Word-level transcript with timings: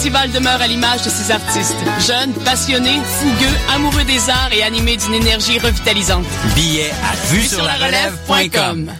festival 0.00 0.32
demeure 0.32 0.62
à 0.62 0.66
l'image 0.66 1.02
de 1.02 1.10
ses 1.10 1.30
artistes. 1.30 1.76
Jeunes, 2.06 2.32
passionnés, 2.42 2.98
fougueux, 3.04 3.56
amoureux 3.74 4.04
des 4.04 4.30
arts 4.30 4.50
et 4.50 4.62
animés 4.62 4.96
d'une 4.96 5.12
énergie 5.12 5.58
revitalisante. 5.58 6.24
Billets 6.54 6.90
à 6.90 7.16
vue 7.26 7.44
sur 7.44 7.62
la 7.62 7.74
relève.com. 7.74 8.90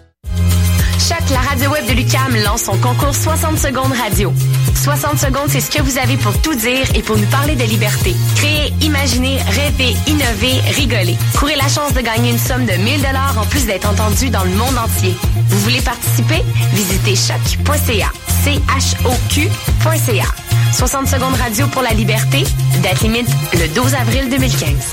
Choc, 0.99 1.31
la 1.31 1.39
radio 1.39 1.71
web 1.71 1.87
de 1.87 1.93
Lucam 1.93 2.37
lance 2.45 2.65
son 2.65 2.77
concours 2.77 3.15
60 3.15 3.59
secondes 3.59 3.93
radio. 3.93 4.31
60 4.75 5.19
secondes, 5.19 5.49
c'est 5.49 5.63
ce 5.63 5.71
que 5.71 5.81
vous 5.81 5.97
avez 5.97 6.19
pour 6.19 6.39
tout 6.43 6.55
dire 6.55 6.87
et 6.95 7.01
pour 7.01 7.17
nous 7.17 7.29
parler 7.29 7.57
de 7.57 7.65
liberté. 7.65 8.15
Créer, 8.37 8.71
imaginer, 8.83 9.39
rêver, 9.39 9.97
innover, 10.07 10.61
rigoler. 10.77 11.17
Courez 11.39 11.57
la 11.57 11.69
chance 11.69 11.95
de 11.95 12.03
gagner 12.03 12.33
une 12.33 12.39
somme 12.39 12.67
de 12.67 12.75
1000 12.75 13.01
dollars 13.01 13.39
en 13.39 13.47
plus 13.47 13.65
d'être 13.65 13.89
entendu 13.89 14.29
dans 14.29 14.45
le 14.45 14.51
monde 14.51 14.77
entier. 14.77 15.17
Vous 15.49 15.61
voulez 15.61 15.81
participer? 15.81 16.45
Visitez 16.75 17.17
choc.ca. 17.17 18.13
C-H-O-Q.ca. 18.45 20.50
60 20.73 21.09
secondes 21.09 21.35
radio 21.35 21.67
pour 21.69 21.83
la 21.83 21.91
liberté. 21.91 22.45
Date 22.83 23.01
limite 23.01 23.29
le 23.55 23.69
12 23.75 23.95
avril 23.95 24.29
2015. 24.31 24.93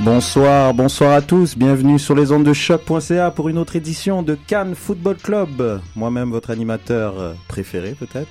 Bonsoir, 0.00 0.74
bonsoir 0.74 1.12
à 1.12 1.22
tous, 1.22 1.56
bienvenue 1.56 2.00
sur 2.00 2.16
les 2.16 2.32
ondes 2.32 2.44
de 2.44 2.52
choc.ca 2.52 3.30
pour 3.30 3.48
une 3.48 3.58
autre 3.58 3.76
édition 3.76 4.22
de 4.22 4.34
Cannes 4.34 4.74
Football 4.74 5.16
Club. 5.16 5.80
Moi-même 5.94 6.30
votre 6.30 6.50
animateur 6.50 7.36
préféré 7.46 7.92
peut-être, 7.92 8.30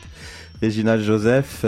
Réginald 0.62 1.02
Joseph. 1.02 1.66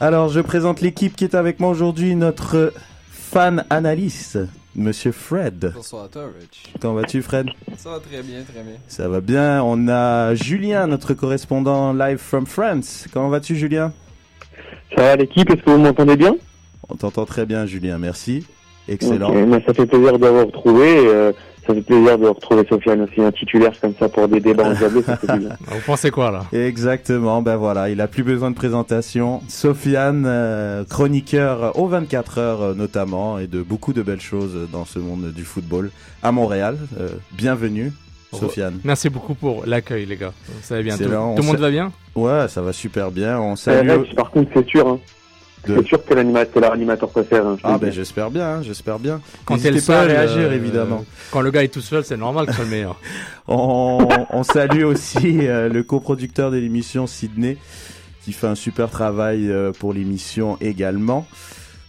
Alors 0.00 0.28
je 0.28 0.40
présente 0.40 0.82
l'équipe 0.82 1.16
qui 1.16 1.24
est 1.24 1.34
avec 1.34 1.60
moi 1.60 1.70
aujourd'hui, 1.70 2.14
notre 2.14 2.74
fan 3.10 3.64
analyste, 3.70 4.38
Monsieur 4.76 5.12
Fred. 5.12 5.72
Bonsoir 5.74 6.04
à 6.04 6.08
toi, 6.08 6.24
Rich. 6.38 6.74
Comment 6.80 6.94
vas-tu 6.94 7.22
Fred? 7.22 7.48
Ça 7.78 7.90
va 7.90 8.00
très 8.00 8.22
bien, 8.22 8.42
très 8.42 8.62
bien. 8.62 8.74
Ça 8.86 9.08
va 9.08 9.22
bien, 9.22 9.62
on 9.64 9.88
a 9.88 10.34
Julien, 10.34 10.86
notre 10.86 11.14
correspondant 11.14 11.94
live 11.94 12.18
from 12.18 12.46
France. 12.46 13.06
Comment 13.12 13.30
vas-tu 13.30 13.56
Julien? 13.56 13.92
Ça 14.94 15.02
va 15.02 15.16
l'équipe, 15.16 15.50
est-ce 15.50 15.62
que 15.62 15.70
vous 15.70 15.78
m'entendez 15.78 16.16
bien? 16.16 16.36
On 16.90 16.96
t'entend 16.96 17.24
très 17.24 17.46
bien 17.46 17.64
Julien, 17.64 17.96
merci. 17.98 18.46
Excellent. 18.88 19.32
Mais 19.32 19.62
ça 19.66 19.74
fait 19.74 19.86
plaisir 19.86 20.18
de 20.18 20.26
vous 20.26 20.46
retrouver. 20.46 21.06
euh, 21.08 21.32
ça 21.66 21.74
fait 21.74 21.82
plaisir 21.82 22.16
de 22.18 22.28
retrouver 22.28 22.64
Sofiane 22.68 23.00
aussi, 23.02 23.20
un 23.20 23.32
titulaire 23.32 23.72
comme 23.80 23.94
ça 23.98 24.08
pour 24.08 24.28
des 24.28 24.38
débats 24.40 24.68
endiablés. 24.68 25.02
Vous 25.66 25.80
pensez 25.84 26.10
quoi 26.10 26.30
là? 26.30 26.44
Exactement, 26.52 27.42
ben 27.42 27.56
voilà, 27.56 27.90
il 27.90 28.00
a 28.00 28.06
plus 28.06 28.22
besoin 28.22 28.50
de 28.50 28.54
présentation. 28.56 29.42
Sofiane, 29.48 30.24
euh, 30.26 30.84
chroniqueur 30.84 31.76
aux 31.76 31.88
24 31.88 32.38
heures 32.38 32.62
euh, 32.62 32.74
notamment, 32.74 33.38
et 33.38 33.48
de 33.48 33.62
beaucoup 33.62 33.92
de 33.92 34.02
belles 34.02 34.20
choses 34.20 34.68
dans 34.72 34.84
ce 34.84 34.98
monde 34.98 35.32
du 35.34 35.42
football 35.42 35.90
à 36.22 36.30
Montréal. 36.30 36.78
Euh, 37.00 37.08
bienvenue, 37.32 37.92
Sofiane. 38.32 38.78
Merci 38.84 39.08
beaucoup 39.08 39.34
pour 39.34 39.64
l'accueil, 39.66 40.06
les 40.06 40.16
gars. 40.16 40.32
Ça 40.62 40.76
va 40.76 40.82
bien. 40.82 40.96
Tout, 40.96 41.08
le 41.08 41.18
On 41.18 41.42
monde 41.42 41.56
va 41.56 41.70
bien? 41.70 41.90
Ouais, 42.14 42.46
ça 42.48 42.62
va 42.62 42.72
super 42.72 43.10
bien. 43.10 43.40
On 43.40 43.56
salue. 43.56 43.88
Par 44.14 44.30
contre, 44.30 44.50
c'est 44.54 44.68
sûr, 44.68 44.86
hein. 44.86 45.00
De- 45.66 45.76
C'est 45.78 45.86
sûr 45.88 46.04
que 46.04 46.14
l'animateur, 46.14 46.50
c'est 46.54 46.60
leur 46.60 46.72
animateur 46.72 47.08
préféré. 47.10 47.42
Hein, 47.46 47.56
Ah 47.64 47.78
ben 47.78 47.90
j'espère 47.92 48.30
bien, 48.30 48.46
hein, 48.56 48.62
j'espère 48.62 48.98
bien. 48.98 49.20
Quand 49.44 49.56
t'es 49.56 49.68
le 49.68 49.74
N'hésitez 49.74 49.92
pas 49.92 50.00
à 50.00 50.02
seul, 50.02 50.10
réagir 50.16 50.48
euh, 50.50 50.54
évidemment. 50.54 51.04
Quand 51.30 51.40
le 51.40 51.50
gars 51.50 51.64
est 51.64 51.68
tout 51.68 51.80
seul, 51.80 52.04
c'est 52.04 52.16
normal 52.16 52.46
que 52.46 52.52
ce 52.52 52.56
soit 52.56 52.64
le 52.64 52.70
meilleur. 52.70 53.00
On, 53.48 54.06
on 54.30 54.42
salue 54.42 54.82
aussi 54.84 55.46
euh, 55.46 55.68
le 55.68 55.82
coproducteur 55.82 56.50
de 56.50 56.56
l'émission 56.56 57.06
Sydney 57.06 57.56
qui 58.24 58.32
fait 58.32 58.48
un 58.48 58.54
super 58.56 58.90
travail 58.90 59.48
euh, 59.50 59.70
pour 59.72 59.92
l'émission 59.92 60.56
également. 60.60 61.26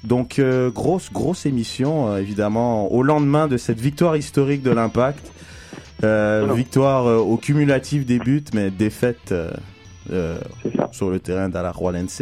Donc 0.03 0.37
euh, 0.37 0.69
grosse 0.69 1.11
grosse 1.11 1.47
émission 1.47 2.11
euh, 2.11 2.17
évidemment 2.19 2.91
au 2.93 3.01
lendemain 3.01 3.47
de 3.47 3.57
cette 3.57 3.79
victoire 3.79 4.15
historique 4.15 4.61
de 4.61 4.69
l'Impact. 4.71 5.31
Euh, 6.03 6.47
victoire 6.55 7.07
euh, 7.07 7.17
au 7.17 7.37
cumulatif 7.37 8.05
des 8.05 8.19
buts 8.19 8.43
mais 8.53 8.69
défaite 8.69 9.31
euh, 9.31 9.49
euh, 10.13 10.37
C'est 10.61 10.93
sur 10.93 11.09
le 11.09 11.19
terrain 11.19 11.49
d'Alajuelense. 11.49 12.21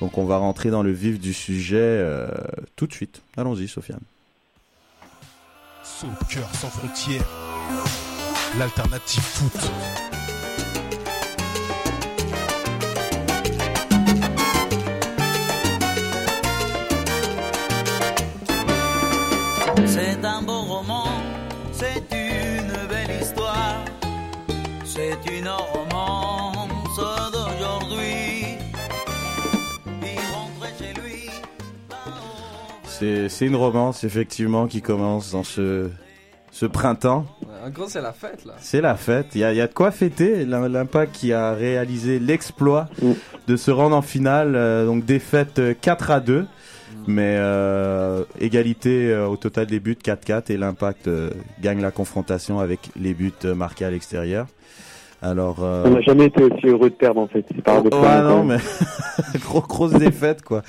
Donc 0.00 0.18
on 0.18 0.24
va 0.24 0.36
rentrer 0.36 0.70
dans 0.70 0.82
le 0.82 0.92
vif 0.92 1.18
du 1.18 1.32
sujet 1.32 1.76
euh, 1.78 2.28
tout 2.76 2.86
de 2.86 2.92
suite. 2.92 3.22
Allons-y 3.36 3.68
Sofiane. 3.68 4.00
Soccer 5.82 6.46
sans 6.54 6.68
frontières, 6.68 7.24
l'alternative 8.58 9.22
foot. 9.22 9.70
C'est 19.86 20.24
un 20.24 20.42
beau 20.42 20.62
roman, 20.62 21.06
c'est 21.72 22.02
une 22.12 22.88
belle 22.88 23.22
histoire, 23.22 23.84
c'est 24.84 25.18
une 25.30 25.48
romance 25.48 26.35
C'est 32.98 33.28
c'est 33.28 33.46
une 33.46 33.56
romance 33.56 34.04
effectivement 34.04 34.66
qui 34.66 34.80
commence 34.82 35.32
dans 35.32 35.44
ce 35.44 35.90
ce 36.52 36.64
printemps. 36.64 37.26
En 37.64 37.68
gros, 37.68 37.86
c'est 37.86 38.00
la 38.00 38.12
fête, 38.14 38.46
là. 38.46 38.54
C'est 38.58 38.80
la 38.80 38.96
fête. 38.96 39.26
Il 39.34 39.40
y 39.42 39.44
a, 39.44 39.52
il 39.52 39.56
y 39.58 39.60
a 39.60 39.66
de 39.66 39.74
quoi 39.74 39.90
fêter. 39.90 40.46
L'Im- 40.46 40.68
L'Impact 40.68 41.14
qui 41.14 41.32
a 41.34 41.52
réalisé 41.52 42.18
l'exploit 42.18 42.88
Mm. 43.02 43.12
de 43.48 43.56
se 43.56 43.70
rendre 43.70 43.94
en 43.96 44.00
finale. 44.02 44.54
euh, 44.56 44.86
donc 44.86 45.04
défaite 45.04 45.58
euh, 45.58 45.74
4 45.78 46.10
à 46.10 46.20
2. 46.20 46.46
Mais 47.08 47.36
euh, 47.38 48.24
égalité 48.40 49.12
euh, 49.12 49.26
au 49.28 49.36
total 49.36 49.66
des 49.66 49.80
buts 49.80 49.98
4-4 50.02 50.50
et 50.50 50.56
l'Impact 50.56 51.08
euh, 51.08 51.30
gagne 51.60 51.80
la 51.82 51.90
confrontation 51.90 52.58
avec 52.58 52.80
les 52.98 53.12
buts 53.14 53.32
euh, 53.44 53.54
marqués 53.54 53.84
à 53.84 53.90
l'extérieur. 53.90 54.46
Alors 55.22 55.56
euh, 55.62 55.84
On 55.86 55.90
n'a 55.90 56.00
jamais 56.02 56.26
été 56.26 56.42
aussi 56.44 56.66
heureux 56.66 56.90
de 56.90 56.94
perdre, 56.94 57.20
en 57.20 57.26
fait. 57.26 57.44
Paradoxal. 57.64 58.00
Ouais, 58.02 58.08
quand 58.30 58.36
non, 58.36 58.44
mais 58.44 58.58
gros, 59.40 59.60
grosse 59.62 59.92
défaite, 59.94 60.42
quoi. 60.42 60.62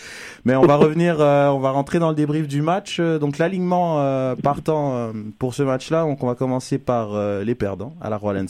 Mais 0.45 0.55
on 0.55 0.65
va 0.65 0.77
revenir, 0.77 1.17
euh, 1.19 1.47
on 1.49 1.59
va 1.59 1.71
rentrer 1.71 1.99
dans 1.99 2.09
le 2.09 2.15
débrief 2.15 2.47
du 2.47 2.61
match. 2.61 2.97
Euh, 2.99 3.19
Donc 3.19 3.37
l'alignement 3.37 3.99
euh, 3.99 4.35
partant 4.35 4.95
euh, 4.95 5.11
pour 5.37 5.53
ce 5.53 5.63
match-là, 5.63 6.03
donc 6.03 6.23
on 6.23 6.27
va 6.27 6.35
commencer 6.35 6.77
par 6.77 7.13
euh, 7.13 7.43
les 7.43 7.55
perdants 7.55 7.93
à 8.01 8.09
la 8.09 8.15
Royal 8.17 8.45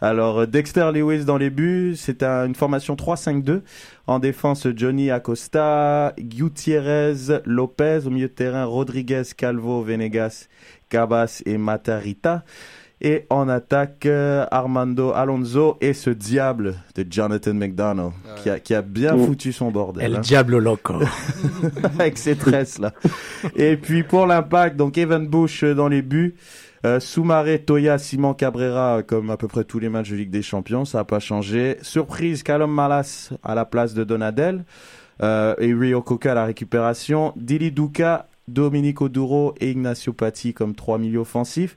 Alors 0.00 0.38
euh, 0.40 0.46
Dexter 0.46 0.90
Lewis 0.94 1.24
dans 1.24 1.36
les 1.36 1.50
buts, 1.50 1.94
c'est 1.96 2.22
un- 2.22 2.46
une 2.46 2.54
formation 2.54 2.94
3-5-2. 2.94 3.62
En 4.06 4.20
défense, 4.20 4.68
Johnny 4.76 5.10
Acosta, 5.10 6.14
Gutiérrez, 6.18 7.40
Lopez. 7.44 8.00
Au 8.06 8.10
milieu 8.10 8.28
de 8.28 8.32
terrain, 8.32 8.64
Rodriguez, 8.64 9.22
Calvo, 9.36 9.82
Venegas, 9.82 10.46
Cabas 10.88 11.42
et 11.44 11.58
Matarita. 11.58 12.44
Et 13.00 13.26
en 13.30 13.48
attaque, 13.48 14.06
euh, 14.06 14.44
Armando 14.50 15.12
Alonso 15.12 15.76
et 15.80 15.92
ce 15.92 16.10
diable 16.10 16.74
de 16.96 17.06
Jonathan 17.08 17.54
McDonald 17.54 18.10
qui, 18.42 18.50
a, 18.50 18.58
qui 18.58 18.74
a 18.74 18.82
bien 18.82 19.14
Mm. 19.14 19.24
foutu 19.26 19.52
son 19.52 19.70
bordel. 19.70 20.04
El 20.04 20.16
hein, 20.16 20.20
Diablo 20.20 20.58
Loco. 20.58 20.94
avec 21.98 22.18
ses 22.18 22.34
tresses 22.36 22.78
là. 22.78 22.92
et 23.56 23.76
puis 23.76 24.02
pour 24.02 24.26
l'impact, 24.26 24.76
donc 24.76 24.98
Evan 24.98 25.26
Bush 25.26 25.62
euh, 25.64 25.74
dans 25.74 25.88
les 25.88 26.02
buts. 26.02 26.34
Euh, 26.86 27.00
Soumaré, 27.00 27.58
Toya, 27.60 27.98
Simon 27.98 28.34
Cabrera, 28.34 29.02
comme 29.02 29.30
à 29.30 29.36
peu 29.36 29.48
près 29.48 29.64
tous 29.64 29.80
les 29.80 29.88
matchs 29.88 30.10
de 30.10 30.16
Ligue 30.16 30.30
des 30.30 30.42
Champions, 30.42 30.84
ça 30.84 30.98
n'a 30.98 31.04
pas 31.04 31.18
changé. 31.18 31.76
Surprise, 31.82 32.44
Callum 32.44 32.72
Malas 32.72 33.30
à 33.42 33.54
la 33.56 33.64
place 33.64 33.94
de 33.94 34.04
Donadel. 34.04 34.64
Euh, 35.20 35.56
et 35.58 35.74
Rio 35.74 36.00
Coca 36.02 36.30
à 36.30 36.34
la 36.36 36.44
récupération. 36.44 37.32
Dili 37.36 37.72
Duka 37.72 38.28
Dominique 38.46 39.00
Oduro 39.00 39.54
et 39.60 39.72
Ignacio 39.72 40.12
Patti 40.12 40.54
comme 40.54 40.74
trois 40.76 40.98
milieux 40.98 41.18
offensifs 41.18 41.76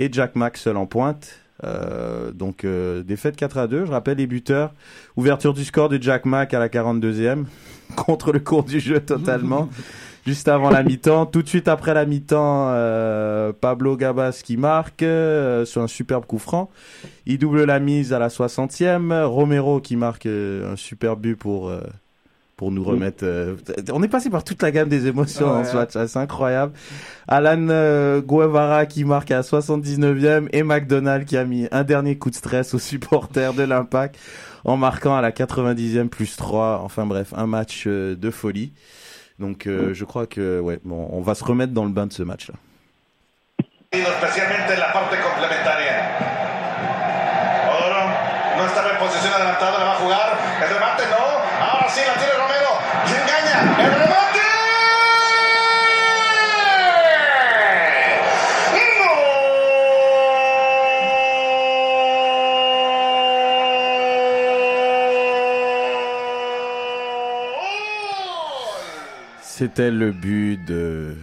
et 0.00 0.08
Jack 0.10 0.34
Mack 0.34 0.56
seul 0.56 0.76
en 0.76 0.86
pointe. 0.86 1.38
Euh, 1.62 2.32
donc 2.32 2.64
euh, 2.64 3.02
défaite 3.02 3.36
4 3.36 3.58
à 3.58 3.66
2. 3.68 3.84
Je 3.84 3.92
rappelle 3.92 4.16
les 4.16 4.26
buteurs. 4.26 4.72
Ouverture 5.16 5.52
du 5.52 5.62
score 5.64 5.90
de 5.90 6.02
Jack 6.02 6.24
Mack 6.24 6.54
à 6.54 6.58
la 6.58 6.68
42e 6.68 7.44
contre 7.96 8.32
le 8.32 8.40
cours 8.40 8.64
du 8.64 8.80
jeu 8.80 8.98
totalement. 9.00 9.68
Juste 10.26 10.48
avant 10.48 10.68
la 10.68 10.82
mi-temps, 10.82 11.24
tout 11.24 11.42
de 11.42 11.48
suite 11.48 11.66
après 11.66 11.94
la 11.94 12.04
mi-temps, 12.04 12.68
euh, 12.70 13.52
Pablo 13.58 13.96
Gabas 13.96 14.42
qui 14.44 14.58
marque 14.58 15.00
sur 15.00 15.82
un 15.82 15.86
superbe 15.86 16.26
coup 16.26 16.38
franc. 16.38 16.70
Il 17.24 17.38
double 17.38 17.64
la 17.64 17.80
mise 17.80 18.12
à 18.12 18.18
la 18.18 18.28
60e. 18.28 19.24
Romero 19.24 19.80
qui 19.80 19.96
marque 19.96 20.26
un 20.26 20.76
super 20.76 21.16
but 21.16 21.36
pour 21.36 21.72
pour 22.60 22.70
nous 22.70 22.84
remettre. 22.84 23.24
euh, 23.24 23.56
on 23.90 24.02
est 24.02 24.08
passé 24.08 24.28
par 24.28 24.44
toute 24.44 24.60
la 24.62 24.70
gamme 24.70 24.90
des 24.90 25.06
émotions 25.06 25.46
dans 25.46 25.64
ce 25.64 25.70
Ouais. 25.70 25.76
match, 25.76 25.92
c'est 25.94 26.18
incroyable. 26.18 26.74
Alan 27.26 27.68
euh, 27.70 28.20
Guevara 28.20 28.84
qui 28.84 29.04
marque 29.04 29.30
à 29.30 29.36
la 29.36 29.40
79e 29.42 30.46
et 30.52 30.62
McDonald 30.62 31.24
qui 31.24 31.38
a 31.38 31.44
mis 31.44 31.68
un 31.72 31.84
dernier 31.84 32.18
coup 32.18 32.28
de 32.28 32.34
stress 32.34 32.74
aux 32.74 32.78
supporters 32.78 33.54
de 33.54 33.62
l'Impact 33.62 34.18
en 34.66 34.76
marquant 34.76 35.16
à 35.16 35.22
la 35.22 35.30
90e 35.30 36.08
plus 36.08 36.36
3. 36.36 36.82
Enfin 36.84 37.06
bref, 37.06 37.32
un 37.34 37.46
match 37.46 37.84
euh, 37.86 38.14
de 38.14 38.30
folie. 38.30 38.74
Donc 39.38 39.66
euh, 39.66 39.94
je 39.94 40.04
crois 40.04 40.26
que 40.26 40.60
ouais, 40.60 40.80
bon, 40.84 41.08
on 41.12 41.22
va 41.22 41.34
se 41.34 41.44
remettre 41.44 41.72
dans 41.72 41.84
le 41.84 41.92
bain 41.92 42.06
de 42.06 42.12
ce 42.12 42.22
match-là. 42.22 42.56
especialmente 43.90 44.68
en 44.68 44.78
la 44.78 44.92
C'était 69.60 69.90
le 69.90 70.10
but 70.10 70.56
de 70.64 71.14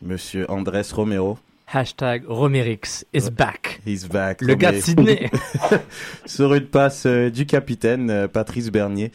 Monsieur 0.00 0.48
Andrés 0.48 0.82
Romero. 0.92 1.38
Hashtag 1.66 2.22
Romerix 2.28 3.04
is 3.12 3.30
back. 3.30 3.73
He's 3.86 4.08
back. 4.08 4.40
Le 4.40 4.54
gars 4.54 4.72
de 4.72 4.78
Sydney. 4.78 5.30
Sur 6.26 6.54
une 6.54 6.66
passe 6.66 7.06
euh, 7.06 7.30
du 7.30 7.46
capitaine 7.46 8.10
euh, 8.10 8.28
Patrice 8.28 8.70
Bernier. 8.70 9.12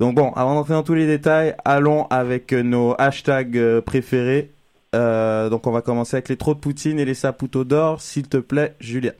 Donc 0.00 0.14
bon, 0.14 0.32
avant 0.32 0.54
d'entrer 0.54 0.74
dans 0.74 0.82
tous 0.82 0.94
les 0.94 1.06
détails, 1.06 1.54
allons 1.64 2.06
avec 2.10 2.52
euh, 2.52 2.62
nos 2.62 2.94
hashtags 2.98 3.80
préférés. 3.80 4.50
Euh, 4.94 5.50
donc 5.50 5.66
on 5.66 5.70
va 5.70 5.82
commencer 5.82 6.16
avec 6.16 6.28
les 6.28 6.36
trous 6.36 6.54
de 6.54 6.60
Poutine 6.60 6.98
et 6.98 7.04
les 7.04 7.14
saputos 7.14 7.64
d'or, 7.64 8.00
s'il 8.00 8.28
te 8.28 8.38
plaît, 8.38 8.74
Julien. 8.80 9.12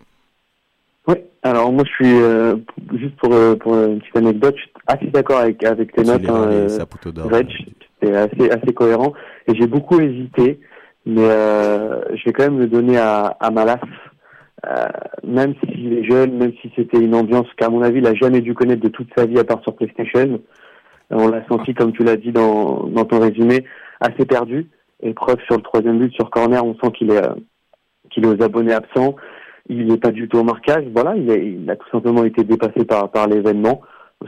Oui, 1.07 1.17
alors 1.43 1.73
moi 1.73 1.85
je 1.85 1.91
suis, 1.91 2.21
euh, 2.21 2.57
juste 2.95 3.17
pour, 3.17 3.33
euh, 3.33 3.55
pour 3.57 3.75
une 3.75 4.01
petite 4.01 4.17
anecdote, 4.17 4.55
je 4.57 4.63
suis 4.63 4.73
assez 4.87 5.07
d'accord 5.07 5.41
avec, 5.41 5.63
avec 5.65 5.93
tes 5.93 6.03
notes, 6.03 6.23
les 6.23 6.29
hein, 6.29 6.79
c'est 8.03 8.15
assez, 8.15 8.51
assez 8.51 8.73
cohérent, 8.73 9.13
et 9.47 9.55
j'ai 9.55 9.67
beaucoup 9.67 10.01
hésité, 10.01 10.61
mais 11.05 11.25
euh, 11.25 12.01
je 12.15 12.25
vais 12.25 12.33
quand 12.33 12.45
même 12.45 12.59
le 12.59 12.67
donner 12.67 12.97
à, 12.97 13.37
à 13.41 13.51
Malas, 13.51 13.81
euh, 14.69 14.87
même 15.27 15.55
s'il 15.65 15.93
est 15.93 16.05
jeune, 16.05 16.37
même 16.37 16.53
si 16.61 16.71
c'était 16.77 16.99
une 16.99 17.15
ambiance 17.15 17.47
qu'à 17.57 17.69
mon 17.69 17.83
avis 17.83 17.99
il 17.99 18.07
a 18.07 18.15
jamais 18.15 18.41
dû 18.41 18.55
connaître 18.55 18.83
de 18.83 18.89
toute 18.89 19.09
sa 19.17 19.27
vie 19.27 19.39
à 19.39 19.45
part 19.45 19.63
sur 19.63 19.75
PlayStation, 19.75 20.41
on 21.11 21.29
l'a 21.29 21.47
senti, 21.49 21.75
comme 21.75 21.93
tu 21.93 22.05
l'as 22.05 22.17
dit 22.17 22.33
dans, 22.33 22.85
dans 22.85 23.05
ton 23.05 23.19
résumé, 23.19 23.65
assez 24.01 24.27
perdu, 24.27 24.69
et 25.01 25.15
preuve 25.15 25.39
sur 25.47 25.57
le 25.57 25.63
troisième 25.63 25.99
but 25.99 26.13
sur 26.13 26.29
corner, 26.31 26.65
on 26.65 26.75
sent 26.75 26.93
qu'il 26.93 27.11
est, 27.11 27.25
euh, 27.25 27.35
qu'il 28.11 28.25
est 28.25 28.29
aux 28.29 28.43
abonnés 28.43 28.75
absents, 28.75 29.17
il 29.69 29.87
n'est 29.87 29.99
pas 29.99 30.11
du 30.11 30.29
tout 30.29 30.39
au 30.39 30.45
marquage. 30.45 30.85
Voilà, 30.95 31.15
il 31.17 31.31
a, 31.31 31.37
il 31.37 31.71
a 31.71 31.77
tout 31.77 31.89
simplement 31.91 32.25
été 32.25 32.43
dépassé 32.43 32.85
par, 32.85 33.11
par 33.11 33.27
l'événement. 33.29 33.83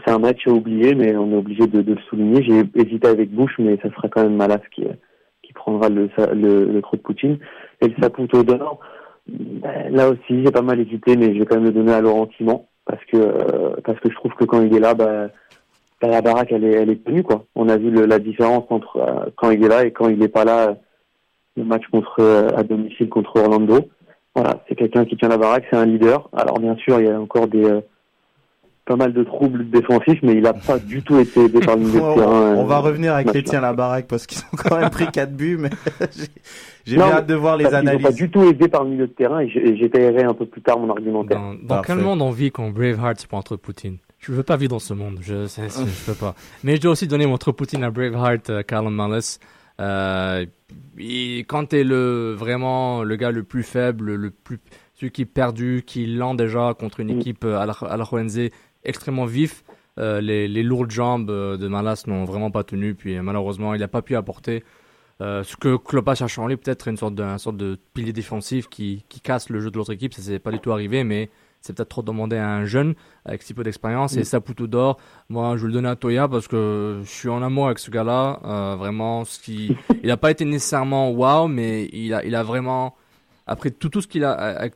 C'est 0.04 0.12
un 0.12 0.19
match 0.19 0.46
à 0.46 0.50
oublier, 0.50 0.94
mais 0.94 1.16
on 1.16 1.32
est 1.32 1.37
obligé 1.37 1.66
de, 1.66 1.82
de 1.82 1.94
le 1.94 2.00
souligner. 2.08 2.42
J'ai 2.42 2.62
hésité 2.81 3.08
avec 3.08 3.31
Bush, 3.31 3.52
mais 3.58 3.78
ça 3.82 3.90
sera 3.90 4.08
quand 4.08 4.22
même 4.22 4.37
Malas 4.37 4.60
qui, 4.75 4.84
qui 5.42 5.52
prendra 5.52 5.88
le, 5.88 6.08
le, 6.34 6.64
le 6.66 6.82
trou 6.82 6.96
de 6.96 7.02
Poutine. 7.02 7.38
Et 7.81 7.88
le 7.88 7.94
Saputo 8.00 8.44
d'or, 8.44 8.78
là 9.26 10.08
aussi, 10.11 10.44
j'ai 10.44 10.50
pas 10.50 10.62
mal 10.62 10.81
hésité, 10.81 11.17
mais 11.17 11.34
je 11.34 11.40
vais 11.40 11.46
quand 11.46 11.56
même 11.56 11.64
le 11.64 11.72
donner 11.72 11.93
à 11.93 12.00
Laurent 12.00 12.28
Simon, 12.37 12.67
parce 12.84 13.05
que, 13.06 13.17
euh, 13.17 13.76
parce 13.84 13.99
que 14.00 14.11
je 14.11 14.14
trouve 14.14 14.32
que 14.34 14.44
quand 14.44 14.62
il 14.62 14.75
est 14.75 14.81
là, 14.81 14.94
ben, 14.94 15.31
ben, 16.00 16.11
la 16.11 16.22
baraque, 16.22 16.52
elle 16.52 16.64
est, 16.64 16.72
elle 16.72 16.90
est 16.90 17.05
tenue, 17.05 17.22
quoi. 17.22 17.44
On 17.55 17.69
a 17.69 17.76
vu 17.76 17.90
la 17.90 18.19
différence 18.19 18.64
entre 18.70 18.96
euh, 18.96 19.31
quand 19.37 19.50
il 19.50 19.64
est 19.64 19.69
là 19.69 19.84
et 19.84 19.93
quand 19.93 20.08
il 20.08 20.19
n'est 20.19 20.28
pas 20.28 20.44
là, 20.44 20.76
le 21.56 21.64
match 21.64 21.87
contre, 21.93 22.17
euh, 22.20 22.49
à 22.56 22.62
domicile 22.62 23.08
contre 23.08 23.37
Orlando. 23.37 23.81
Voilà, 24.34 24.62
c'est 24.69 24.76
quelqu'un 24.76 25.05
qui 25.05 25.17
tient 25.17 25.28
la 25.28 25.38
baraque, 25.38 25.64
c'est 25.70 25.76
un 25.76 25.87
leader. 25.87 26.28
Alors 26.32 26.58
bien 26.58 26.76
sûr, 26.76 27.00
il 27.00 27.06
y 27.06 27.11
a 27.11 27.20
encore 27.20 27.49
des 27.49 27.81
pas 28.90 28.96
mal 28.96 29.12
de 29.12 29.22
troubles 29.22 29.70
défensifs, 29.70 30.19
mais 30.25 30.32
il 30.32 30.40
n'a 30.42 30.52
pas 30.52 30.81
du 30.81 31.00
tout 31.00 31.16
été 31.20 31.44
aidé 31.44 31.60
par 31.60 31.76
le 31.76 31.82
milieu 31.82 32.00
de 32.00 32.04
on, 32.04 32.14
terrain. 32.16 32.26
on 32.56 32.62
euh, 32.64 32.66
va 32.66 32.78
revenir 32.81 33.14
avec 33.14 33.32
les 33.32 33.44
tiens 33.44 33.60
la 33.60 33.72
baraque 33.72 34.08
parce 34.08 34.26
qu'ils 34.26 34.40
ont 34.52 34.56
quand 34.56 34.81
même 34.81 34.90
pris 34.90 35.06
4 35.12 35.32
buts, 35.32 35.56
mais 35.60 35.70
j'ai- 36.84 36.96
bien 36.96 37.04
hâte 37.06 37.28
de 37.28 37.34
voir 37.37 37.56
les 37.56 37.66
analyses. 37.72 38.02
pas 38.02 38.10
du 38.10 38.28
tout 38.31 38.42
aidé 38.42 38.66
par 38.66 38.82
le 38.82 38.90
milieu 38.90 39.06
de 39.06 39.12
terrain 39.12 39.38
et 39.38 39.48
j'étayerai 39.48 40.25
un 40.25 40.34
peu 40.34 40.44
plus 40.44 40.60
tard 40.60 40.81
mon 40.81 40.90
argumentaire. 40.90 41.40
Dans, 41.62 41.82
quel 41.82 41.98
monde 41.98 42.20
on 42.20 42.31
vit 42.31 42.50
quand 42.50 42.69
Braveheart 42.70 43.20
se 43.20 43.28
prend 43.28 43.38
entre 43.38 43.54
Poutine? 43.54 43.98
Je 44.19 44.32
veux 44.32 44.42
pas 44.42 44.56
vivre 44.56 44.70
dans 44.70 44.78
ce 44.81 44.92
monde, 44.92 45.19
je, 45.20 45.46
c'est- 45.46 45.69
je 45.69 46.06
peux 46.06 46.14
pas. 46.19 46.34
Mais 46.64 46.75
je 46.75 46.81
dois 46.81 46.90
aussi 46.90 47.06
donner 47.06 47.26
mon 47.26 47.34
entre 47.34 47.52
Poutine 47.52 47.84
à 47.84 47.90
Braveheart, 47.92 48.50
euh, 48.50 48.62
Callum 48.64 48.94
Mullis. 48.96 49.38
Euh, 49.81 50.44
il- 50.98 51.44
quand 51.46 51.66
t'es 51.69 51.84
le 51.84 52.34
vraiment 52.37 53.04
le 53.04 53.14
gars 53.14 53.31
le 53.31 53.44
plus 53.44 53.62
faible, 53.62 54.14
le 54.16 54.31
plus 54.31 54.58
celui 54.94 55.12
qui 55.12 55.22
est 55.22 55.26
perdu, 55.26 55.82
qui 55.87 56.04
est 56.04 56.06
lent 56.06 56.34
déjà 56.34 56.75
contre 56.78 57.00
une 57.00 57.14
Mm. 57.14 57.19
équipe 57.20 57.44
euh, 57.46 57.58
à 57.58 57.64
la, 57.64 57.72
à 57.72 57.96
la 57.96 58.04
extrêmement 58.85 59.27
vif, 59.27 59.65
euh, 59.99 60.21
les, 60.21 60.49
les 60.49 60.62
lourdes 60.62 60.91
jambes 60.91 61.31
euh, 61.31 61.56
de 61.56 61.69
Malas 61.69 62.05
n'ont 62.06 62.25
vraiment 62.25 62.50
pas 62.50 62.65
tenu. 62.65 62.94
Puis 62.94 63.17
euh, 63.17 63.23
malheureusement, 63.23 63.75
il 63.75 63.81
n'a 63.81 63.88
pas 63.88 64.03
pu 64.03 64.17
apporter 64.17 64.65
euh, 65.21 65.43
ce 65.44 65.56
que 65.56 65.77
Klopp 65.77 66.09
a 66.09 66.15
cherché 66.15 66.41
en 66.41 66.47
lui, 66.47 66.56
peut-être 66.56 66.88
une 66.88 66.97
sorte 66.97 67.15
de, 67.15 67.23
une 67.23 67.38
sorte 67.38 67.56
de 67.56 67.79
pilier 67.93 68.12
défensif 68.12 68.69
qui, 68.69 69.05
qui 69.09 69.21
casse 69.21 69.50
le 69.50 69.61
jeu 69.61 69.71
de 69.71 69.77
l'autre 69.77 69.93
équipe. 69.93 70.15
Ça 70.15 70.23
s'est 70.23 70.38
pas 70.38 70.50
du 70.50 70.61
tout 70.61 70.73
arrivé, 70.73 71.05
mais 71.05 71.29
c'est 71.61 71.77
peut-être 71.77 71.91
trop 71.91 72.03
demandé 72.03 72.37
à 72.37 72.49
un 72.49 72.65
jeune 72.65 72.94
avec 73.27 73.43
si 73.43 73.53
peu 73.53 73.62
d'expérience. 73.62 74.17
Et 74.17 74.21
Mm. 74.21 74.25
Saputo 74.25 74.67
d'or, 74.67 74.99
moi 75.29 75.56
je 75.56 75.62
vais 75.62 75.69
le 75.69 75.75
donner 75.75 75.88
à 75.91 75.97
Toya 75.97 76.26
parce 76.26 76.49
que 76.49 77.00
je 77.05 77.11
suis 77.11 77.29
en 77.29 77.43
amour 77.43 77.67
avec 77.67 77.79
ce 77.79 77.91
gars-là. 77.91 78.41
Euh, 78.44 78.76
vraiment, 78.76 79.25
ce 79.26 79.38
qui, 79.38 79.76
il 80.03 80.06
n'a 80.06 80.17
pas 80.17 80.31
été 80.31 80.47
nécessairement 80.47 81.11
wow, 81.11 81.49
mais 81.49 81.91
il 81.93 82.15
a, 82.15 82.25
il 82.25 82.35
a 82.35 82.43
vraiment 82.43 82.94
après 83.50 83.73
tout, 83.73 83.88
tout 83.88 84.00
ce 84.00 84.06
qu'il 84.06 84.25
a 84.25 84.70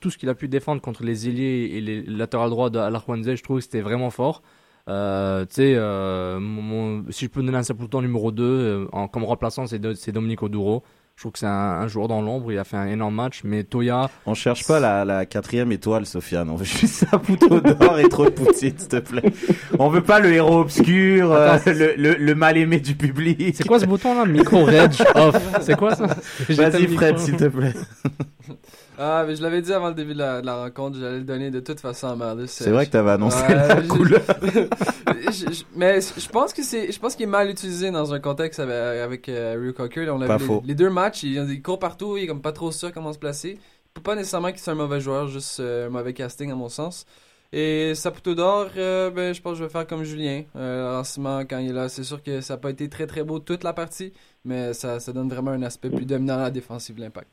tout, 0.00 0.10
ce 0.10 0.16
qu'il 0.16 0.30
a 0.30 0.34
pu 0.34 0.48
défendre 0.48 0.80
contre 0.80 1.04
les 1.04 1.28
ailiers 1.28 1.72
et 1.74 1.80
les 1.82 2.02
latérales 2.02 2.48
droits 2.48 2.70
de 2.70 2.78
Alajuanze, 2.78 3.34
je 3.34 3.42
trouve 3.42 3.58
que 3.58 3.64
c'était 3.64 3.82
vraiment 3.82 4.08
fort. 4.08 4.42
Euh, 4.88 5.44
tu 5.44 5.56
sais, 5.56 5.74
euh, 5.76 7.02
si 7.10 7.26
je 7.26 7.30
peux 7.30 7.42
donner 7.42 7.58
un 7.58 7.62
Saputo 7.62 8.00
numéro 8.00 8.32
2 8.32 8.42
euh, 8.42 8.86
en, 8.92 9.08
comme 9.08 9.24
remplaçant, 9.24 9.66
c'est 9.66 10.10
Dominique 10.10 10.42
Oduro. 10.42 10.82
Je 11.16 11.22
trouve 11.22 11.32
que 11.32 11.38
c'est 11.38 11.46
un, 11.46 11.50
un 11.50 11.86
joueur 11.86 12.08
dans 12.08 12.20
l'ombre, 12.20 12.50
il 12.50 12.58
a 12.58 12.64
fait 12.64 12.76
un 12.76 12.88
énorme 12.88 13.14
match, 13.14 13.42
mais 13.44 13.62
Toya, 13.62 14.10
On 14.26 14.34
cherche 14.34 14.66
pas 14.66 14.80
la, 14.80 15.04
la 15.04 15.26
quatrième 15.26 15.70
étoile, 15.70 16.06
Sofiane. 16.06 16.50
On 16.50 16.56
veut 16.56 16.64
juste 16.64 17.06
Saputo 17.08 17.60
d'or 17.60 17.98
et 18.00 18.08
trop 18.08 18.24
de 18.24 18.30
Poutine, 18.30 18.76
s'il 18.76 18.88
te 18.88 18.96
plaît. 18.98 19.32
On 19.78 19.88
veut 19.88 20.02
pas 20.02 20.18
le 20.18 20.32
héros 20.32 20.58
obscur, 20.58 21.32
euh, 21.32 21.56
le, 21.66 21.94
le, 21.96 22.14
le 22.14 22.34
mal 22.34 22.56
aimé 22.58 22.80
du 22.80 22.96
public. 22.96 23.54
c'est 23.56 23.64
quoi 23.66 23.78
ce 23.78 23.86
bouton 23.86 24.14
là? 24.16 24.26
Micro 24.26 24.64
Reg 24.64 24.90
off, 25.14 25.36
c'est 25.62 25.76
quoi 25.76 25.94
ça? 25.94 26.06
Vas-y, 26.48 26.88
Fred, 26.88 27.18
s'il 27.18 27.36
te 27.36 27.44
plaît. 27.44 27.74
Ah, 28.98 29.24
mais 29.26 29.34
je 29.34 29.42
l'avais 29.42 29.60
dit 29.60 29.72
avant 29.72 29.88
le 29.88 29.94
début 29.94 30.12
de 30.14 30.18
la, 30.18 30.40
de 30.40 30.46
la 30.46 30.56
rencontre, 30.56 30.98
j'allais 30.98 31.18
le 31.18 31.24
donner 31.24 31.50
de 31.50 31.60
toute 31.60 31.80
façon 31.80 32.08
à 32.08 32.14
Marlus. 32.16 32.46
C'est 32.48 32.70
vrai 32.70 32.86
que 32.86 32.92
t'avais 32.92 33.10
annoncé 33.10 33.42
Ouais, 33.42 33.54
la 33.68 33.82
couleur. 33.82 34.22
je- 35.30 35.52
je- 35.52 35.64
mais 35.74 36.00
je 36.00 36.28
pense 36.28 36.52
que 36.52 36.62
c'est, 36.62 36.92
je 36.92 36.98
pense 37.00 37.14
qu'il 37.16 37.24
est 37.24 37.30
mal 37.30 37.50
utilisé 37.50 37.90
dans 37.90 38.12
un 38.14 38.20
contexte 38.20 38.60
avec, 38.60 38.72
avec 38.74 39.28
euh, 39.28 39.56
Ryu 39.58 39.72
Cocker. 39.72 40.08
On 40.10 40.18
Pas 40.20 40.36
vu, 40.36 40.46
faux. 40.46 40.60
Les, 40.62 40.68
les 40.68 40.74
deux 40.74 40.90
matchs, 40.90 41.24
il, 41.24 41.34
il 41.50 41.62
court 41.62 41.78
partout, 41.78 42.16
il 42.16 42.24
est 42.24 42.26
comme 42.26 42.42
pas 42.42 42.52
trop 42.52 42.70
sûr 42.70 42.92
comment 42.92 43.12
se 43.12 43.18
placer. 43.18 43.58
Pas 44.02 44.14
nécessairement 44.16 44.50
qu'il 44.50 44.60
soit 44.60 44.72
un 44.72 44.76
mauvais 44.76 45.00
joueur, 45.00 45.28
juste 45.28 45.60
euh, 45.60 45.86
un 45.86 45.90
mauvais 45.90 46.12
casting 46.12 46.50
à 46.50 46.54
mon 46.54 46.68
sens. 46.68 47.04
Et 47.52 47.94
Saputo 47.94 48.34
d'or, 48.34 48.66
euh, 48.76 49.10
ben, 49.10 49.32
je 49.32 49.40
pense 49.40 49.52
que 49.52 49.58
je 49.60 49.64
vais 49.64 49.70
faire 49.70 49.86
comme 49.86 50.02
Julien. 50.02 50.42
Euh, 50.56 50.92
lancement, 50.96 51.40
quand 51.48 51.58
il 51.58 51.70
est 51.70 51.72
là, 51.72 51.88
c'est 51.88 52.02
sûr 52.02 52.20
que 52.20 52.40
ça 52.40 52.54
n'a 52.54 52.58
pas 52.58 52.70
été 52.70 52.88
très 52.88 53.06
très 53.06 53.22
beau 53.22 53.38
toute 53.38 53.62
la 53.62 53.72
partie, 53.72 54.12
mais 54.44 54.72
ça, 54.72 54.98
ça 54.98 55.12
donne 55.12 55.28
vraiment 55.28 55.52
un 55.52 55.62
aspect 55.62 55.90
plus 55.90 56.04
dominant 56.04 56.34
à 56.34 56.42
la 56.42 56.50
défensive 56.50 56.96
de 56.96 57.00
l'impact. 57.02 57.28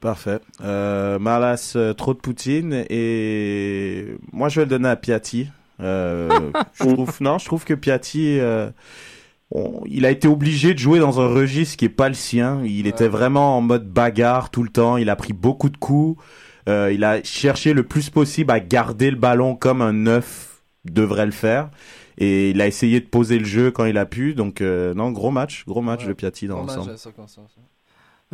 Parfait. 0.00 0.38
Euh, 0.62 1.18
Malas, 1.18 1.72
euh, 1.76 1.92
trop 1.92 2.14
de 2.14 2.18
Poutine 2.20 2.84
et 2.88 4.06
moi 4.32 4.48
je 4.48 4.60
vais 4.60 4.64
le 4.64 4.70
donner 4.70 4.88
à 4.88 4.96
Piatti. 4.96 5.48
Euh, 5.80 6.28
je 6.74 6.84
trouve 6.84 7.16
non, 7.20 7.38
je 7.38 7.44
trouve 7.46 7.64
que 7.64 7.74
Piatti, 7.74 8.38
euh, 8.38 8.70
on- 9.50 9.82
il 9.86 10.06
a 10.06 10.10
été 10.10 10.28
obligé 10.28 10.72
de 10.74 10.78
jouer 10.78 11.00
dans 11.00 11.20
un 11.20 11.26
registre 11.26 11.76
qui 11.76 11.84
est 11.86 11.88
pas 11.88 12.08
le 12.08 12.14
sien. 12.14 12.62
Il 12.64 12.86
était 12.86 13.08
vraiment 13.08 13.56
en 13.56 13.60
mode 13.60 13.88
bagarre 13.88 14.50
tout 14.50 14.62
le 14.62 14.68
temps. 14.68 14.96
Il 14.98 15.10
a 15.10 15.16
pris 15.16 15.32
beaucoup 15.32 15.68
de 15.68 15.76
coups. 15.76 16.22
Il 16.68 17.02
a 17.02 17.22
cherché 17.24 17.72
le 17.72 17.82
plus 17.82 18.10
possible 18.10 18.50
à 18.52 18.60
garder 18.60 19.10
le 19.10 19.16
ballon 19.16 19.54
comme 19.56 19.80
un 19.82 19.92
neuf 19.94 20.62
devrait 20.84 21.24
le 21.26 21.32
faire. 21.32 21.70
Et 22.18 22.50
il 22.50 22.60
a 22.60 22.66
essayé 22.66 23.00
de 23.00 23.06
poser 23.06 23.38
le 23.38 23.46
jeu 23.46 23.70
quand 23.70 23.86
il 23.86 23.96
a 23.96 24.04
pu. 24.06 24.34
Donc 24.34 24.60
non, 24.60 25.10
gros 25.10 25.30
match, 25.30 25.64
gros 25.66 25.80
match 25.82 26.02
Ouais. 26.02 26.08
de 26.08 26.12
Piatti 26.12 26.46
dans 26.46 26.58
l'ensemble. 26.76 26.90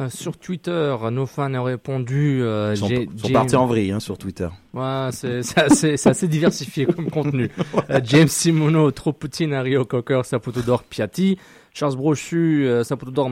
Euh, 0.01 0.11
sur 0.11 0.37
Twitter, 0.37 0.97
nos 1.13 1.25
fans 1.25 1.55
ont 1.55 1.63
répondu. 1.63 2.41
euh, 2.43 2.75
Ils 2.75 3.09
sont, 3.17 3.33
partis 3.33 3.55
en 3.55 3.67
vrille 3.67 3.93
hein, 3.93 4.01
sur 4.01 4.19
Twitter. 4.19 4.49
Ouais, 4.73 5.11
c'est 5.13 5.57
assez, 5.57 6.29
diversifié 6.29 6.87
comme 6.87 7.11
contenu. 7.11 7.51
Euh, 7.91 8.01
James 8.03 8.29
Simono, 8.29 8.91
trop 8.93 9.13
Poutine, 9.13 9.55
Rio 9.55 9.85
Cocker, 9.85 10.25
Saputo 10.25 10.63
d'or, 10.63 10.85
Piatti. 10.85 11.39
Charles 11.73 11.97
Brochu, 11.97 12.67
euh, 12.67 12.83
Saputo 12.83 13.11
d'or, 13.11 13.31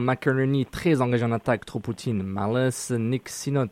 très 0.71 1.01
engagé 1.01 1.25
en 1.25 1.31
attaque, 1.31 1.65
trop 1.65 1.79
Poutine, 1.79 2.21
Malice, 2.21 2.91
Nick 2.91 3.29
Sinot 3.29 3.67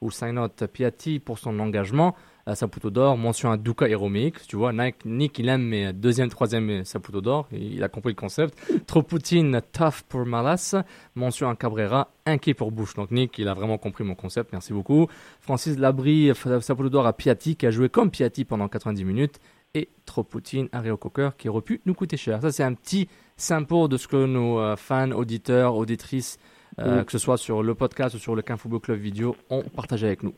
ou 0.00 0.10
Sinot, 0.10 0.48
Piatti 0.72 1.18
pour 1.18 1.38
son 1.38 1.58
engagement. 1.58 2.16
Euh, 2.46 2.54
Saputo 2.54 2.90
d'or, 2.90 3.16
mention 3.16 3.50
à 3.50 3.56
Duka 3.56 3.88
et 3.88 3.94
Romeik. 3.94 4.46
Tu 4.46 4.56
vois, 4.56 4.72
Nick, 4.72 5.04
Nick, 5.06 5.38
il 5.38 5.48
aime 5.48 5.62
mais 5.62 5.92
deuxième, 5.94 6.28
troisième 6.28 6.84
Saputo 6.84 7.22
d'or. 7.22 7.48
Il 7.52 7.82
a 7.82 7.88
compris 7.88 8.10
le 8.10 8.16
concept. 8.16 8.54
Trop 8.86 9.02
Poutine, 9.02 9.62
tough 9.72 10.02
pour 10.08 10.26
Malas. 10.26 10.74
Mention 11.14 11.48
à 11.48 11.56
Cabrera, 11.56 12.10
inquiet 12.26 12.52
pour 12.52 12.70
Bush. 12.70 12.94
Donc 12.94 13.10
Nick, 13.10 13.38
il 13.38 13.48
a 13.48 13.54
vraiment 13.54 13.78
compris 13.78 14.04
mon 14.04 14.14
concept. 14.14 14.52
Merci 14.52 14.74
beaucoup. 14.74 15.06
Francis 15.40 15.78
Labrie, 15.78 16.30
F- 16.32 16.60
Saputo 16.60 16.90
d'or 16.90 17.06
à 17.06 17.14
Piatti, 17.14 17.56
qui 17.56 17.66
a 17.66 17.70
joué 17.70 17.88
comme 17.88 18.10
Piatti 18.10 18.44
pendant 18.44 18.68
90 18.68 19.04
minutes. 19.04 19.40
Et 19.76 19.88
trop 20.04 20.22
Poutine, 20.22 20.68
à 20.70 20.80
Rio 20.80 20.96
Cocker, 20.98 21.30
qui 21.38 21.48
aurait 21.48 21.62
pu 21.62 21.80
nous 21.86 21.94
coûter 21.94 22.16
cher. 22.18 22.40
Ça, 22.42 22.52
c'est 22.52 22.62
un 22.62 22.74
petit 22.74 23.08
sample 23.38 23.88
de 23.88 23.96
ce 23.96 24.06
que 24.06 24.24
nos 24.26 24.60
euh, 24.60 24.76
fans, 24.76 25.10
auditeurs, 25.12 25.74
auditrices, 25.76 26.38
euh, 26.78 27.02
que 27.04 27.10
ce 27.10 27.18
soit 27.18 27.38
sur 27.38 27.62
le 27.62 27.74
podcast 27.74 28.14
ou 28.14 28.18
sur 28.18 28.36
le 28.36 28.42
Quin 28.42 28.56
Football 28.56 28.80
Club 28.80 28.98
vidéo, 29.00 29.34
ont 29.50 29.62
partagé 29.62 30.06
avec 30.06 30.22
nous. 30.22 30.34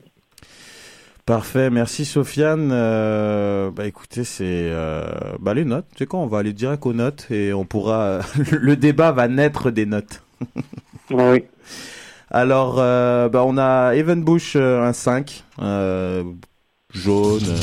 Parfait, 1.26 1.70
merci 1.70 2.04
Sofiane. 2.04 2.70
Euh, 2.72 3.72
bah 3.72 3.86
écoutez, 3.86 4.22
c'est 4.22 4.44
euh, 4.44 5.04
bah 5.40 5.54
les 5.54 5.64
notes. 5.64 5.86
Tu 5.90 5.98
sais 5.98 6.06
quoi, 6.06 6.20
on 6.20 6.26
va 6.28 6.38
aller 6.38 6.52
direct 6.52 6.86
aux 6.86 6.92
notes 6.92 7.26
et 7.32 7.52
on 7.52 7.64
pourra. 7.64 8.20
le 8.52 8.76
débat 8.76 9.10
va 9.10 9.26
naître 9.26 9.70
des 9.70 9.86
notes. 9.86 10.22
Oui. 11.10 11.44
Alors, 12.30 12.76
euh, 12.78 13.28
bah 13.28 13.44
on 13.46 13.56
a 13.58 13.94
Evan 13.94 14.22
Bush 14.24 14.54
euh, 14.56 14.82
un 14.82 14.92
5, 14.92 15.44
euh, 15.62 16.24
jaune. 16.92 17.54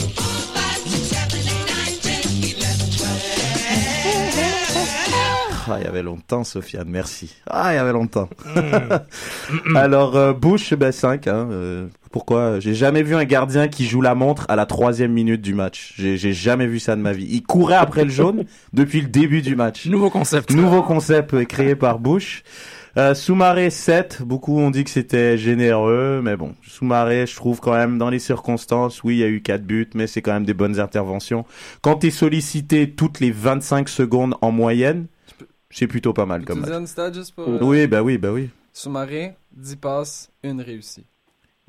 Ah, 5.69 5.77
il 5.79 5.85
y 5.85 5.87
avait 5.87 6.03
longtemps, 6.03 6.43
Sofiane, 6.43 6.87
merci. 6.89 7.35
Ah, 7.49 7.73
il 7.73 7.75
y 7.75 7.79
avait 7.79 7.93
longtemps. 7.93 8.29
Alors, 9.75 10.15
euh, 10.15 10.33
Bush, 10.33 10.73
ben 10.73 10.91
5. 10.91 11.27
Hein, 11.27 11.47
euh, 11.51 11.87
pourquoi? 12.11 12.59
J'ai 12.59 12.73
jamais 12.73 13.01
vu 13.01 13.15
un 13.15 13.23
gardien 13.23 13.67
qui 13.67 13.85
joue 13.85 14.01
la 14.01 14.13
montre 14.13 14.45
à 14.49 14.55
la 14.55 14.65
troisième 14.65 15.13
minute 15.13 15.41
du 15.41 15.53
match. 15.53 15.93
J'ai 15.97 16.17
j'ai 16.17 16.33
jamais 16.33 16.67
vu 16.67 16.79
ça 16.79 16.95
de 16.95 17.01
ma 17.01 17.13
vie. 17.13 17.27
Il 17.29 17.43
courait 17.43 17.75
après 17.75 18.03
le 18.03 18.11
jaune 18.11 18.45
depuis 18.73 19.01
le 19.01 19.07
début 19.07 19.41
du 19.41 19.55
match. 19.55 19.85
Nouveau 19.87 20.09
concept. 20.09 20.53
Nouveau 20.53 20.83
concept 20.83 21.33
euh, 21.33 21.45
créé 21.45 21.75
par 21.75 21.99
Bush. 21.99 22.43
Euh, 22.95 23.15
Soumaré 23.15 23.71
7, 23.71 24.21
beaucoup 24.23 24.59
ont 24.59 24.69
dit 24.69 24.83
que 24.83 24.91
c'était 24.91 25.35
généreux, 25.35 26.21
mais 26.23 26.37
bon, 26.37 26.53
Soumaré, 26.61 27.25
je 27.25 27.35
trouve 27.35 27.59
quand 27.59 27.73
même 27.73 27.97
dans 27.97 28.11
les 28.11 28.19
circonstances, 28.19 29.03
oui, 29.03 29.15
il 29.15 29.19
y 29.19 29.23
a 29.23 29.27
eu 29.27 29.41
4 29.41 29.63
buts, 29.63 29.89
mais 29.95 30.05
c'est 30.05 30.21
quand 30.21 30.33
même 30.33 30.45
des 30.45 30.53
bonnes 30.53 30.79
interventions. 30.79 31.43
Quand 31.81 31.95
tu 31.95 32.07
es 32.07 32.11
sollicité 32.11 32.91
toutes 32.91 33.19
les 33.19 33.31
25 33.31 33.89
secondes 33.89 34.35
en 34.41 34.51
moyenne, 34.51 35.07
c'est 35.73 35.87
plutôt 35.87 36.13
pas 36.13 36.25
mal 36.25 36.45
comme 36.45 36.59
match. 36.61 36.69
un 36.71 36.85
stade 36.85 37.13
juste 37.13 37.33
pour. 37.33 37.47
euh, 37.47 37.59
Oui, 37.61 37.87
bah 37.87 38.01
oui, 38.03 38.17
bah 38.17 38.31
oui. 38.31 38.49
Sous-marin, 38.71 39.31
10 39.51 39.75
passes, 39.77 40.29
une 40.43 40.61
réussie. 40.61 41.05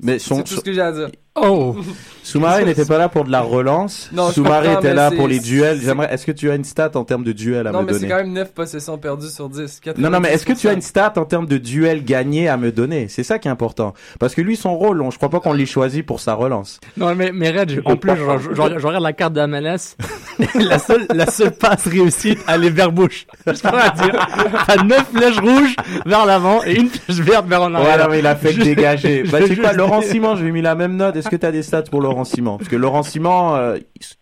Mais 0.01 0.19
son, 0.19 0.41
tout 0.43 0.55
ce 0.55 0.61
que 0.61 0.73
j'ai 0.73 0.81
à 0.81 0.91
dire. 0.91 1.09
Oh 1.37 1.75
Soumaré 2.23 2.63
n'était 2.65 2.85
pas 2.85 2.97
là 2.97 3.09
pour 3.09 3.25
de 3.25 3.31
la 3.31 3.41
relance. 3.41 4.09
Non, 4.13 4.29
Soumaré 4.31 4.71
était 4.73 4.93
là 4.93 5.11
pour 5.11 5.27
les 5.27 5.39
duels. 5.39 5.79
J'aimerais, 5.83 6.07
est-ce 6.13 6.25
que 6.25 6.31
tu 6.31 6.49
as 6.49 6.55
une 6.55 6.63
stat 6.63 6.91
en 6.95 7.03
termes 7.03 7.23
de 7.25 7.33
duels 7.33 7.67
à 7.67 7.71
Non, 7.71 7.81
me 7.81 7.87
mais 7.87 7.93
c'est 7.93 7.99
donner? 7.99 8.11
quand 8.11 8.17
même 8.19 8.31
9 8.33 8.53
possessions 8.53 8.97
perdues 8.97 9.27
sur 9.27 9.49
10. 9.49 9.81
Non, 9.97 10.09
non, 10.09 10.19
mais 10.21 10.29
est-ce 10.29 10.45
que 10.45 10.53
tu 10.53 10.67
as 10.69 10.73
une 10.73 10.81
stat 10.81 11.13
en 11.17 11.25
termes 11.25 11.45
de 11.45 11.57
duels 11.57 12.03
gagnés 12.05 12.47
à 12.47 12.55
me 12.57 12.71
donner? 12.71 13.07
C'est 13.09 13.23
ça 13.23 13.37
qui 13.37 13.47
est 13.47 13.51
important. 13.51 13.93
Parce 14.19 14.33
que 14.33 14.41
lui, 14.41 14.55
son 14.55 14.75
rôle, 14.77 15.01
on, 15.01 15.11
je 15.11 15.17
crois 15.17 15.29
pas 15.29 15.39
qu'on 15.41 15.53
l'ait 15.53 15.65
choisi 15.65 16.03
pour 16.03 16.19
sa 16.21 16.33
relance. 16.33 16.79
Non, 16.97 17.13
mais, 17.15 17.31
mais 17.33 17.51
Red, 17.51 17.81
en 17.85 17.95
plus, 17.97 18.11
je, 18.15 18.15
je- 18.49 18.55
je- 18.55 18.79
je 18.79 18.87
regarde 18.87 19.03
la 19.03 19.13
carte 19.13 19.33
de 19.33 19.45
MLS. 19.45 19.95
la 20.55 20.79
seule, 20.79 21.05
la 21.13 21.27
seule 21.27 21.51
passe 21.51 21.85
réussite, 21.87 22.39
elle 22.47 22.63
est 22.63 22.69
vers 22.69 22.91
Bush. 22.91 23.27
Je 23.45 23.51
à 23.67 23.89
dire. 23.91 24.27
T'as 24.67 24.83
neuf 24.83 25.05
flèches 25.13 25.39
rouges 25.39 25.75
vers 26.05 26.25
l'avant 26.25 26.61
et 26.65 26.75
une 26.75 26.89
flèche 26.89 27.19
verte 27.19 27.47
vers 27.47 27.61
en 27.61 27.73
arrière. 27.75 27.97
Ouais, 27.97 28.03
non, 28.03 28.09
mais 28.09 28.19
il 28.19 28.27
a 28.27 28.35
fait 28.35 28.53
dégager. 28.53 29.23
Bah, 29.23 29.39
je- 29.41 29.47
tu 29.47 29.55
sais 29.55 29.61
quoi, 29.61 29.73
Laurent 29.73 30.01
Simon, 30.01 30.35
je 30.35 30.41
lui 30.41 30.49
ai 30.49 30.51
mis 30.51 30.61
la 30.61 30.75
même 30.75 30.95
note. 30.95 31.15
Est-ce 31.25 31.29
que 31.35 31.39
tu 31.39 31.45
as 31.45 31.51
des 31.51 31.63
stats 31.63 31.83
pour 31.83 32.01
Laurent 32.01 32.23
Simon? 32.23 32.57
Parce 32.57 32.69
que 32.69 32.75
Laurent 32.75 33.03
Simon, 33.03 33.55
euh, 33.55 33.77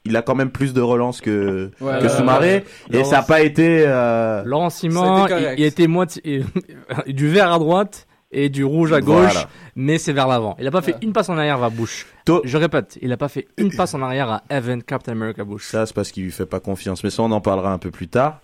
il 0.06 0.16
a 0.16 0.22
quand 0.22 0.36
même 0.36 0.52
plus 0.52 0.74
de 0.74 0.82
relance 0.82 1.20
que, 1.22 1.72
Ouais, 1.82 2.00
que 2.02 2.08
Soumaré. 2.08 2.64
Et 2.92 2.94
Laurent- 2.98 3.06
ça 3.10 3.16
n'a 3.18 3.24
pas 3.24 3.42
été... 3.42 3.84
Euh... 3.86 4.44
Laurent 4.46 4.70
Simon, 4.70 5.26
été 5.28 5.36
il, 5.36 5.60
il 5.60 5.66
était 5.66 5.88
moitié, 5.88 6.44
du 7.08 7.28
vert 7.30 7.52
à 7.52 7.60
droite 7.60 8.08
et 8.36 8.50
du 8.50 8.64
rouge 8.64 8.92
à 8.94 9.00
gauche, 9.00 9.32
Voilà. 9.32 9.48
mais 9.76 10.00
c'est 10.00 10.12
vers 10.12 10.28
l'avant. 10.28 10.56
Il 10.60 10.66
a 10.66 10.72
pas 10.72 10.82
fait 10.82 10.96
une 11.04 11.14
passe 11.14 11.30
en 11.30 11.38
arrière 11.38 11.60
vers 11.60 11.70
Bush. 11.70 12.08
Je 12.44 12.58
répète, 12.58 12.98
il 13.00 13.12
a 13.12 13.18
pas 13.18 13.28
fait 13.28 13.48
une 13.58 13.70
passe 13.72 13.94
en 13.94 14.02
arrière 14.02 14.28
à 14.28 14.42
Evan 14.50 14.82
Captain 14.82 15.12
America 15.12 15.44
Bush. 15.44 15.66
Ça, 15.68 15.86
c'est 15.86 15.94
parce 15.94 16.12
qu'il 16.12 16.24
lui 16.24 16.32
fait 16.32 16.48
pas 16.48 16.60
confiance. 16.60 17.04
Mais 17.04 17.12
ça, 17.12 17.22
on 17.22 17.32
en 17.32 17.42
parlera 17.42 17.72
un 17.72 17.78
peu 17.78 17.92
plus 17.92 18.08
tard. 18.08 18.40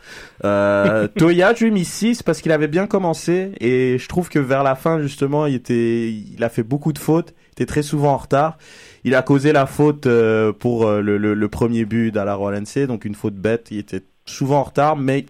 Euh, 0.45 1.07
Toya, 1.17 1.55
je 1.55 1.61
lui 1.61 1.67
ai 1.69 1.71
mis 1.71 1.85
6 1.85 2.21
parce 2.21 2.41
qu'il 2.41 2.51
avait 2.51 2.67
bien 2.67 2.85
commencé. 2.85 3.51
Et 3.59 3.97
je 3.97 4.07
trouve 4.07 4.29
que 4.29 4.37
vers 4.37 4.61
la 4.61 4.75
fin, 4.75 4.99
justement, 5.01 5.47
il 5.47 5.55
était, 5.55 6.09
il 6.11 6.43
a 6.43 6.49
fait 6.49 6.61
beaucoup 6.63 6.93
de 6.93 6.99
fautes. 6.99 7.33
Était 7.59 7.65
très 7.65 7.83
souvent 7.83 8.13
en 8.13 8.17
retard. 8.17 8.57
Il 9.03 9.15
a 9.15 9.21
causé 9.21 9.51
la 9.51 9.65
faute 9.65 10.07
euh, 10.07 10.53
pour 10.53 10.87
euh, 10.87 11.01
le, 11.01 11.17
le, 11.17 11.33
le 11.33 11.47
premier 11.49 11.83
but 11.83 12.15
à 12.15 12.23
la 12.23 12.35
Royal 12.35 12.63
NC. 12.63 12.87
Donc 12.87 13.03
une 13.03 13.15
faute 13.15 13.35
bête. 13.35 13.67
Il 13.71 13.79
était 13.79 14.03
souvent 14.25 14.59
en 14.59 14.63
retard, 14.63 14.95
mais 14.95 15.25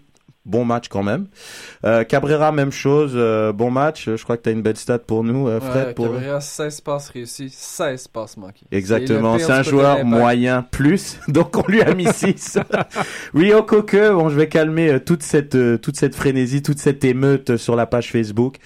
bon 0.46 0.64
match 0.64 0.88
quand 0.88 1.02
même. 1.02 1.26
Euh, 1.84 2.02
Cabrera, 2.04 2.52
même 2.52 2.70
chose. 2.72 3.12
euh, 3.14 3.52
bon 3.52 3.70
match. 3.70 4.08
Je 4.14 4.22
crois 4.22 4.36
que 4.36 4.42
tu 4.42 4.48
as 4.48 4.52
une 4.52 4.62
belle 4.62 4.76
stat 4.76 5.00
pour 5.00 5.24
nous, 5.24 5.48
euh, 5.48 5.60
Fred. 5.60 5.88
Ouais, 5.88 5.94
pour... 5.94 6.12
Cabrera, 6.12 6.40
16 6.40 6.80
passes 6.82 7.08
réussies, 7.10 7.50
16 7.50 8.08
passes 8.08 8.36
manquées. 8.36 8.66
Exactement, 8.70 9.38
c'est 9.38 9.50
un 9.52 9.62
joueur 9.62 10.04
moyen 10.04 10.62
plus, 10.62 11.18
donc 11.28 11.56
on 11.56 11.70
lui 11.70 11.82
a 11.82 11.94
mis 11.94 12.06
6. 12.12 12.58
Rio 13.34 13.62
Koke, 13.62 13.96
bon 14.12 14.28
je 14.28 14.36
vais 14.36 14.48
calmer 14.48 15.00
toute 15.00 15.22
cette 15.22 15.56
toute 15.80 15.96
cette 15.96 16.14
frénésie, 16.14 16.62
toute 16.62 16.78
cette 16.78 17.04
émeute 17.04 17.56
sur 17.56 17.76
la 17.76 17.86
page 17.86 18.10
Facebook. 18.10 18.56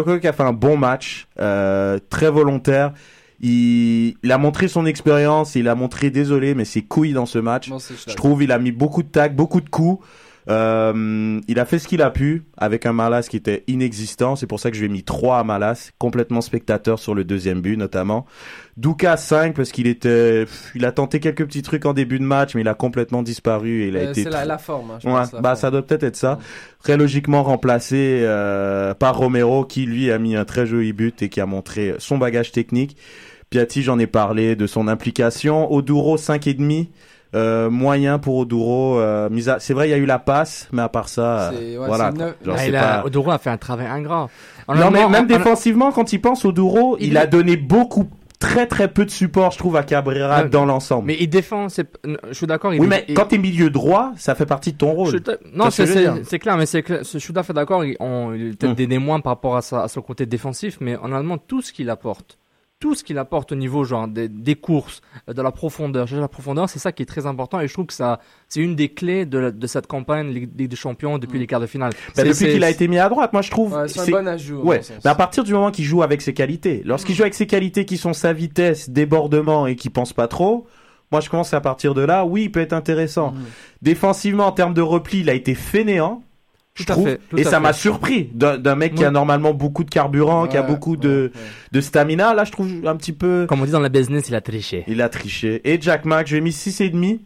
Koke 0.00 0.24
a 0.24 0.32
fait 0.32 0.42
un 0.42 0.52
bon 0.52 0.76
match, 0.76 1.26
euh, 1.40 1.98
très 2.10 2.30
volontaire. 2.30 2.92
Il, 3.40 4.14
il 4.22 4.32
a 4.32 4.38
montré 4.38 4.68
son 4.68 4.86
expérience, 4.86 5.56
il 5.56 5.68
a 5.68 5.74
montré, 5.74 6.10
désolé, 6.10 6.54
mais 6.54 6.64
ses 6.64 6.82
couilles 6.82 7.12
dans 7.12 7.26
ce 7.26 7.38
match. 7.38 7.68
Je 8.06 8.14
trouve 8.16 8.42
il 8.42 8.52
a 8.52 8.58
mis 8.58 8.72
beaucoup 8.72 9.02
de 9.02 9.08
tacs, 9.08 9.34
beaucoup 9.34 9.60
de 9.60 9.68
coups. 9.68 10.04
Euh, 10.48 11.40
il 11.46 11.58
a 11.60 11.64
fait 11.64 11.78
ce 11.78 11.86
qu'il 11.86 12.02
a 12.02 12.10
pu 12.10 12.44
avec 12.56 12.84
un 12.86 12.92
Malas 12.92 13.26
qui 13.30 13.36
était 13.36 13.62
inexistant. 13.68 14.34
C'est 14.36 14.46
pour 14.46 14.58
ça 14.60 14.70
que 14.70 14.76
je 14.76 14.80
lui 14.82 14.86
ai 14.88 14.92
mis 14.92 15.04
3 15.04 15.38
à 15.38 15.44
Malas, 15.44 15.90
complètement 15.98 16.40
spectateur 16.40 16.98
sur 16.98 17.14
le 17.14 17.24
deuxième 17.24 17.60
but 17.60 17.76
notamment. 17.76 18.26
Douka 18.76 19.16
5 19.16 19.54
parce 19.54 19.70
qu'il 19.70 19.86
était, 19.86 20.46
il 20.74 20.84
a 20.84 20.92
tenté 20.92 21.20
quelques 21.20 21.44
petits 21.46 21.62
trucs 21.62 21.86
en 21.86 21.92
début 21.92 22.18
de 22.18 22.24
match, 22.24 22.54
mais 22.54 22.62
il 22.62 22.68
a 22.68 22.74
complètement 22.74 23.22
disparu 23.22 23.82
et 23.84 23.88
il 23.88 23.96
a 23.96 24.00
Euh, 24.00 24.10
été. 24.10 24.24
c'est 24.24 24.30
la- 24.30 24.44
la 24.44 24.58
forme, 24.58 24.90
hein, 24.92 24.98
je 25.02 25.06
Ouais, 25.08 25.14
pense, 25.14 25.32
la 25.32 25.40
bah 25.40 25.50
forme. 25.50 25.60
ça 25.60 25.70
doit 25.70 25.82
peut-être 25.82 26.02
être 26.04 26.16
ça. 26.16 26.38
Très 26.82 26.96
logiquement 26.96 27.42
remplacé 27.44 28.20
euh, 28.22 28.94
par 28.94 29.16
Romero 29.18 29.64
qui 29.64 29.86
lui 29.86 30.10
a 30.10 30.18
mis 30.18 30.34
un 30.34 30.44
très 30.44 30.66
joli 30.66 30.92
but 30.92 31.22
et 31.22 31.28
qui 31.28 31.40
a 31.40 31.46
montré 31.46 31.94
son 31.98 32.18
bagage 32.18 32.50
technique. 32.52 32.96
Piatti, 33.50 33.82
j'en 33.82 33.98
ai 33.98 34.06
parlé 34.06 34.56
de 34.56 34.66
son 34.66 34.88
implication. 34.88 35.70
Oduro 35.72 36.16
5 36.16 36.46
et 36.46 36.54
demi. 36.54 36.90
Euh, 37.34 37.70
moyen 37.70 38.18
pour 38.18 38.36
Oduro. 38.36 38.98
Euh, 39.00 39.30
mise 39.30 39.48
à- 39.48 39.58
C'est 39.58 39.72
vrai, 39.72 39.88
il 39.88 39.90
y 39.90 39.94
a 39.94 39.98
eu 39.98 40.04
la 40.04 40.18
passe, 40.18 40.68
mais 40.72 40.82
à 40.82 40.88
part 40.90 41.08
ça, 41.08 41.50
euh, 41.52 41.78
ouais, 41.78 41.86
voilà. 41.86 42.12
neuf- 42.12 42.34
Genre, 42.44 42.56
Ah, 42.58 43.00
pas- 43.00 43.06
Oduro 43.06 43.30
a 43.30 43.38
fait 43.38 43.48
un 43.50 43.56
travail 43.56 43.86
ingrat. 43.86 44.28
Non, 44.68 44.90
mais 44.90 45.08
même 45.08 45.24
en- 45.24 45.26
défensivement, 45.26 45.92
quand 45.92 46.12
il 46.12 46.20
pense 46.20 46.44
Oduro, 46.44 46.96
il, 47.00 47.08
Il 47.08 47.16
a 47.16 47.26
donné 47.26 47.56
beaucoup, 47.56 48.08
très 48.38 48.66
très 48.66 48.88
peu 48.88 49.04
de 49.06 49.10
support, 49.10 49.52
je 49.52 49.58
trouve, 49.58 49.76
à 49.76 49.82
Cabrera 49.82 50.44
dans 50.44 50.66
l'ensemble. 50.66 51.06
Mais 51.06 51.16
il 51.20 51.28
défend, 51.28 51.68
c'est- 51.68 51.88
je 52.28 52.34
suis 52.34 52.46
d'accord. 52.46 52.74
il- 52.74 52.80
oui, 52.80 52.86
mais 52.86 53.04
il- 53.08 53.14
quand 53.14 53.26
t'es 53.26 53.38
milieu 53.38 53.70
droit, 53.70 54.12
ça 54.16 54.34
fait 54.34 54.46
partie 54.46 54.72
de 54.72 54.78
ton 54.78 54.90
rôle. 54.92 55.14
Non, 55.54 55.70
ce 55.70 55.86
c'est 55.86 56.08
c'est 56.24 56.38
clair, 56.38 56.56
mais 56.58 56.66
c'est 56.66 56.82
clair. 56.82 57.00
Je 57.02 57.18
suis 57.18 57.32
d'accord. 57.32 57.84
Il, 57.84 57.96
on- 58.00 58.34
il 58.34 58.48
est 58.48 58.50
peut-être 58.50 58.70
Hum. 58.70 58.74
des, 58.74 58.86
des 58.86 58.98
moins 58.98 59.20
par 59.20 59.32
rapport 59.32 59.56
à, 59.56 59.62
sa, 59.62 59.84
à 59.84 59.88
son 59.88 60.02
côté 60.02 60.26
défensif, 60.26 60.78
mais 60.80 60.96
en 60.96 61.12
allemand, 61.12 61.38
tout 61.38 61.62
ce 61.62 61.72
qu'il 61.72 61.88
apporte, 61.88 62.38
tout 62.82 62.96
ce 62.96 63.04
qu'il 63.04 63.16
apporte 63.16 63.52
au 63.52 63.54
niveau 63.54 63.84
genre 63.84 64.08
des, 64.08 64.28
des 64.28 64.56
courses, 64.56 65.02
euh, 65.28 65.32
de 65.32 65.40
la 65.40 65.52
profondeur, 65.52 66.08
chercher 66.08 66.20
la 66.20 66.26
profondeur, 66.26 66.68
c'est 66.68 66.80
ça 66.80 66.90
qui 66.90 67.04
est 67.04 67.06
très 67.06 67.26
important. 67.26 67.60
Et 67.60 67.68
je 67.68 67.72
trouve 67.72 67.86
que 67.86 67.92
ça, 67.94 68.18
c'est 68.48 68.58
une 68.60 68.74
des 68.74 68.88
clés 68.88 69.24
de, 69.24 69.38
la- 69.38 69.50
de 69.52 69.66
cette 69.68 69.86
campagne 69.86 70.30
Ligue, 70.32 70.50
des 70.56 70.74
Champions 70.76 71.18
depuis 71.18 71.38
les 71.38 71.46
quarts 71.46 71.60
de 71.60 71.66
finale. 71.66 71.92
Bah, 72.16 72.24
depuis 72.24 72.46
qu'il 72.52 72.64
a 72.64 72.70
été 72.70 72.88
mis 72.88 72.98
à 72.98 73.08
droite, 73.08 73.32
moi 73.32 73.40
je 73.42 73.50
trouve. 73.52 73.72
Ouais, 73.74 73.86
c'est 73.86 74.00
un 74.00 74.06
bon 74.20 74.26
ajout, 74.26 74.62
Ouais. 74.64 74.80
Mais 75.04 75.10
à 75.10 75.14
partir 75.14 75.44
du 75.44 75.52
moment 75.52 75.70
qu'il 75.70 75.84
joue 75.84 76.02
avec 76.02 76.20
ses 76.22 76.34
qualités, 76.34 76.82
lorsqu'il 76.84 77.14
joue 77.14 77.22
avec 77.22 77.34
ses 77.34 77.46
qualités 77.46 77.84
qui 77.84 77.96
sont 77.96 78.12
sa 78.12 78.32
vitesse, 78.32 78.90
débordement 78.90 79.68
et 79.68 79.76
qui 79.76 79.88
pense 79.88 80.12
pas 80.12 80.26
trop, 80.26 80.66
moi 81.12 81.20
je 81.20 81.30
commence 81.30 81.54
à 81.54 81.60
partir 81.60 81.94
de 81.94 82.02
là. 82.02 82.24
Oui, 82.24 82.42
il 82.44 82.50
peut 82.50 82.60
être 82.60 82.72
intéressant. 82.72 83.30
Mhm. 83.32 83.42
Défensivement, 83.82 84.46
en 84.46 84.52
termes 84.52 84.74
de 84.74 84.80
repli, 84.82 85.20
il 85.20 85.30
a 85.30 85.34
été 85.34 85.54
fainéant. 85.54 86.22
Je 86.74 86.84
à 86.84 86.86
trouve, 86.86 87.06
fait, 87.06 87.20
tout 87.28 87.36
et 87.38 87.46
à 87.46 87.50
ça 87.50 87.60
m'a 87.60 87.72
surpris 87.74 88.30
d'un 88.34 88.74
mec 88.76 88.94
qui 88.94 89.04
a 89.04 89.10
normalement 89.10 89.52
beaucoup 89.52 89.84
de 89.84 89.90
carburant, 89.90 90.46
qui 90.46 90.56
a 90.56 90.62
Ouais, 90.62 90.66
beaucoup 90.66 90.96
de, 90.96 91.30
de 91.70 91.80
stamina. 91.82 92.32
Là, 92.32 92.44
je 92.44 92.52
trouve 92.52 92.70
un 92.86 92.96
petit 92.96 93.12
peu. 93.12 93.44
Comme 93.46 93.60
on 93.60 93.64
dit 93.66 93.72
dans 93.72 93.80
la 93.80 93.90
business, 93.90 94.28
il 94.30 94.34
a 94.34 94.40
triché. 94.40 94.84
Il 94.88 95.02
a 95.02 95.08
triché. 95.10 95.60
Et 95.70 95.78
Jack 95.80 96.06
Mack, 96.06 96.26
je 96.28 96.32
lui 96.32 96.38
ai 96.38 96.40
mis 96.40 96.50
6,5. 96.50 96.90
Bon 96.92 97.02
match, 97.02 97.18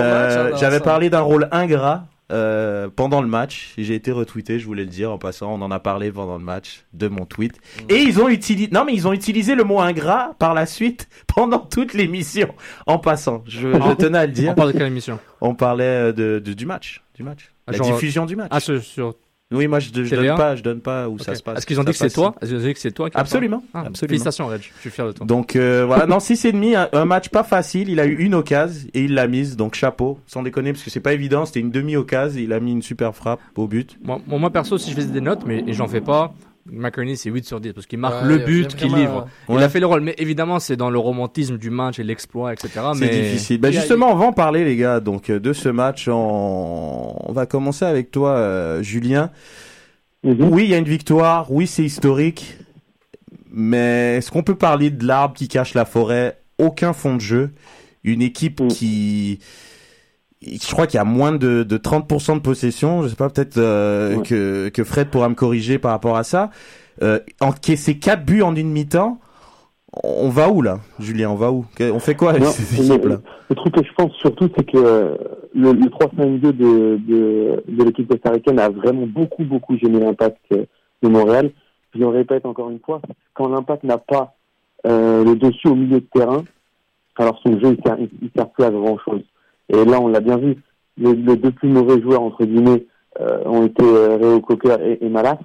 Euh, 0.00 0.56
J'avais 0.56 0.80
parlé 0.80 1.08
d'un 1.08 1.20
rôle 1.20 1.48
ingrat. 1.52 2.06
Euh, 2.30 2.88
pendant 2.94 3.20
le 3.22 3.28
match. 3.28 3.74
J'ai 3.78 3.94
été 3.94 4.12
retweeté, 4.12 4.58
je 4.58 4.66
voulais 4.66 4.84
le 4.84 4.90
dire 4.90 5.10
en 5.12 5.18
passant. 5.18 5.52
On 5.52 5.62
en 5.62 5.70
a 5.70 5.80
parlé 5.80 6.10
pendant 6.12 6.38
le 6.38 6.44
match 6.44 6.84
de 6.92 7.08
mon 7.08 7.24
tweet. 7.26 7.58
Et 7.88 7.96
ils 8.02 8.20
ont 8.20 8.28
utilisé, 8.28 8.70
non 8.72 8.84
mais 8.84 8.92
ils 8.94 9.06
ont 9.08 9.12
utilisé 9.12 9.54
le 9.54 9.64
mot 9.64 9.80
ingrat 9.80 10.34
par 10.38 10.54
la 10.54 10.66
suite 10.66 11.08
pendant 11.26 11.58
toute 11.58 11.94
l'émission. 11.94 12.54
En 12.86 12.98
passant, 12.98 13.42
je, 13.46 13.72
je 13.72 13.94
tenais 13.94 14.18
à 14.18 14.26
le 14.26 14.32
dire. 14.32 14.52
On 14.52 14.54
parle 14.54 14.72
de 14.72 14.78
quelle 14.78 14.86
émission? 14.88 15.18
On 15.40 15.54
parlait 15.54 15.84
euh, 15.84 16.12
de, 16.12 16.38
de- 16.44 16.52
du 16.52 16.66
match, 16.66 17.02
du 17.14 17.22
match. 17.22 17.52
La 17.68 17.76
genre- 17.76 17.92
diffusion 17.92 18.26
du 18.26 18.36
match. 18.36 18.48
Ah, 18.50 18.60
sur, 18.60 18.82
sur 18.82 19.14
Oui, 19.52 19.66
moi 19.66 19.80
je, 19.80 19.90
donne 19.90 20.36
pas, 20.36 20.54
je 20.54 20.62
donne 20.62 20.80
pas 20.80 21.08
où 21.08 21.18
ça 21.18 21.34
se 21.34 21.42
passe. 21.42 21.58
Est-ce 21.58 21.66
qu'ils 21.66 21.80
ont 21.80 21.84
dit 21.84 21.90
que 21.90 21.98
c'est 21.98 22.10
toi? 22.10 22.34
Est-ce 22.40 22.50
qu'ils 22.50 22.60
ont 22.60 22.66
dit 22.66 22.72
que 22.72 22.78
c'est 22.78 22.92
toi 22.92 23.10
qui 23.10 23.16
en 23.16 23.20
Absolument, 23.20 23.64
Ah, 23.74 23.80
absolument. 23.80 23.96
Félicitations, 23.98 24.46
Reg. 24.46 24.62
Je 24.62 24.80
suis 24.80 24.90
fier 24.90 25.06
de 25.06 25.12
toi. 25.12 25.26
Donc 25.26 25.56
euh, 25.56 25.84
voilà, 25.88 26.06
non, 26.06 26.18
6,5, 26.18 26.76
un, 26.76 26.88
un 26.92 27.04
match 27.04 27.30
pas 27.30 27.42
facile. 27.42 27.88
Il 27.88 27.98
a 27.98 28.06
eu 28.06 28.14
une 28.14 28.34
occasion 28.34 28.88
et 28.94 29.02
il 29.04 29.14
l'a 29.14 29.26
mise, 29.26 29.56
donc 29.56 29.74
chapeau, 29.74 30.20
sans 30.26 30.44
déconner, 30.44 30.72
parce 30.72 30.84
que 30.84 30.90
c'est 30.90 31.00
pas 31.00 31.14
évident. 31.14 31.46
C'était 31.46 31.60
une 31.60 31.72
demi-occasion, 31.72 32.40
il 32.40 32.52
a 32.52 32.60
mis 32.60 32.70
une 32.70 32.82
super 32.82 33.14
frappe 33.14 33.40
au 33.56 33.66
but. 33.66 33.98
Moi, 34.04 34.20
moi, 34.26 34.50
perso, 34.50 34.78
si 34.78 34.90
je 34.90 34.96
faisais 34.96 35.08
des 35.08 35.20
notes, 35.20 35.42
mais 35.44 35.64
et 35.66 35.72
j'en 35.72 35.88
fais 35.88 36.00
pas, 36.00 36.32
McCartney 36.66 37.16
c'est 37.16 37.30
8 37.30 37.44
sur 37.46 37.60
10 37.60 37.72
parce 37.72 37.86
qu'il 37.86 37.98
marque 37.98 38.22
Ouais, 38.22 38.28
le 38.28 38.34
il 38.36 38.40
il 38.40 38.44
but 38.44 38.74
qu'il 38.76 38.94
livre. 38.94 39.26
Il 39.48 39.54
Ouais. 39.56 39.62
a 39.62 39.68
fait 39.68 39.80
le 39.80 39.86
rôle, 39.86 40.02
mais 40.02 40.14
évidemment 40.18 40.58
c'est 40.60 40.76
dans 40.76 40.90
le 40.90 40.98
romantisme 40.98 41.56
du 41.56 41.70
match 41.70 41.98
et 41.98 42.02
l'exploit, 42.04 42.52
etc. 42.52 42.68
C'est 42.94 43.00
mais... 43.00 43.08
difficile. 43.22 43.60
Bah 43.60 43.68
Il 43.70 43.74
justement, 43.74 44.12
on 44.12 44.16
va 44.16 44.26
en 44.26 44.32
parler, 44.32 44.64
les 44.64 44.76
gars. 44.76 45.00
Donc 45.00 45.30
euh, 45.30 45.40
de 45.40 45.52
ce 45.52 45.68
match, 45.68 46.06
on, 46.08 47.14
on 47.28 47.32
va 47.32 47.46
commencer 47.46 47.84
avec 47.84 48.10
toi, 48.10 48.30
euh, 48.36 48.82
Julien. 48.82 49.30
Oui, 50.22 50.64
il 50.64 50.70
y 50.70 50.74
a 50.74 50.78
une 50.78 50.84
victoire. 50.84 51.50
Oui, 51.50 51.66
c'est 51.66 51.82
historique. 51.84 52.56
Mais 53.50 54.16
est-ce 54.18 54.30
qu'on 54.30 54.42
peut 54.42 54.54
parler 54.54 54.90
de 54.90 55.06
l'arbre 55.06 55.34
qui 55.34 55.48
cache 55.48 55.74
la 55.74 55.84
forêt? 55.84 56.38
Aucun 56.58 56.92
fond 56.92 57.16
de 57.16 57.20
jeu. 57.20 57.50
Une 58.04 58.22
équipe 58.22 58.62
qui, 58.68 59.40
je 60.42 60.70
crois 60.72 60.86
qu'il 60.86 60.96
y 60.98 61.00
a 61.00 61.04
moins 61.04 61.32
de, 61.32 61.62
de 61.62 61.76
30% 61.78 62.34
de 62.34 62.40
possession. 62.40 63.02
Je 63.02 63.08
sais 63.08 63.16
pas, 63.16 63.28
peut-être 63.28 63.58
euh, 63.58 64.20
que, 64.22 64.68
que 64.70 64.84
Fred 64.84 65.08
pourra 65.08 65.28
me 65.28 65.34
corriger 65.34 65.78
par 65.78 65.90
rapport 65.92 66.16
à 66.16 66.24
ça. 66.24 66.50
Euh, 67.02 67.18
encaisser 67.40 67.98
quatre 67.98 68.24
buts 68.24 68.42
en 68.42 68.54
une 68.54 68.70
mi-temps. 68.70 69.18
On 70.04 70.28
va 70.28 70.48
où 70.50 70.62
là, 70.62 70.78
Julien 71.00 71.30
On 71.30 71.34
va 71.34 71.50
où? 71.50 71.66
On 71.80 71.98
fait 71.98 72.14
quoi 72.14 72.30
avec 72.30 72.42
Non, 72.44 72.50
ces 72.50 72.76
le- 72.76 72.88
équipes 72.94 73.04
là 73.06 73.16
Le 73.48 73.56
truc 73.56 73.74
que 73.74 73.84
je 73.84 73.92
pense 73.94 74.12
surtout, 74.14 74.48
c'est 74.56 74.64
que 74.64 74.76
euh, 74.78 75.16
le, 75.54 75.72
le 75.72 75.86
3-5-2 75.88 76.40
de, 76.40 76.52
de, 76.52 77.64
de 77.66 77.84
l'équipe 77.84 78.08
costaricaine 78.08 78.60
a 78.60 78.68
vraiment 78.68 79.06
beaucoup, 79.06 79.44
beaucoup 79.44 79.76
gêné 79.76 79.98
l'impact 79.98 80.38
euh, 80.52 80.64
de 81.02 81.08
Montréal. 81.08 81.50
Je 81.94 81.98
le 81.98 82.06
répète 82.06 82.46
encore 82.46 82.70
une 82.70 82.78
fois, 82.78 83.00
quand 83.34 83.48
l'impact 83.48 83.82
n'a 83.82 83.98
pas 83.98 84.36
euh, 84.86 85.24
le 85.24 85.34
dessus 85.34 85.66
au 85.66 85.74
milieu 85.74 85.98
de 86.00 86.06
terrain, 86.14 86.44
alors 87.16 87.40
son 87.44 87.58
jeu, 87.58 87.76
il 87.76 87.82
sert, 87.84 87.96
il, 87.98 88.08
il 88.22 88.30
sert 88.36 88.48
plus 88.50 88.64
à 88.64 88.70
grand 88.70 88.96
chose. 89.04 89.22
Et 89.72 89.84
là, 89.84 90.00
on 90.00 90.08
l'a 90.08 90.20
bien 90.20 90.36
vu, 90.36 90.56
les, 90.98 91.14
deux 91.14 91.50
plus 91.52 91.68
mauvais 91.68 92.00
joueurs, 92.02 92.22
entre 92.22 92.44
guillemets, 92.44 92.86
euh, 93.20 93.42
ont 93.46 93.64
été 93.66 93.84
euh, 93.84 94.16
Réo 94.16 94.40
Cocker 94.40 94.76
et, 94.82 95.04
et 95.04 95.08
Malas. 95.08 95.38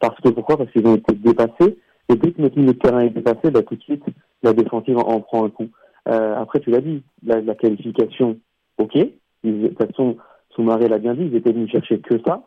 Parce 0.00 0.18
que 0.20 0.28
pourquoi? 0.30 0.56
Parce 0.56 0.70
qu'ils 0.72 0.86
ont 0.86 0.96
été 0.96 1.14
dépassés. 1.14 1.78
Et 2.08 2.16
dès 2.16 2.32
que 2.32 2.42
notre 2.42 2.58
milieu 2.58 2.72
de 2.74 2.78
terrain 2.78 3.00
est 3.00 3.10
dépassé, 3.10 3.50
bah, 3.50 3.62
tout 3.62 3.76
de 3.76 3.82
suite, 3.82 4.04
la 4.42 4.52
défensive 4.52 4.98
en, 4.98 5.08
en 5.08 5.20
prend 5.20 5.44
un 5.44 5.50
coup. 5.50 5.68
Euh, 6.08 6.36
après, 6.36 6.60
tu 6.60 6.70
l'as 6.70 6.80
dit, 6.80 7.02
la, 7.24 7.40
la 7.40 7.54
qualification, 7.54 8.38
ok. 8.78 8.96
Ils- 9.44 9.62
De 9.62 9.68
toute 9.68 9.78
façon, 9.78 10.16
Soumaré 10.50 10.88
l'a 10.88 10.98
bien 10.98 11.14
dit, 11.14 11.24
ils 11.24 11.36
étaient 11.36 11.52
venus 11.52 11.70
chercher 11.70 11.98
que 12.00 12.18
ça. 12.26 12.42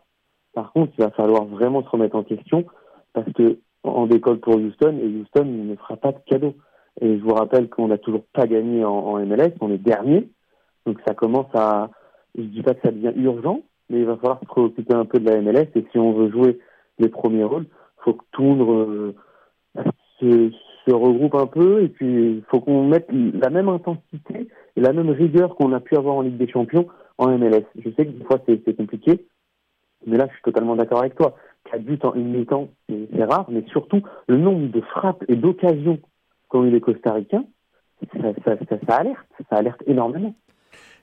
Par 0.53 0.71
contre, 0.73 0.93
il 0.97 1.03
va 1.03 1.11
falloir 1.11 1.45
vraiment 1.45 1.83
se 1.83 1.89
remettre 1.89 2.15
en 2.15 2.23
question 2.23 2.65
parce 3.13 3.31
que 3.33 3.57
on 3.83 4.07
décolle 4.07 4.39
pour 4.39 4.55
Houston 4.55 4.97
et 5.01 5.05
Houston 5.07 5.45
ne 5.45 5.75
fera 5.75 5.95
pas 5.97 6.11
de 6.11 6.17
cadeau. 6.25 6.53
Et 7.01 7.17
je 7.17 7.23
vous 7.23 7.33
rappelle 7.33 7.69
qu'on 7.69 7.87
n'a 7.89 7.97
toujours 7.97 8.23
pas 8.33 8.47
gagné 8.47 8.83
en, 8.85 8.91
en 8.93 9.25
MLS, 9.25 9.51
on 9.61 9.71
est 9.71 9.77
dernier. 9.77 10.27
Donc 10.85 10.99
ça 11.07 11.13
commence 11.13 11.53
à, 11.53 11.89
je 12.35 12.43
dis 12.43 12.61
pas 12.61 12.73
que 12.73 12.81
ça 12.81 12.91
devient 12.91 13.13
urgent, 13.15 13.61
mais 13.89 13.99
il 13.99 14.05
va 14.05 14.15
falloir 14.17 14.39
se 14.39 14.45
préoccuper 14.45 14.93
un 14.93 15.05
peu 15.05 15.19
de 15.19 15.29
la 15.29 15.41
MLS 15.41 15.67
et 15.75 15.85
si 15.91 15.97
on 15.97 16.13
veut 16.13 16.31
jouer 16.31 16.59
les 16.99 17.09
premiers 17.09 17.43
rôles, 17.43 17.65
faut 17.97 18.13
que 18.13 18.23
tout 18.31 18.43
le 18.43 18.47
monde 18.49 19.13
euh, 19.77 19.81
se, 20.19 20.51
regroupe 20.87 21.33
un 21.33 21.47
peu 21.47 21.81
et 21.81 21.89
puis 21.89 22.43
faut 22.49 22.61
qu'on 22.61 22.87
mette 22.87 23.07
la 23.11 23.49
même 23.49 23.69
intensité 23.69 24.47
et 24.75 24.81
la 24.81 24.93
même 24.93 25.09
rigueur 25.09 25.55
qu'on 25.55 25.73
a 25.73 25.79
pu 25.79 25.97
avoir 25.97 26.15
en 26.15 26.21
Ligue 26.21 26.37
des 26.37 26.47
Champions 26.47 26.87
en 27.17 27.35
MLS. 27.37 27.65
Je 27.75 27.89
sais 27.89 28.05
que 28.05 28.11
des 28.11 28.23
fois 28.25 28.39
c'est 28.45 28.77
compliqué, 28.77 29.25
mais 30.05 30.17
là 30.17 30.27
je 30.27 30.33
suis 30.33 30.43
totalement 30.43 30.75
d'accord 30.75 30.99
avec 30.99 31.15
toi. 31.15 31.35
Quatre 31.63 31.83
buts 31.83 31.97
en 32.03 32.13
une 32.13 32.29
mi-temps, 32.29 32.69
c'est 32.87 33.23
rare, 33.23 33.47
mais 33.49 33.63
surtout 33.71 34.03
le 34.27 34.37
nombre 34.37 34.67
de 34.67 34.81
frappes 34.81 35.23
et 35.27 35.35
d'occasions 35.35 35.97
qu'ont 36.49 36.63
eu 36.65 36.69
les 36.69 36.81
Costaricains, 36.81 37.45
ça, 38.13 38.55
ça 38.87 38.95
alerte, 38.95 39.25
ça 39.49 39.55
alerte 39.55 39.81
énormément. 39.87 40.35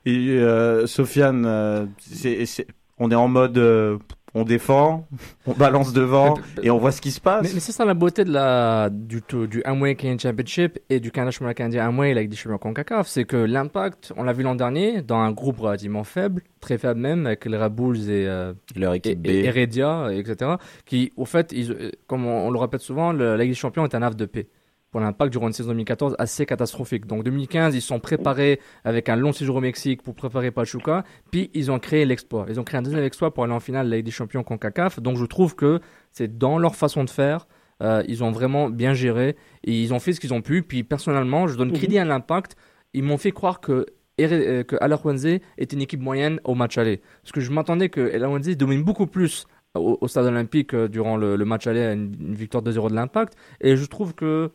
Et 0.07 0.31
euh, 0.38 0.87
Sofiane, 0.87 1.45
euh, 1.47 1.87
c'est- 1.99 2.45
c'est- 2.47 2.67
on 2.99 3.11
est 3.11 3.15
en 3.15 3.29
mode, 3.29 3.57
euh, 3.59 3.99
on 4.35 4.45
défend, 4.45 5.07
on 5.47 5.53
balance 5.53 5.93
devant 5.93 6.35
et 6.62 6.71
on 6.71 6.79
voit 6.79 6.91
ce 6.91 7.01
qui 7.03 7.11
se 7.11 7.21
passe. 7.21 7.43
Mais, 7.43 7.51
mais 7.55 7.61
c'est 7.61 7.71
ça 7.73 7.85
la 7.85 7.95
beauté 7.95 8.25
de 8.25 8.33
la, 8.33 8.88
du, 8.91 9.23
du 9.49 9.62
Amway 9.65 9.95
Canadian 9.95 10.31
Championship 10.31 10.79
et 10.88 11.01
du 11.01 11.11
Canada 11.12 11.31
Championnat 11.31 11.55
canadien 11.55 11.87
Amway 11.88 12.11
avec 12.12 12.29
des 12.31 12.37
champions 12.37 12.59
CONCACAF. 12.59 13.07
C'est 13.09 13.25
que 13.25 13.37
l'impact, 13.37 14.12
on 14.17 14.23
l'a 14.25 14.33
vu 14.33 14.43
l'an 14.43 14.55
dernier, 14.55 15.03
dans 15.03 15.19
un 15.19 15.31
groupe 15.33 15.59
relativement 15.61 16.03
faible, 16.05 16.43
très 16.61 16.79
faible 16.79 16.99
même, 17.01 17.27
avec 17.27 17.45
les 17.45 17.57
Red 17.59 17.73
Bulls 17.75 18.11
et, 18.11 18.27
euh, 18.27 18.55
Leur 18.75 18.95
équipe 18.95 19.27
et-. 19.27 19.45
Heredia, 19.45 20.09
etc. 20.12 20.53
Qui, 20.87 21.12
au 21.17 21.27
fait, 21.27 21.53
ils, 21.53 21.71
euh, 21.73 21.91
comme 22.07 22.25
on, 22.27 22.47
on 22.47 22.51
le 22.51 22.59
répète 22.59 22.81
souvent, 22.81 23.12
le- 23.12 23.37
la 23.37 23.43
Ligue 23.43 23.51
des 23.51 23.55
Champions 23.55 23.85
est 23.85 23.95
un 23.95 24.03
havre 24.03 24.17
de 24.17 24.25
paix. 24.27 24.49
Pour 24.92 25.00
l'impact 25.00 25.33
durant 25.33 25.48
une 25.48 25.55
saison 25.55 25.70
2014 25.70 26.16
assez 26.18 26.44
catastrophique. 26.44 27.07
Donc 27.07 27.24
2015, 27.24 27.74
ils 27.74 27.81
sont 27.81 27.98
préparés 27.98 28.61
avec 28.85 29.09
un 29.09 29.16
long 29.16 29.33
séjour 29.33 29.57
au 29.57 29.61
Mexique 29.61 30.02
pour 30.02 30.14
préparer 30.14 30.50
Pachuca, 30.50 31.02
puis 31.31 31.50
ils 31.55 31.70
ont 31.70 31.78
créé 31.78 32.05
l'exploit. 32.05 32.44
Ils 32.50 32.61
ont 32.61 32.62
créé 32.62 32.78
un 32.78 32.83
deuxième 32.83 33.02
exploit 33.02 33.33
pour 33.33 33.42
aller 33.44 33.55
en 33.55 33.61
finale 33.61 33.87
de 33.87 33.90
la 33.90 33.96
Ligue 33.96 34.05
des 34.05 34.12
Champions 34.12 34.44
CONCACAF. 34.44 35.00
Donc 35.00 35.16
je 35.16 35.24
trouve 35.24 35.57
que 35.57 35.81
c'est 36.11 36.38
dans 36.38 36.59
leur 36.59 36.76
façon 36.76 37.05
de 37.05 37.11
faire. 37.11 37.48
Euh, 37.83 38.02
ils 38.07 38.22
ont 38.22 38.31
vraiment 38.31 38.68
bien 38.68 38.94
géré 38.94 39.35
et 39.64 39.72
ils 39.81 39.92
ont 39.94 39.98
fait 39.98 40.12
ce 40.12 40.20
qu'ils 40.20 40.35
ont 40.35 40.42
pu. 40.42 40.62
Puis 40.62 40.85
personnellement, 40.85 41.48
je 41.48 41.57
donne 41.57 41.72
crédit 41.72 41.98
à 41.98 42.05
l'impact. 42.05 42.57
Ils 42.92 43.02
m'ont 43.02 43.16
fait 43.16 43.33
croire 43.33 43.61
que 43.61 43.87
euh, 44.20 44.62
que 44.62 44.76
Alajuelense 44.81 45.24
est 45.24 45.72
une 45.72 45.81
équipe 45.81 46.00
moyenne 46.00 46.38
au 46.44 46.55
match 46.55 46.76
aller. 46.78 47.00
Parce 47.22 47.33
que 47.33 47.40
je 47.40 47.50
m'attendais 47.50 47.88
que 47.88 48.14
Alajuelense 48.14 48.57
domine 48.57 48.83
beaucoup 48.83 49.07
plus 49.07 49.46
au, 49.74 49.98
au 50.00 50.09
stade 50.09 50.26
olympique 50.26 50.74
euh, 50.74 50.88
durant 50.88 51.16
le, 51.16 51.37
le 51.37 51.44
match 51.44 51.66
aller 51.66 51.81
à 51.81 51.92
une, 51.92 52.14
une 52.20 52.35
victoire 52.35 52.62
2-0 52.62 52.90
de 52.90 52.94
l'impact. 52.94 53.35
Et 53.61 53.76
je 53.76 53.85
trouve 53.87 54.14
que 54.14 54.52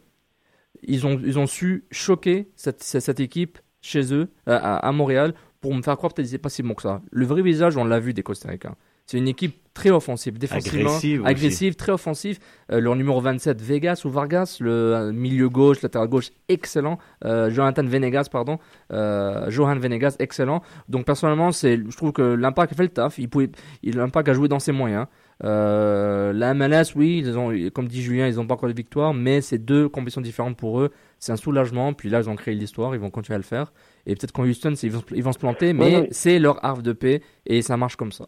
ils 0.84 1.06
ont, 1.06 1.20
ils 1.24 1.40
ont 1.40 1.48
su 1.48 1.86
choquer 1.92 2.50
cette, 2.56 2.84
cette, 2.84 3.20
équipe 3.20 3.60
chez 3.82 4.14
eux, 4.14 4.30
à, 4.46 4.78
à 4.78 4.92
Montréal, 4.92 5.34
pour 5.62 5.74
me 5.74 5.82
faire 5.82 5.98
croire 5.98 6.14
que 6.14 6.24
c'est 6.24 6.38
pas 6.38 6.50
si 6.50 6.64
bon 6.64 6.74
que 6.74 6.82
ça. 6.82 7.02
Le 7.12 7.26
vrai 7.26 7.42
visage, 7.42 7.78
on 7.78 7.86
l'a 7.86 8.00
vu 8.00 8.14
des 8.14 8.24
Costa 8.24 8.50
Ricains. 8.50 8.76
C'est 9.08 9.18
une 9.18 9.30
équipe 9.30 9.56
très 9.74 9.90
offensive, 9.90 10.38
défensivement, 10.38 10.98
Agressive 11.24 11.76
très 11.76 11.94
offensive. 11.94 12.40
Euh, 12.74 12.82
leur 12.82 12.94
numéro 12.98 13.22
27, 13.22 13.62
Vegas 13.62 14.02
ou 14.04 14.10
Vargas, 14.10 14.58
le 14.60 14.70
euh, 14.70 15.12
milieu 15.14 15.48
gauche, 15.48 15.82
latéral 15.82 16.10
gauche, 16.10 16.32
excellent. 16.50 17.00
Euh, 17.24 17.50
Jonathan 17.50 17.86
Venegas, 17.86 18.28
pardon, 18.30 18.60
euh, 18.92 19.50
Johan 19.50 19.80
Venegas, 19.80 20.18
excellent. 20.20 20.62
Donc 20.90 21.06
personnellement, 21.06 21.54
c'est, 21.54 21.78
je 21.78 21.96
trouve 21.96 22.12
que 22.12 22.22
l'impact 22.22 22.74
a 22.74 22.76
fait 22.76 22.84
le 22.84 22.90
taf. 22.90 23.18
Il 23.18 23.30
pouvait, 23.30 23.50
il, 23.82 23.96
l'impact 23.96 24.28
a 24.28 24.34
joué 24.34 24.50
dans 24.50 24.60
ses 24.60 24.74
moyens. 24.74 25.06
Euh, 25.44 26.34
la 26.34 26.54
MLS, 26.54 26.96
oui, 26.96 27.20
ils 27.24 27.38
ont, 27.38 27.52
comme 27.74 27.88
dit 27.88 28.02
Julien, 28.02 28.28
ils 28.28 28.36
n'ont 28.36 28.48
pas 28.48 28.56
encore 28.56 28.70
de 28.70 28.74
victoire, 28.76 29.14
mais 29.14 29.42
c'est 29.42 29.60
deux 29.60 29.88
compétitions 29.88 30.22
différentes 30.22 30.58
pour 30.58 30.80
eux. 30.82 30.92
C'est 31.20 31.32
un 31.32 31.36
soulagement. 31.38 31.94
Puis 31.94 32.10
là, 32.10 32.20
ils 32.22 32.30
ont 32.30 32.36
créé 32.36 32.56
l'histoire, 32.56 32.96
ils 32.96 33.00
vont 33.02 33.10
continuer 33.12 33.36
à 33.36 33.40
le 33.40 33.44
faire. 33.44 33.72
Et 34.06 34.16
peut-être 34.16 34.32
qu'en 34.32 34.44
Houston, 34.46 34.74
ils 34.82 34.92
vont, 34.92 35.00
se- 35.02 35.16
ils 35.16 35.24
vont 35.24 35.32
se 35.34 35.40
planter, 35.40 35.74
mais 35.74 35.86
Ouais, 35.86 36.02
ouais. 36.02 36.08
c'est 36.12 36.40
leur 36.40 36.64
havre 36.66 36.82
de 36.82 36.94
paix 36.94 37.22
et 37.46 37.62
ça 37.62 37.78
marche 37.78 37.96
comme 37.96 38.12
ça. 38.12 38.28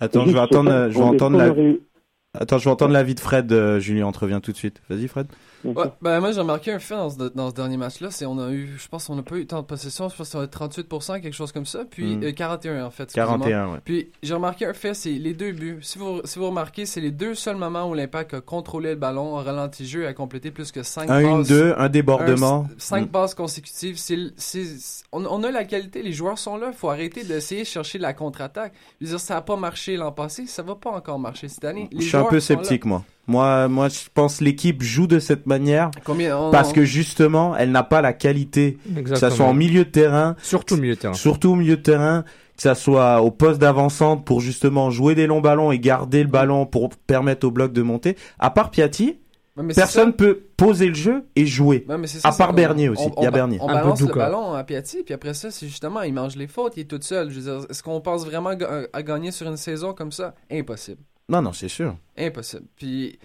Attends, 0.00 0.26
je 0.26 0.32
vais 0.32 0.38
attendre, 0.40 0.88
je 0.90 0.98
entendre 0.98 1.38
la. 1.38 1.50
première- 1.52 1.76
Attends, 2.34 2.58
je 2.58 2.64
vais 2.64 2.70
entendre 2.70 2.92
l'avis 2.92 3.14
de 3.14 3.20
Fred. 3.20 3.52
euh, 3.52 3.78
Julien, 3.78 4.06
on 4.06 4.12
te 4.12 4.18
revient 4.18 4.40
tout 4.42 4.52
de 4.52 4.56
suite. 4.56 4.80
Vas-y, 4.88 5.06
Fred. 5.06 5.26
Ouais, 5.64 5.84
ben 6.00 6.18
moi 6.20 6.32
j'ai 6.32 6.40
remarqué 6.40 6.72
un 6.72 6.78
fait 6.78 6.94
dans 6.94 7.10
ce, 7.10 7.16
dans 7.16 7.50
ce 7.50 7.54
dernier 7.54 7.76
match-là, 7.76 8.10
c'est 8.10 8.26
on 8.26 8.38
a 8.38 8.50
eu, 8.50 8.74
je 8.78 8.88
pense 8.88 9.06
qu'on 9.06 9.14
n'a 9.14 9.22
pas 9.22 9.36
eu 9.36 9.46
tant 9.46 9.60
de 9.60 9.66
possession, 9.66 10.08
je 10.08 10.16
pense 10.16 10.30
qu'on 10.32 10.40
a 10.40 10.46
38%, 10.46 11.20
quelque 11.20 11.32
chose 11.34 11.52
comme 11.52 11.66
ça, 11.66 11.84
puis 11.88 12.16
Mm. 12.16 12.24
euh, 12.24 12.32
41 12.32 12.84
en 12.86 12.90
fait. 12.90 13.04
excusez-moi. 13.04 13.38
41, 13.38 13.72
ouais. 13.72 13.78
Puis 13.84 14.10
j'ai 14.22 14.34
remarqué 14.34 14.66
un 14.66 14.72
fait, 14.72 14.94
c'est 14.94 15.10
les 15.12 15.34
deux 15.34 15.52
buts. 15.52 15.78
Si 15.82 15.98
vous, 15.98 16.20
si 16.24 16.38
vous 16.38 16.46
remarquez, 16.46 16.84
c'est 16.86 17.00
les 17.00 17.10
deux 17.12 17.34
seuls 17.34 17.56
moments 17.56 17.88
où 17.88 17.94
l'Impact 17.94 18.34
a 18.34 18.40
contrôlé 18.40 18.90
le 18.90 18.96
ballon, 18.96 19.36
a 19.36 19.42
ralenti 19.42 19.84
le 19.84 19.88
jeu 19.88 20.02
et 20.02 20.06
a 20.06 20.12
complété 20.14 20.50
plus 20.50 20.72
que 20.72 20.82
5 20.82 21.08
Un, 21.08 21.22
passes. 21.22 21.24
une, 21.24 21.42
deux, 21.44 21.74
un 21.76 21.88
débordement. 21.88 22.66
5 22.78 23.02
Mm. 23.06 23.08
passes 23.08 23.34
consécutives. 23.34 23.98
C'est, 23.98 24.16
c'est, 24.36 24.64
on, 25.12 25.24
on 25.26 25.42
a 25.44 25.50
la 25.50 25.64
qualité, 25.64 26.02
les 26.02 26.12
joueurs 26.12 26.38
sont 26.38 26.56
là. 26.56 26.72
faut 26.72 26.90
arrêter 26.90 27.22
d'essayer 27.24 27.62
de 27.62 27.66
chercher 27.66 27.98
la 27.98 28.14
contre-attaque. 28.14 28.72
Je 29.00 29.06
veux 29.06 29.10
dire, 29.12 29.20
ça 29.20 29.34
n'a 29.34 29.42
pas 29.42 29.56
marché 29.56 29.96
l'an 29.96 30.10
passé, 30.12 30.46
ça 30.46 30.62
va 30.62 30.74
pas 30.74 30.90
encore 30.90 31.18
marcher 31.18 31.48
cette 31.48 31.64
année. 31.64 31.88
Les 31.92 32.00
Je 32.02 32.08
suis 32.08 32.16
un 32.16 32.24
peu 32.24 32.40
sceptique, 32.40 32.84
moi. 32.84 33.04
Moi, 33.28 33.68
moi, 33.68 33.88
je 33.88 33.98
pense 34.12 34.38
que 34.38 34.44
l'équipe 34.44 34.82
joue 34.82 35.06
de 35.06 35.18
cette 35.20 35.46
manière 35.46 35.90
Combien 36.04 36.50
parce 36.50 36.72
que 36.72 36.84
justement, 36.84 37.56
elle 37.56 37.70
n'a 37.70 37.84
pas 37.84 38.00
la 38.00 38.12
qualité, 38.12 38.78
que 39.04 39.14
ça 39.16 39.30
soit 39.30 39.46
en 39.46 39.54
milieu 39.54 39.84
de 39.84 39.90
terrain, 39.90 40.34
Surtout 40.42 40.74
au 40.74 40.78
milieu 40.78 40.94
de 40.94 41.00
terrain. 41.00 41.14
surtout 41.14 41.50
au 41.50 41.54
milieu 41.54 41.76
de 41.76 41.82
terrain, 41.82 42.24
que 42.56 42.62
ça 42.62 42.74
soit 42.74 43.22
au 43.22 43.30
poste 43.30 43.60
d'avancante 43.60 44.24
pour 44.24 44.40
justement 44.40 44.90
jouer 44.90 45.14
des 45.14 45.26
longs 45.28 45.40
ballons 45.40 45.70
et 45.72 45.78
garder 45.78 46.22
le 46.22 46.28
ballon 46.28 46.66
pour 46.66 46.90
permettre 46.90 47.46
au 47.46 47.50
bloc 47.52 47.72
de 47.72 47.82
monter. 47.82 48.16
À 48.38 48.50
part 48.50 48.70
Piatti, 48.70 49.18
Ouais, 49.54 49.62
mais 49.64 49.74
Personne 49.74 50.14
peut 50.14 50.44
poser 50.56 50.88
le 50.88 50.94
jeu 50.94 51.24
et 51.36 51.44
jouer. 51.44 51.84
Ouais, 51.86 51.98
mais 51.98 52.06
c'est 52.06 52.20
ça, 52.20 52.28
à 52.28 52.32
part 52.32 52.54
Bernier 52.54 52.88
aussi. 52.88 53.02
on- 53.14 53.20
Il 53.20 53.24
y 53.24 53.26
a 53.26 53.30
Bernier. 53.30 53.58
On 53.60 53.66
balance 53.66 54.00
le 54.00 54.06
ballon 54.14 54.54
à 54.54 54.64
Piatti, 54.64 55.02
puis 55.04 55.12
après 55.12 55.34
ça, 55.34 55.50
c'est 55.50 55.66
justement, 55.66 56.00
il 56.00 56.14
mange 56.14 56.36
les 56.36 56.46
fautes, 56.46 56.72
il 56.78 56.80
est 56.80 56.84
tout 56.84 56.98
seul. 57.02 57.28
Je 57.30 57.38
veux 57.38 57.42
dire, 57.58 57.66
est-ce 57.68 57.82
qu'on 57.82 58.00
pense 58.00 58.24
vraiment 58.24 58.52
à 58.94 59.02
gagner 59.02 59.30
sur 59.30 59.46
une 59.46 59.58
saison 59.58 59.92
comme 59.92 60.10
ça? 60.10 60.34
Impossible. 60.50 61.02
Non, 61.28 61.42
non, 61.42 61.52
c'est 61.52 61.68
sûr. 61.68 61.96
Impossible. 62.18 62.64
Puis, 62.76 63.18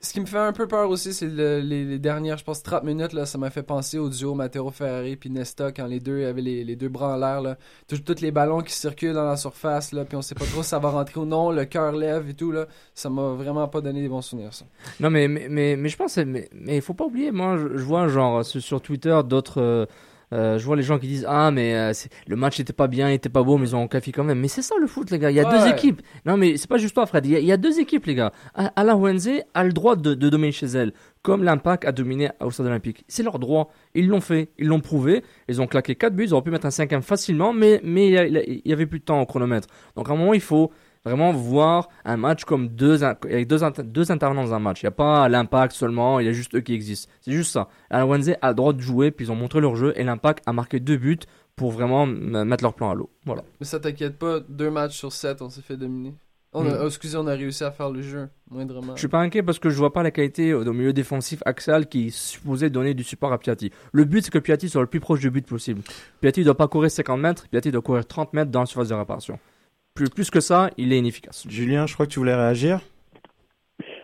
ce 0.00 0.12
qui 0.12 0.20
me 0.20 0.26
fait 0.26 0.38
un 0.38 0.52
peu 0.52 0.68
peur 0.68 0.88
aussi, 0.90 1.12
c'est 1.12 1.26
le- 1.26 1.58
les, 1.60 1.84
les 1.84 1.98
dernières, 1.98 2.38
je 2.38 2.44
pense, 2.44 2.62
30 2.62 2.84
minutes, 2.84 3.12
là, 3.12 3.26
ça 3.26 3.36
m'a 3.38 3.50
fait 3.50 3.62
penser 3.64 3.98
au 3.98 4.08
duo 4.08 4.34
Matteo 4.34 4.70
Ferrari 4.70 5.16
puis 5.16 5.28
Nesta, 5.30 5.72
quand 5.72 5.86
les 5.86 5.98
deux 5.98 6.24
avaient 6.26 6.40
les, 6.42 6.62
les 6.62 6.76
deux 6.76 6.88
bras 6.88 7.14
en 7.14 7.16
l'air, 7.16 7.40
là. 7.40 7.56
Tous 7.88 7.98
tous 7.98 8.20
les 8.20 8.30
ballons 8.30 8.60
qui 8.60 8.72
circulent 8.72 9.14
dans 9.14 9.24
la 9.28 9.36
surface, 9.36 9.90
là, 9.92 10.04
puis 10.04 10.16
on 10.16 10.22
sait 10.22 10.36
pas 10.36 10.44
trop 10.44 10.62
si 10.62 10.68
ça 10.68 10.78
va 10.78 10.90
rentrer 10.90 11.18
ou 11.20 11.24
non, 11.24 11.50
le 11.50 11.64
cœur 11.64 11.92
lève 11.92 12.28
et 12.30 12.34
tout, 12.34 12.52
là. 12.52 12.66
Ça 12.94 13.10
m'a 13.10 13.30
vraiment 13.32 13.66
pas 13.66 13.80
donné 13.80 14.00
des 14.02 14.08
bons 14.08 14.22
souvenirs, 14.22 14.54
ça. 14.54 14.66
Non, 15.00 15.10
mais, 15.10 15.26
mais, 15.26 15.48
mais, 15.48 15.76
mais 15.76 15.88
je 15.88 15.96
pense, 15.96 16.16
mais, 16.18 16.48
il 16.66 16.82
faut 16.82 16.94
pas 16.94 17.06
oublier, 17.06 17.32
moi, 17.32 17.56
je, 17.56 17.76
je 17.78 17.82
vois, 17.84 18.06
genre, 18.08 18.44
sur, 18.44 18.62
sur 18.62 18.80
Twitter, 18.80 19.18
d'autres. 19.24 19.60
euh, 19.60 19.86
euh, 20.32 20.58
je 20.58 20.64
vois 20.66 20.76
les 20.76 20.82
gens 20.82 20.98
qui 20.98 21.06
disent 21.06 21.24
Ah, 21.28 21.50
mais 21.50 21.74
euh, 21.74 21.92
le 22.26 22.36
match 22.36 22.60
était 22.60 22.72
pas 22.72 22.86
bien, 22.86 23.10
il 23.10 23.14
était 23.14 23.28
pas 23.28 23.42
beau, 23.42 23.56
mais 23.58 23.68
ils 23.68 23.76
ont 23.76 23.88
café 23.88 24.12
quand 24.12 24.24
même. 24.24 24.38
Mais 24.40 24.48
c'est 24.48 24.62
ça 24.62 24.74
le 24.80 24.86
foot, 24.86 25.10
les 25.10 25.18
gars. 25.18 25.30
Il 25.30 25.36
y 25.36 25.40
a 25.40 25.44
deux 25.44 25.64
Ouais. 25.64 25.70
équipes. 25.70 26.02
Non, 26.26 26.36
mais 26.36 26.56
c'est 26.56 26.68
pas 26.68 26.78
juste 26.78 26.94
toi, 26.94 27.06
Fred. 27.06 27.24
Il 27.26 27.32
y 27.32 27.36
a, 27.36 27.38
il 27.38 27.46
y 27.46 27.52
a 27.52 27.56
deux 27.56 27.80
équipes, 27.80 28.06
les 28.06 28.14
gars. 28.14 28.32
A- 28.54 28.72
Alaouense 28.76 29.28
a 29.54 29.64
le 29.64 29.72
droit 29.72 29.96
de, 29.96 30.14
de 30.14 30.28
dominer 30.28 30.52
chez 30.52 30.66
elle, 30.66 30.92
comme 31.22 31.42
l'Impact 31.44 31.84
a 31.84 31.92
dominé 31.92 32.30
au 32.40 32.50
Stade 32.50 32.66
Olympique. 32.66 33.04
C'est 33.08 33.22
leur 33.22 33.38
droit. 33.38 33.70
Ils 33.94 34.06
l'ont 34.08 34.20
fait, 34.20 34.50
ils 34.58 34.66
l'ont 34.66 34.80
prouvé. 34.80 35.22
Ils 35.48 35.60
ont 35.62 35.66
claqué 35.66 35.94
4 35.94 36.14
buts, 36.14 36.24
ils 36.24 36.34
auraient 36.34 36.42
pu 36.42 36.50
mettre 36.50 36.66
un 36.66 36.70
cinquième 36.70 37.02
facilement, 37.02 37.52
mais 37.52 37.80
mais 37.82 38.06
il 38.08 38.12
y, 38.12 38.18
a- 38.18 38.26
il 38.26 38.62
y 38.64 38.72
avait 38.72 38.86
plus 38.86 38.98
de 39.00 39.04
temps 39.04 39.20
au 39.22 39.26
chronomètre. 39.26 39.68
Donc 39.96 40.08
à 40.08 40.12
un 40.12 40.16
moment, 40.16 40.34
il 40.34 40.40
faut 40.40 40.70
vraiment 41.08 41.32
voir 41.32 41.88
un 42.04 42.16
match 42.16 42.44
comme 42.44 42.68
deux, 42.68 43.02
avec 43.02 43.46
deux, 43.48 43.58
deux 43.84 44.10
intervenants 44.12 44.44
dans 44.44 44.54
un 44.54 44.58
match. 44.58 44.82
Il 44.82 44.86
n'y 44.86 44.88
a 44.88 44.92
pas 44.92 45.28
l'impact 45.28 45.74
seulement, 45.74 46.20
il 46.20 46.26
y 46.26 46.28
a 46.28 46.32
juste 46.32 46.54
eux 46.54 46.60
qui 46.60 46.74
existent. 46.74 47.10
C'est 47.20 47.32
juste 47.32 47.52
ça. 47.52 47.68
Alaouense 47.90 48.28
a 48.40 48.48
le 48.48 48.54
droit 48.54 48.72
de 48.72 48.80
jouer, 48.80 49.10
puis 49.10 49.26
ils 49.26 49.32
ont 49.32 49.36
montré 49.36 49.60
leur 49.60 49.76
jeu, 49.76 49.92
et 49.96 50.04
l'impact 50.04 50.42
a 50.46 50.52
marqué 50.52 50.80
deux 50.80 50.96
buts 50.96 51.18
pour 51.56 51.72
vraiment 51.72 52.06
mettre 52.06 52.62
leur 52.62 52.74
plan 52.74 52.90
à 52.90 52.94
l'eau. 52.94 53.10
Voilà. 53.26 53.42
Mais 53.60 53.66
ça 53.66 53.80
t'inquiète 53.80 54.18
pas, 54.18 54.38
deux 54.48 54.70
matchs 54.70 54.96
sur 54.96 55.12
sept, 55.12 55.42
on 55.42 55.50
s'est 55.50 55.62
fait 55.62 55.76
dominer. 55.76 56.14
On 56.54 56.64
a, 56.64 56.70
Mm. 56.70 56.78
oh, 56.80 56.86
excusez, 56.86 57.16
on 57.18 57.26
a 57.26 57.34
réussi 57.34 57.62
à 57.62 57.70
faire 57.70 57.90
le 57.90 58.00
jeu, 58.00 58.28
moindrement. 58.50 58.94
Je 58.94 59.00
suis 59.00 59.08
pas 59.08 59.18
inquiet 59.20 59.42
parce 59.42 59.58
que 59.58 59.68
je 59.68 59.76
vois 59.76 59.92
pas 59.92 60.02
la 60.02 60.10
qualité 60.10 60.54
au 60.54 60.66
au 60.66 60.72
milieu 60.72 60.94
défensif 60.94 61.42
axial 61.44 61.86
qui 61.88 62.10
supposé 62.10 62.70
donner 62.70 62.94
du 62.94 63.04
support 63.04 63.32
à 63.34 63.38
Piatti. 63.38 63.70
Le 63.92 64.04
but, 64.04 64.24
c'est 64.24 64.30
que 64.30 64.38
Piatti 64.38 64.70
soit 64.70 64.80
le 64.80 64.86
plus 64.86 64.98
proche 65.00 65.20
du 65.20 65.30
but 65.30 65.46
possible. 65.46 65.82
Piatti 66.22 66.44
doit 66.44 66.56
pas 66.56 66.66
courir 66.66 66.90
50 66.90 67.20
mètres, 67.20 67.48
Piatti 67.48 67.70
doit 67.70 67.82
courir 67.82 68.06
30 68.06 68.32
mètres 68.32 68.50
dans 68.50 68.60
la 68.60 68.66
surface 68.66 68.88
de 68.88 68.94
réparation. 68.94 69.38
Plus, 69.98 70.10
plus 70.10 70.30
que 70.30 70.38
ça, 70.38 70.70
il 70.76 70.92
est 70.92 70.98
inefficace. 70.98 71.44
Julien, 71.48 71.86
je 71.86 71.94
crois 71.94 72.06
que 72.06 72.12
tu 72.12 72.20
voulais 72.20 72.36
réagir. 72.36 72.78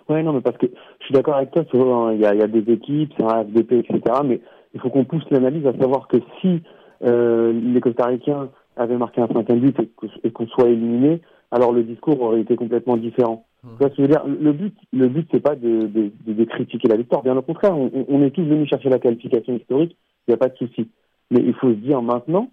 Ouais, 0.09 0.25
non, 0.25 0.33
mais 0.33 0.41
parce 0.41 0.59
que 0.59 0.67
je 0.67 1.05
suis 1.05 1.15
d'accord 1.15 1.37
avec 1.37 1.53
toi, 1.53 1.63
hein, 1.73 2.13
il 2.15 2.21
y 2.21 2.27
a, 2.27 2.35
il 2.35 2.41
y 2.41 2.43
a 2.43 2.49
des 2.49 2.69
équipes, 2.73 3.13
c'est 3.17 3.23
un 3.23 3.45
FDP, 3.45 3.75
etc. 3.75 4.01
Mais 4.25 4.41
il 4.75 4.81
faut 4.81 4.91
qu'on 4.91 5.05
pousse 5.05 5.23
l'analyse 5.31 5.65
à 5.69 5.73
savoir 5.79 6.09
que 6.09 6.17
si 6.41 6.63
euh, 7.05 7.53
les 7.53 7.81
Costa-Ricains 7.81 8.49
avaient 8.77 8.97
marqué 8.97 9.21
un 9.21 9.29
cinquième 9.29 9.61
but 9.61 9.77
et 10.25 10.31
qu'on 10.33 10.49
soit 10.49 10.69
éliminé, 10.69 11.21
alors 11.53 11.73
le 11.73 11.85
discours 11.85 12.21
aurait 12.21 12.41
été 12.41 12.57
complètement 12.57 12.97
différent. 12.97 13.47
Tu 13.63 13.69
vois 13.79 13.89
ce 13.91 13.95
que 13.95 13.97
je 13.99 14.03
veux 14.03 14.09
dire? 14.09 14.25
Le 14.27 14.53
but, 14.53 14.75
le 14.93 15.09
but, 15.09 15.29
c'est 15.31 15.41
pas 15.41 15.55
de, 15.55 15.87
de, 15.87 16.11
de, 16.27 16.33
de 16.33 16.45
critiquer 16.45 16.89
la 16.89 16.97
victoire. 16.97 17.23
Bien 17.23 17.37
au 17.37 17.43
contraire, 17.43 17.79
on, 17.79 17.89
on 18.09 18.23
est 18.25 18.31
tous 18.31 18.43
venus 18.43 18.69
chercher 18.69 18.89
la 18.89 18.99
qualification 18.99 19.55
historique. 19.55 19.97
Il 20.27 20.33
n'y 20.33 20.35
a 20.35 20.39
pas 20.39 20.49
de 20.49 20.57
souci. 20.57 20.91
Mais 21.31 21.41
il 21.41 21.55
faut 21.55 21.69
se 21.69 21.77
dire 21.77 22.03
maintenant, 22.03 22.51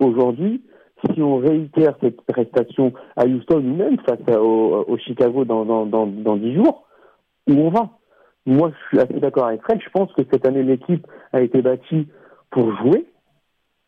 aujourd'hui, 0.00 0.60
si 1.10 1.22
on 1.22 1.36
réitère 1.36 1.94
cette 2.00 2.20
prestation 2.22 2.92
à 3.16 3.26
Houston 3.26 3.58
ou 3.58 3.76
même 3.76 3.98
face 4.00 4.36
au, 4.36 4.96
Chicago 4.98 5.44
dans, 5.44 5.64
dans, 5.64 5.86
dans, 5.86 6.06
dans 6.06 6.36
10 6.36 6.54
jours, 6.54 6.84
où 7.48 7.54
on 7.54 7.70
va? 7.70 7.90
Moi, 8.46 8.70
je 8.70 8.88
suis 8.88 9.00
assez 9.00 9.20
d'accord 9.20 9.46
avec 9.46 9.62
Fred. 9.62 9.80
Je 9.82 9.90
pense 9.90 10.12
que 10.12 10.22
cette 10.30 10.46
année, 10.46 10.62
l'équipe 10.62 11.06
a 11.32 11.40
été 11.40 11.62
bâtie 11.62 12.08
pour 12.50 12.74
jouer. 12.78 13.06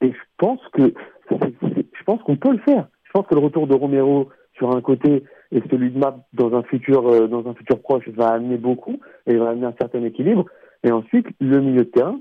Et 0.01 0.13
je 0.13 0.19
pense 0.39 0.61
que 0.73 0.93
je 1.31 2.05
pense 2.05 2.23
qu'on 2.23 2.37
peut 2.37 2.53
le 2.53 2.59
faire. 2.59 2.87
Je 3.05 3.11
pense 3.13 3.27
que 3.27 3.35
le 3.35 3.41
retour 3.41 3.67
de 3.67 3.75
Romero 3.75 4.29
sur 4.55 4.75
un 4.75 4.81
côté 4.81 5.25
et 5.53 5.63
celui 5.71 5.91
de 5.91 5.99
Map 5.99 6.17
dans 6.33 6.55
un 6.55 6.63
futur 6.63 7.09
euh, 7.09 7.27
dans 7.27 7.49
un 7.49 7.55
futur 7.55 7.81
proche 7.81 8.09
va 8.09 8.29
amener 8.29 8.57
beaucoup 8.57 9.01
et 9.27 9.37
va 9.37 9.51
amener 9.51 9.67
un 9.67 9.75
certain 9.79 10.03
équilibre. 10.05 10.45
Et 10.83 10.93
ensuite, 10.93 11.27
le 11.41 11.61
milieu 11.61 11.85
de 11.85 11.91
terrain, 11.91 12.21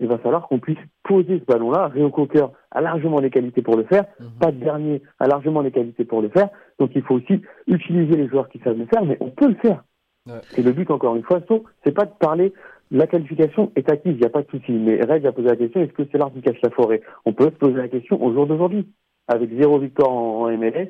il 0.00 0.08
va 0.08 0.18
falloir 0.18 0.48
qu'on 0.48 0.58
puisse 0.58 0.78
poser 1.02 1.38
ce 1.38 1.44
ballon-là. 1.44 1.88
Rio 1.88 2.10
Cocker 2.10 2.46
a 2.70 2.80
largement 2.80 3.20
les 3.20 3.30
qualités 3.30 3.62
pour 3.62 3.76
le 3.76 3.84
faire. 3.84 4.04
Pas 4.40 4.50
de 4.50 4.58
dernier 4.58 5.02
a 5.20 5.26
largement 5.26 5.60
les 5.60 5.70
qualités 5.70 6.04
pour 6.04 6.20
le 6.20 6.28
faire. 6.28 6.48
Donc 6.78 6.90
il 6.94 7.02
faut 7.02 7.14
aussi 7.14 7.40
utiliser 7.66 8.16
les 8.16 8.28
joueurs 8.28 8.48
qui 8.48 8.58
savent 8.58 8.78
le 8.78 8.86
faire, 8.86 9.04
mais 9.04 9.16
on 9.20 9.30
peut 9.30 9.48
le 9.48 9.54
faire. 9.54 9.84
Ouais. 10.26 10.40
Et 10.56 10.62
le 10.62 10.72
but, 10.72 10.90
encore 10.90 11.16
une 11.16 11.22
fois, 11.22 11.40
c'est 11.84 11.92
pas 11.92 12.06
de 12.06 12.12
parler, 12.18 12.52
la 12.90 13.06
qualification 13.06 13.70
est 13.76 13.90
acquise, 13.90 14.14
il 14.14 14.20
n'y 14.20 14.26
a 14.26 14.30
pas 14.30 14.42
de 14.42 14.50
souci. 14.50 14.72
Mais 14.72 15.00
Red 15.02 15.26
a 15.26 15.32
posé 15.32 15.48
la 15.48 15.56
question, 15.56 15.80
est-ce 15.82 15.92
que 15.92 16.02
c'est 16.10 16.18
l'arbre 16.18 16.34
qui 16.34 16.42
cache 16.42 16.60
la 16.62 16.70
forêt? 16.70 17.02
On 17.24 17.32
peut 17.32 17.44
se 17.44 17.50
poser 17.50 17.76
la 17.76 17.88
question 17.88 18.22
au 18.22 18.32
jour 18.32 18.46
d'aujourd'hui. 18.46 18.88
Avec 19.26 19.50
zéro 19.58 19.78
victoire 19.78 20.10
en, 20.10 20.42
en 20.42 20.56
MLS, 20.56 20.88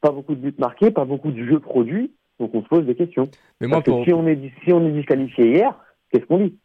pas 0.00 0.10
beaucoup 0.10 0.34
de 0.34 0.40
buts 0.40 0.54
marqués, 0.58 0.90
pas 0.90 1.04
beaucoup 1.04 1.30
de 1.30 1.44
jeux 1.44 1.60
produits, 1.60 2.12
donc 2.40 2.50
on 2.54 2.62
se 2.62 2.68
pose 2.68 2.84
des 2.84 2.94
questions. 2.94 3.28
Mais 3.60 3.68
moi, 3.68 3.82
Parce 3.82 3.98
que 3.98 4.04
si, 4.04 4.12
on 4.12 4.26
est, 4.26 4.38
si 4.64 4.72
on 4.72 4.84
est 4.84 4.90
disqualifié 4.90 5.52
hier, 5.52 5.78
qu'est-ce 6.10 6.26
qu'on 6.26 6.38
dit? 6.38 6.58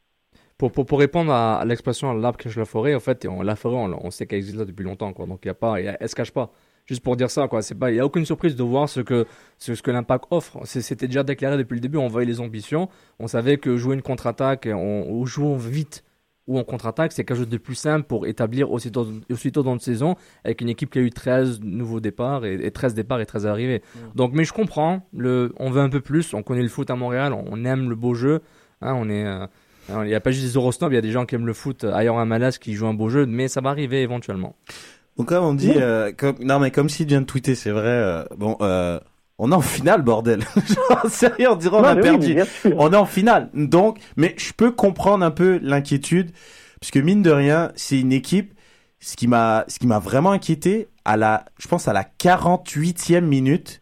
Pour, 0.61 0.71
pour, 0.71 0.85
pour 0.85 0.99
répondre 0.99 1.33
à, 1.33 1.65
l'expression 1.65 2.13
l'arbre 2.13 2.37
cache 2.37 2.55
la 2.55 2.65
forêt, 2.65 2.93
en 2.93 2.99
fait, 2.99 3.25
on, 3.27 3.41
la 3.41 3.55
forêt, 3.55 3.77
on, 3.77 4.05
on 4.05 4.11
sait 4.11 4.27
qu'elle 4.27 4.37
existe 4.37 4.57
là 4.59 4.63
depuis 4.65 4.83
longtemps, 4.83 5.11
quoi. 5.11 5.25
Donc, 5.25 5.39
il 5.43 5.47
y 5.47 5.49
a 5.49 5.55
pas, 5.55 5.77
a- 5.77 5.79
elle 5.99 6.07
se 6.07 6.13
cache 6.13 6.29
pas. 6.29 6.51
Juste 6.85 7.01
pour 7.01 7.15
dire 7.15 7.31
ça, 7.31 7.47
quoi. 7.47 7.63
C'est 7.63 7.73
pas, 7.73 7.89
il 7.89 7.97
y 7.97 7.99
a 7.99 8.05
aucune 8.05 8.25
surprise 8.27 8.55
de 8.55 8.61
voir 8.61 8.87
ce 8.87 8.99
que, 8.99 9.25
ce, 9.57 9.73
ce 9.73 9.81
que 9.81 9.89
l'impact 9.89 10.25
offre. 10.29 10.59
C'était 10.65 11.07
déjà 11.07 11.23
déclaré 11.23 11.57
depuis 11.57 11.73
le 11.73 11.79
début. 11.79 11.97
On 11.97 12.09
voyait 12.09 12.27
les 12.27 12.39
ambitions. 12.39 12.89
On 13.17 13.25
savait 13.25 13.57
que 13.57 13.75
jouer 13.75 13.95
une 13.95 14.03
contre-attaque, 14.03 14.67
on, 14.71 15.07
ou 15.09 15.25
jouer 15.25 15.55
vite 15.57 16.03
ou 16.45 16.59
en 16.59 16.63
contre-attaque, 16.63 17.11
c'est 17.11 17.23
quelque 17.25 17.37
chose 17.37 17.49
de 17.49 17.57
plus 17.57 17.73
simple 17.73 18.05
pour 18.05 18.27
établir 18.27 18.71
aussitôt, 18.71 19.07
aussitôt 19.31 19.63
dans 19.63 19.73
une 19.73 19.79
saison 19.79 20.15
avec 20.43 20.61
une 20.61 20.69
équipe 20.69 20.91
qui 20.91 20.99
a 20.99 21.01
eu 21.01 21.09
13 21.09 21.61
nouveaux 21.61 21.99
départs 21.99 22.45
et, 22.45 22.53
et 22.53 22.69
13 22.69 22.93
départs 22.93 23.19
et 23.19 23.25
13 23.25 23.47
arrivées. 23.47 23.81
Donc, 24.13 24.33
mais 24.33 24.43
je 24.43 24.53
comprends. 24.53 25.07
Le, 25.11 25.53
on 25.57 25.71
veut 25.71 25.81
un 25.81 25.89
peu 25.89 26.01
plus. 26.01 26.35
On 26.35 26.43
connaît 26.43 26.61
le 26.61 26.67
foot 26.69 26.91
à 26.91 26.95
Montréal. 26.95 27.33
On, 27.33 27.45
on 27.49 27.65
aime 27.65 27.89
le 27.89 27.95
beau 27.95 28.13
jeu. 28.13 28.41
Hein, 28.81 28.93
on 28.95 29.09
est, 29.09 29.25
euh, 29.25 29.45
alors, 29.89 30.03
Il 30.05 30.07
n'y 30.07 30.15
a 30.15 30.19
pas 30.19 30.31
juste 30.31 30.45
des 30.45 30.53
Eurosnobs, 30.53 30.91
il 30.91 30.95
y 30.95 30.97
a 30.97 31.01
des 31.01 31.11
gens 31.11 31.25
qui 31.25 31.35
aiment 31.35 31.45
le 31.47 31.53
foot 31.53 31.83
ailleurs 31.83 32.17
à 32.19 32.25
Malas 32.25 32.57
qui 32.59 32.73
jouent 32.73 32.87
un 32.87 32.93
beau 32.93 33.09
jeu, 33.09 33.25
mais 33.25 33.47
ça 33.47 33.61
va 33.61 33.69
arriver 33.71 34.01
éventuellement. 34.01 34.55
Donc 35.17 35.27
comme 35.27 35.43
on 35.43 35.53
dit, 35.53 35.73
euh, 35.75 36.11
comme, 36.15 36.35
non 36.39 36.59
mais 36.59 36.71
comme 36.71 36.87
s'il 36.89 37.07
vient 37.07 37.21
de 37.21 37.25
tweeter, 37.25 37.55
c'est 37.55 37.71
vrai. 37.71 37.83
euh, 37.89 38.23
bon, 38.37 38.57
euh, 38.61 38.99
on 39.37 39.51
est 39.51 39.55
en 39.55 39.61
finale, 39.61 40.01
bordel. 40.03 40.41
Genre, 40.89 41.05
sérieux, 41.09 41.49
on 41.51 41.55
dirait 41.55 41.77
on 41.77 41.81
Non, 41.81 41.87
a 41.87 41.95
oui, 41.95 42.01
perdu. 42.01 42.37
on 42.77 42.93
est 42.93 42.95
en 42.97 43.05
finale. 43.05 43.49
Donc, 43.53 43.97
mais 44.15 44.35
je 44.37 44.53
peux 44.53 44.71
comprendre 44.71 45.25
un 45.25 45.31
peu 45.31 45.59
l'inquiétude, 45.63 46.31
puisque 46.79 46.97
mine 46.97 47.21
de 47.23 47.31
rien, 47.31 47.71
c'est 47.75 47.99
une 47.99 48.13
équipe. 48.13 48.53
Ce 49.03 49.15
qui 49.15 49.27
m'a, 49.27 49.65
ce 49.67 49.79
qui 49.79 49.87
m'a 49.87 49.97
vraiment 49.97 50.31
inquiété, 50.31 50.87
à 51.05 51.17
la, 51.17 51.45
je 51.57 51.67
pense 51.67 51.87
à 51.87 51.93
la 51.93 52.03
48e 52.03 53.21
minute, 53.21 53.80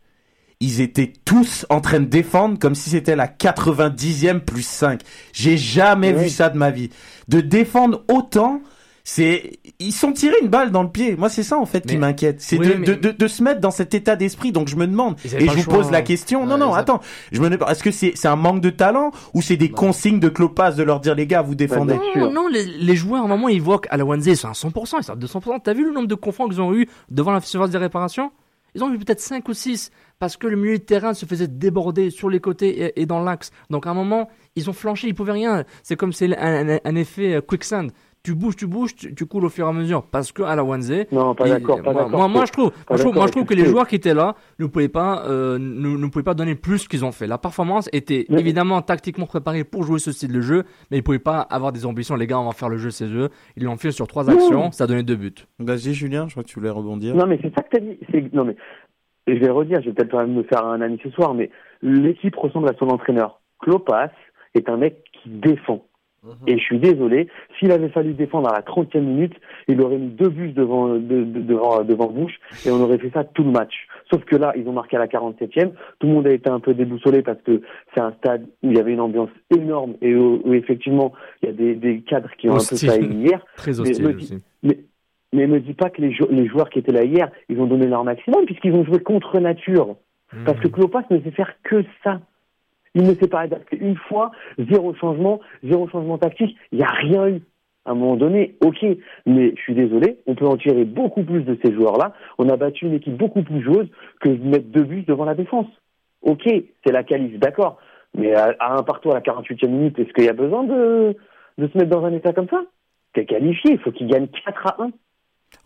ils 0.61 0.81
étaient 0.81 1.13
tous 1.23 1.65
en 1.69 1.79
train 1.81 1.99
de 2.01 2.05
défendre 2.05 2.59
comme 2.59 2.75
si 2.75 2.89
c'était 2.89 3.15
la 3.15 3.27
90e 3.27 4.39
plus 4.41 4.65
5. 4.65 5.01
J'ai 5.31 5.57
jamais 5.57 6.11
vu 6.13 6.29
ça 6.29 6.49
de 6.49 6.57
ma 6.57 6.69
vie. 6.71 6.89
De 7.29 7.39
défendre 7.41 8.03
autant, 8.11 8.61
c'est, 9.05 9.53
ils 9.79 9.93
sont 9.93 10.11
tirés 10.11 10.35
une 10.41 10.49
balle 10.49 10.71
dans 10.71 10.83
le 10.83 10.89
pied. 10.89 11.15
Moi, 11.15 11.29
c'est 11.29 11.43
ça, 11.43 11.57
en 11.57 11.65
fait, 11.65 11.85
qui 11.87 11.95
m'inquiète. 11.97 12.41
C'est 12.41 12.59
Oui, 12.59 12.67
de, 12.67 12.73
mais- 12.73 12.85
de, 12.85 12.93
de, 12.95 13.11
de 13.11 13.27
se 13.27 13.41
mettre 13.41 13.61
dans 13.61 13.71
cet 13.71 13.93
état 13.93 14.17
d'esprit. 14.17 14.51
Donc, 14.51 14.67
je 14.67 14.75
me 14.75 14.85
demande, 14.85 15.15
et 15.23 15.29
je 15.47 15.51
vous 15.55 15.61
choix, 15.63 15.75
pose 15.75 15.91
la 15.91 15.99
hein. 15.99 16.01
question. 16.01 16.45
non, 16.45 16.55
Ouais, 16.55 16.59
non, 16.59 16.73
attends. 16.73 16.99
Je 17.31 17.39
me 17.39 17.49
demande, 17.49 17.69
est-ce 17.71 17.81
que 17.81 17.91
c'est, 17.91 18.11
c'est 18.15 18.27
un 18.27 18.35
manque 18.35 18.59
de 18.61 18.69
talent 18.69 19.11
ou 19.33 19.41
c'est 19.41 19.55
des 19.57 19.71
consignes 19.71 20.19
de 20.19 20.27
Clopas 20.29 20.73
de 20.73 20.83
leur 20.83 20.99
dire, 20.99 21.15
les 21.15 21.25
gars, 21.25 21.41
vous 21.41 21.55
défendez? 21.55 21.93
bien 21.93 22.03
sûr. 22.11 22.21
Non, 22.31 22.33
non, 22.43 22.47
les, 22.49 22.65
les 22.65 22.95
joueurs, 22.97 23.21
à 23.21 23.25
un 23.25 23.29
moment, 23.29 23.47
ils 23.47 23.61
voient 23.61 23.79
qu'à 23.79 23.95
la 23.95 24.03
Wanze, 24.03 24.27
ils 24.27 24.35
sont 24.37 24.49
à 24.49 24.51
100%, 24.51 24.97
ils 24.99 25.03
sont 25.03 25.13
à 25.13 25.15
200%. 25.15 25.59
T'as 25.63 25.73
vu 25.73 25.85
le 25.85 25.93
nombre 25.93 26.07
de 26.07 26.15
confronts 26.15 26.47
qu'ils 26.49 26.61
ont 26.61 26.73
eu 26.75 26.87
devant 27.09 27.31
la 27.31 27.39
surface 27.39 27.69
des 27.71 27.77
réparations? 27.77 28.31
Ils 28.75 28.83
ont 28.83 28.93
eu 28.93 28.99
peut-être 28.99 29.19
5 29.21 29.47
ou 29.49 29.53
6 29.55 29.89
parce 30.19 30.37
que 30.37 30.47
le 30.47 30.57
milieu 30.57 30.77
de 30.77 30.83
terrain 30.83 31.13
se 31.13 31.25
faisait 31.25 31.47
déborder 31.47 32.09
sur 32.09 32.29
les 32.29 32.39
côtés 32.39 32.81
et, 32.83 33.01
et 33.01 33.05
dans 33.05 33.21
l'axe. 33.23 33.51
Donc 33.69 33.87
à 33.87 33.91
un 33.91 33.93
moment, 33.93 34.29
ils 34.55 34.69
ont 34.69 34.73
flanché, 34.73 35.07
ils 35.07 35.15
pouvaient 35.15 35.31
rien. 35.31 35.63
C'est 35.83 35.95
comme 35.95 36.13
c'est 36.13 36.37
un, 36.37 36.69
un- 36.69 36.79
un 36.83 36.95
effet 36.95 37.35
euh, 37.35 37.41
quicksand. 37.41 37.91
Tu 38.21 38.35
bouges, 38.35 38.57
tu 38.57 38.67
bouges, 38.67 38.95
tu, 38.95 39.15
tu 39.15 39.25
coules 39.25 39.45
au 39.45 39.49
fur 39.49 39.65
et 39.65 39.69
à 39.69 39.71
mesure. 39.71 40.03
Parce 40.03 40.33
que 40.33 40.43
à 40.43 40.53
la 40.53 40.61
Wanze, 40.65 40.91
Non, 41.09 41.33
pas 41.35 41.47
d'accord, 41.47 41.81
pas 41.81 41.93
moi, 41.93 42.03
d'accord. 42.03 42.19
moi, 42.19 42.27
moi, 42.27 42.45
je 42.45 42.51
trouve, 42.51 42.65
moi, 42.89 42.97
je 42.97 43.01
trouve, 43.01 43.15
moi, 43.15 43.27
je 43.27 43.31
trouve 43.31 43.45
que 43.45 43.53
les 43.53 43.63
joueurs 43.63 43.87
qui 43.87 43.95
étaient 43.95 44.13
là 44.13 44.35
ne 44.59 44.65
pouvaient 44.65 44.89
pas, 44.89 45.23
euh, 45.25 45.57
ne, 45.57 45.95
ne 45.95 46.07
pouvaient 46.07 46.23
pas 46.23 46.33
donner 46.33 46.55
plus 46.55 46.85
qu'ils 46.89 47.05
ont 47.05 47.13
fait. 47.13 47.27
La 47.27 47.37
performance 47.37 47.87
était 47.93 48.25
Mais- 48.27 48.41
évidemment 48.41 48.81
tactiquement 48.81 49.25
préparée 49.25 49.63
pour 49.63 49.83
jouer 49.83 49.99
ce 49.99 50.11
style 50.11 50.33
de 50.33 50.41
jeu, 50.41 50.65
mais 50.91 50.97
ils 50.97 51.01
pouvaient 51.01 51.17
pas 51.17 51.39
avoir 51.39 51.71
des 51.71 51.85
ambitions. 51.85 52.15
Les 52.15 52.27
gars, 52.27 52.39
on 52.41 52.45
va 52.45 52.51
faire 52.51 52.67
le 52.67 52.77
jeu, 52.77 52.91
c'est 52.91 53.07
eux. 53.07 53.29
Ils 53.55 53.63
l'ont 53.63 53.77
fait 53.77 53.91
sur 53.93 54.05
trois 54.05 54.29
actions, 54.29 54.69
ça 54.73 54.83
a 54.83 54.87
donné 54.87 55.03
deux 55.03 55.15
buts. 55.15 55.31
Vas-y, 55.59 55.93
Julien, 55.93 56.25
je 56.27 56.33
crois 56.33 56.43
que 56.43 56.49
tu 56.49 56.55
voulais 56.59 56.69
rebondir. 56.69 57.15
Non, 57.15 57.25
mais 57.25 57.39
c'est 57.41 57.55
ça 57.55 57.61
que 57.63 57.69
t'as 57.71 57.79
dit. 57.79 57.97
Non, 58.33 58.43
mais 58.43 58.57
je 59.35 59.39
vais 59.39 59.49
redire, 59.49 59.81
je 59.81 59.87
vais 59.89 59.93
peut-être 59.93 60.11
quand 60.11 60.19
même 60.19 60.33
me 60.33 60.43
faire 60.43 60.65
un 60.65 60.81
ami 60.81 60.99
ce 61.03 61.09
soir, 61.11 61.33
mais 61.33 61.49
l'équipe 61.81 62.35
ressemble 62.35 62.69
à 62.69 62.73
son 62.79 62.89
entraîneur. 62.89 63.39
Klopas 63.59 64.09
est 64.55 64.69
un 64.69 64.77
mec 64.77 65.03
qui 65.13 65.29
défend. 65.29 65.83
Et 66.47 66.57
je 66.57 66.63
suis 66.63 66.79
désolé, 66.79 67.29
s'il 67.57 67.71
avait 67.71 67.87
fallu 67.87 68.11
défendre 68.13 68.49
à 68.49 68.53
la 68.53 68.61
30e 68.61 68.99
minute, 68.99 69.31
il 69.69 69.81
aurait 69.81 69.97
mis 69.97 70.09
deux 70.09 70.27
buts 70.27 70.51
devant, 70.51 70.89
de- 70.89 70.99
de- 70.99 71.23
devant, 71.41 71.81
devant 71.85 72.07
Bouche 72.07 72.33
et 72.65 72.71
on 72.71 72.81
aurait 72.81 72.97
fait 72.97 73.09
ça 73.13 73.23
tout 73.23 73.43
le 73.45 73.51
match. 73.51 73.73
Sauf 74.11 74.25
que 74.25 74.35
là, 74.35 74.51
ils 74.57 74.67
ont 74.67 74.73
marqué 74.73 74.97
à 74.97 74.99
la 74.99 75.07
47e. 75.07 75.71
Tout 75.99 76.07
le 76.07 76.13
monde 76.13 76.27
a 76.27 76.33
été 76.33 76.49
un 76.49 76.59
peu 76.59 76.73
déboussolé 76.73 77.21
parce 77.21 77.41
que 77.43 77.61
c'est 77.93 78.01
un 78.01 78.11
stade 78.17 78.41
où 78.63 78.69
il 78.69 78.75
y 78.75 78.79
avait 78.81 78.91
une 78.91 78.99
ambiance 78.99 79.29
énorme 79.55 79.93
et 80.01 80.13
où, 80.13 80.41
où 80.43 80.53
effectivement, 80.53 81.13
il 81.41 81.45
y 81.47 81.49
a 81.51 81.55
des, 81.55 81.75
des 81.75 82.01
cadres 82.01 82.31
qui 82.37 82.49
ont 82.49 82.55
un 82.55 82.57
peu 82.57 82.75
failli 82.75 83.07
hier. 83.15 83.45
Très 83.55 83.71
Mais 83.71 83.79
hostile 83.79 84.05
me 84.07 84.13
dis- 84.13 84.23
aussi. 84.33 84.43
Mais, 84.63 84.77
mais 85.33 85.47
me 85.47 85.59
dis 85.59 85.73
pas 85.73 85.89
que 85.89 86.01
les, 86.01 86.11
jou- 86.11 86.27
les 86.29 86.47
joueurs 86.47 86.69
qui 86.69 86.79
étaient 86.79 86.91
là 86.91 87.03
hier, 87.03 87.29
ils 87.49 87.59
ont 87.59 87.65
donné 87.67 87.87
leur 87.87 88.03
maximum 88.03 88.45
puisqu'ils 88.45 88.73
ont 88.73 88.83
joué 88.85 88.99
contre 88.99 89.39
nature. 89.39 89.95
Parce 90.45 90.59
que 90.59 90.67
Clopas 90.67 91.03
ne 91.09 91.19
sait 91.21 91.31
faire 91.31 91.53
que 91.63 91.83
ça. 92.03 92.19
Il 92.95 93.03
ne 93.03 93.13
s'est 93.13 93.27
pas 93.27 93.41
adapté 93.41 93.77
une 93.79 93.95
fois, 93.95 94.31
zéro 94.57 94.93
changement, 94.95 95.39
zéro 95.63 95.87
changement 95.89 96.17
tactique. 96.17 96.55
Il 96.71 96.77
n'y 96.79 96.83
a 96.83 96.89
rien 96.91 97.27
eu. 97.29 97.41
À 97.85 97.91
un 97.91 97.95
moment 97.95 98.15
donné, 98.17 98.55
ok, 98.63 98.85
mais 99.25 99.53
je 99.55 99.61
suis 99.61 99.73
désolé, 99.73 100.17
on 100.27 100.35
peut 100.35 100.45
en 100.45 100.57
tirer 100.57 100.85
beaucoup 100.85 101.23
plus 101.23 101.41
de 101.43 101.57
ces 101.63 101.73
joueurs-là. 101.73 102.13
On 102.37 102.49
a 102.49 102.57
battu 102.57 102.85
une 102.85 102.93
équipe 102.93 103.15
beaucoup 103.17 103.41
plus 103.41 103.61
joueuse 103.63 103.87
que 104.19 104.29
de 104.29 104.43
mettre 104.43 104.65
deux 104.67 104.83
buts 104.83 105.05
devant 105.07 105.25
la 105.25 105.33
défense. 105.33 105.65
Ok, 106.21 106.43
c'est 106.85 106.91
la 106.91 107.03
qualif, 107.03 107.39
d'accord. 107.39 107.77
Mais 108.15 108.33
à, 108.35 108.53
à 108.59 108.77
un 108.77 108.83
partout 108.83 109.09
à 109.11 109.15
la 109.15 109.21
48e 109.21 109.67
minute, 109.67 109.97
est-ce 109.97 110.11
qu'il 110.13 110.25
y 110.25 110.29
a 110.29 110.33
besoin 110.33 110.63
de, 110.65 111.15
de 111.57 111.67
se 111.67 111.77
mettre 111.77 111.89
dans 111.89 112.03
un 112.05 112.13
état 112.13 112.33
comme 112.33 112.49
ça? 112.49 112.61
T'es 113.13 113.25
qualifié, 113.25 113.71
il 113.73 113.79
faut 113.79 113.91
qu'il 113.91 114.07
gagne 114.07 114.27
4 114.27 114.67
à 114.67 114.83
1. 114.83 114.91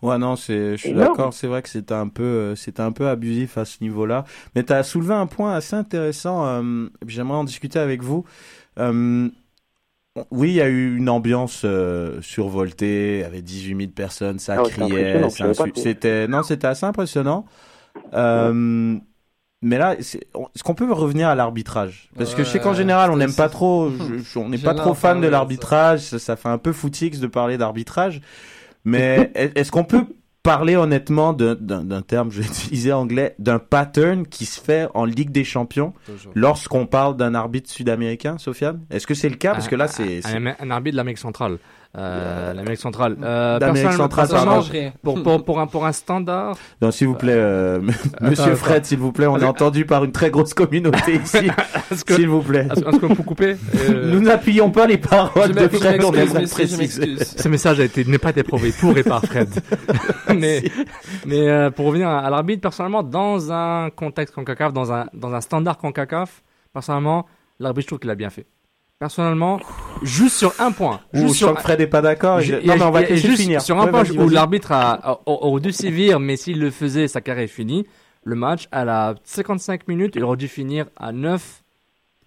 Ouais, 0.03 0.17
non, 0.17 0.35
c'est, 0.35 0.77
je 0.77 0.83
suis 0.83 0.95
d'accord. 0.95 1.33
C'est 1.33 1.47
vrai 1.47 1.61
que 1.61 1.69
c'était 1.69 1.93
un 1.93 2.09
peu, 2.09 2.23
euh, 2.23 2.55
c'était 2.55 2.81
un 2.81 2.91
peu 2.91 3.07
abusif 3.07 3.57
à 3.57 3.65
ce 3.65 3.77
niveau-là. 3.81 4.25
Mais 4.55 4.63
tu 4.63 4.73
as 4.73 4.83
soulevé 4.83 5.13
un 5.13 5.27
point 5.27 5.53
assez 5.55 5.75
intéressant. 5.75 6.45
euh, 6.45 6.87
J'aimerais 7.07 7.37
en 7.37 7.43
discuter 7.45 7.79
avec 7.79 8.03
vous. 8.03 8.25
Euh, 8.79 9.29
oui, 10.29 10.49
il 10.49 10.55
y 10.55 10.61
a 10.61 10.67
eu 10.69 10.95
une 10.95 11.09
ambiance 11.09 11.61
euh, 11.65 12.21
survoltée, 12.21 13.17
il 13.17 13.21
y 13.21 13.23
avait 13.23 13.41
18 13.41 13.73
000 13.75 13.93
personnes, 13.93 14.37
ça 14.39 14.55
Ah 14.57 14.61
ouais, 14.63 14.69
criait, 14.69 15.13
c'était, 15.75 16.27
non, 16.27 16.43
c'était 16.43 16.67
assez 16.67 16.85
impressionnant. 16.85 17.45
Euh, 18.13 18.97
mais 19.61 19.77
là, 19.77 19.95
est-ce 19.97 20.63
qu'on 20.63 20.75
peut 20.75 20.91
revenir 20.91 21.29
à 21.29 21.35
l'arbitrage? 21.35 22.09
Parce 22.17 22.35
que 22.35 22.43
je 22.43 22.49
sais 22.49 22.59
qu'en 22.59 22.73
général, 22.73 23.11
on 23.11 23.17
n'aime 23.17 23.33
pas 23.33 23.49
trop, 23.49 23.89
je- 23.91 24.17
je- 24.19 24.39
on 24.39 24.49
n'est 24.49 24.57
pas 24.57 24.73
trop 24.73 24.93
fan 24.93 25.19
de 25.19 25.25
ça. 25.25 25.31
l'arbitrage. 25.31 26.01
Ça, 26.01 26.19
ça 26.19 26.35
fait 26.35 26.49
un 26.49 26.57
peu 26.57 26.73
footix 26.73 27.19
de 27.19 27.27
parler 27.27 27.57
d'arbitrage. 27.57 28.21
Mais 28.85 29.31
est- 29.35 29.57
est-ce 29.57 29.71
qu'on 29.71 29.83
peut 29.85 30.05
parler 30.43 30.75
honnêtement 30.75 31.31
d'un- 31.31 32.01
terme, 32.01 32.29
je 32.31 32.41
vais 32.41 32.47
utiliser 32.47 32.91
anglais, 32.91 33.33
d'un 33.39 33.59
pattern 33.59 34.27
qui 34.27 34.45
se 34.45 34.59
fait 34.59 34.87
en 34.93 35.05
Ligue 35.05 35.31
des 35.31 35.45
Champions 35.45 35.93
lorsqu'on 36.35 36.85
parle 36.85 37.15
d'un 37.15 37.33
arbitre 37.33 37.69
sud-américain, 37.71 38.37
Sofiane? 38.37 38.81
Est-ce 38.89 39.07
que 39.07 39.13
c'est 39.13 39.29
le 39.29 39.35
cas? 39.37 39.53
Parce 39.53 39.69
que 39.69 39.75
là, 39.75 39.87
c'est... 39.87 40.21
c'est- 40.21 40.35
Un, 40.35 40.47
un 40.59 40.69
arbitre 40.71 40.93
de 40.95 40.97
l'Amérique 40.97 41.17
centrale. 41.17 41.59
Euh, 41.95 42.53
L'Amérique 42.53 42.79
centrale. 42.79 43.15
Euh, 43.21 43.59
D'Amérique 43.59 43.83
personnellement- 43.89 44.09
centrale, 44.59 44.59
rien. 44.71 44.93
pour, 45.03 45.21
pour, 45.21 45.45
pour, 45.45 45.59
un, 45.59 45.67
pour 45.67 45.85
un 45.85 45.91
standard, 45.91 46.55
Non, 46.81 46.89
s'il 46.89 47.07
vous 47.07 47.13
plaît, 47.13 47.33
euh, 47.35 47.81
Monsieur 48.21 48.45
attends. 48.45 48.55
Fred, 48.55 48.85
s'il 48.85 48.97
vous 48.97 49.11
plaît, 49.11 49.27
on 49.27 49.37
est 49.37 49.43
entendu 49.45 49.85
par 49.85 50.03
une 50.03 50.11
très 50.11 50.31
grosse 50.31 50.55
communauté 50.55 51.15
ici. 51.23 51.49
S'il 52.07 52.27
vous 52.29 52.41
plaît. 52.41 52.67
est-ce 52.71 52.99
qu'on 52.99 53.13
peut 53.13 53.21
couper 53.23 53.57
euh, 53.89 54.11
Nous 54.13 54.21
n'appuyons 54.21 54.71
pas 54.71 54.87
les 54.87 54.97
paroles 54.97 55.51
de 55.51 55.67
Fred, 55.67 56.03
on 56.03 56.11
je 56.13 56.49
préciser. 56.51 57.23
Ce 57.23 57.47
message 57.47 57.79
a 57.79 57.83
été 57.83 58.03
n'est 58.05 58.17
pas 58.17 58.31
éprouvé 58.35 58.71
pour 58.71 58.97
et 58.97 59.03
par 59.03 59.23
Fred. 59.23 59.49
mais 60.35 60.63
mais 61.27 61.47
euh, 61.47 61.69
pour 61.69 61.85
revenir 61.85 62.07
à, 62.07 62.19
à 62.21 62.29
l'arbitre, 62.31 62.61
personnellement, 62.61 63.03
dans 63.03 63.51
un 63.51 63.89
contexte 63.91 64.33
Concacaf, 64.33 64.73
dans 64.73 64.91
un 64.91 65.05
dans 65.13 65.33
un 65.33 65.41
standard 65.41 65.77
Concacaf, 65.77 66.41
personnellement, 66.73 67.27
l'arbitre 67.59 67.83
je 67.83 67.87
trouve 67.89 67.99
qu'il 67.99 68.09
a 68.09 68.15
bien 68.15 68.31
fait. 68.31 68.47
Personnellement, 68.99 69.59
juste 70.03 70.35
sur 70.37 70.53
un 70.59 70.71
point, 70.71 70.99
juste 71.13 71.35
sur 71.35 71.47
sens 71.49 71.57
que 71.57 71.63
Fred 71.63 71.81
est 71.81 71.87
pas 71.87 72.01
d'accord. 72.01 72.39
Je- 72.41 72.55
Non, 72.55 72.75
mais 72.77 72.81
on 72.83 72.91
va 72.91 73.01
y 73.03 73.17
juste 73.17 73.41
finir. 73.41 73.61
Sur 73.61 73.79
un 73.79 73.85
Ouais, 73.85 73.91
point 73.91 74.03
où 74.17 74.29
l'arbitre 74.29 74.71
a, 74.71 74.93
a- 74.93 75.19
aurait 75.25 75.61
dû 75.61 75.71
sévir, 75.71 76.19
mais 76.19 76.35
s'il 76.37 76.59
le 76.59 76.69
faisait, 76.71 77.07
sa 77.07 77.21
carrière 77.21 77.43
est 77.45 77.47
finie. 77.47 77.85
Le 78.23 78.35
match, 78.35 78.67
à 78.71 78.85
la 78.85 79.15
55 79.23 79.87
minutes, 79.87 80.13
il 80.15 80.23
aurait 80.23 80.37
dû 80.37 80.47
finir 80.47 80.85
à 80.97 81.11
9, 81.11 81.61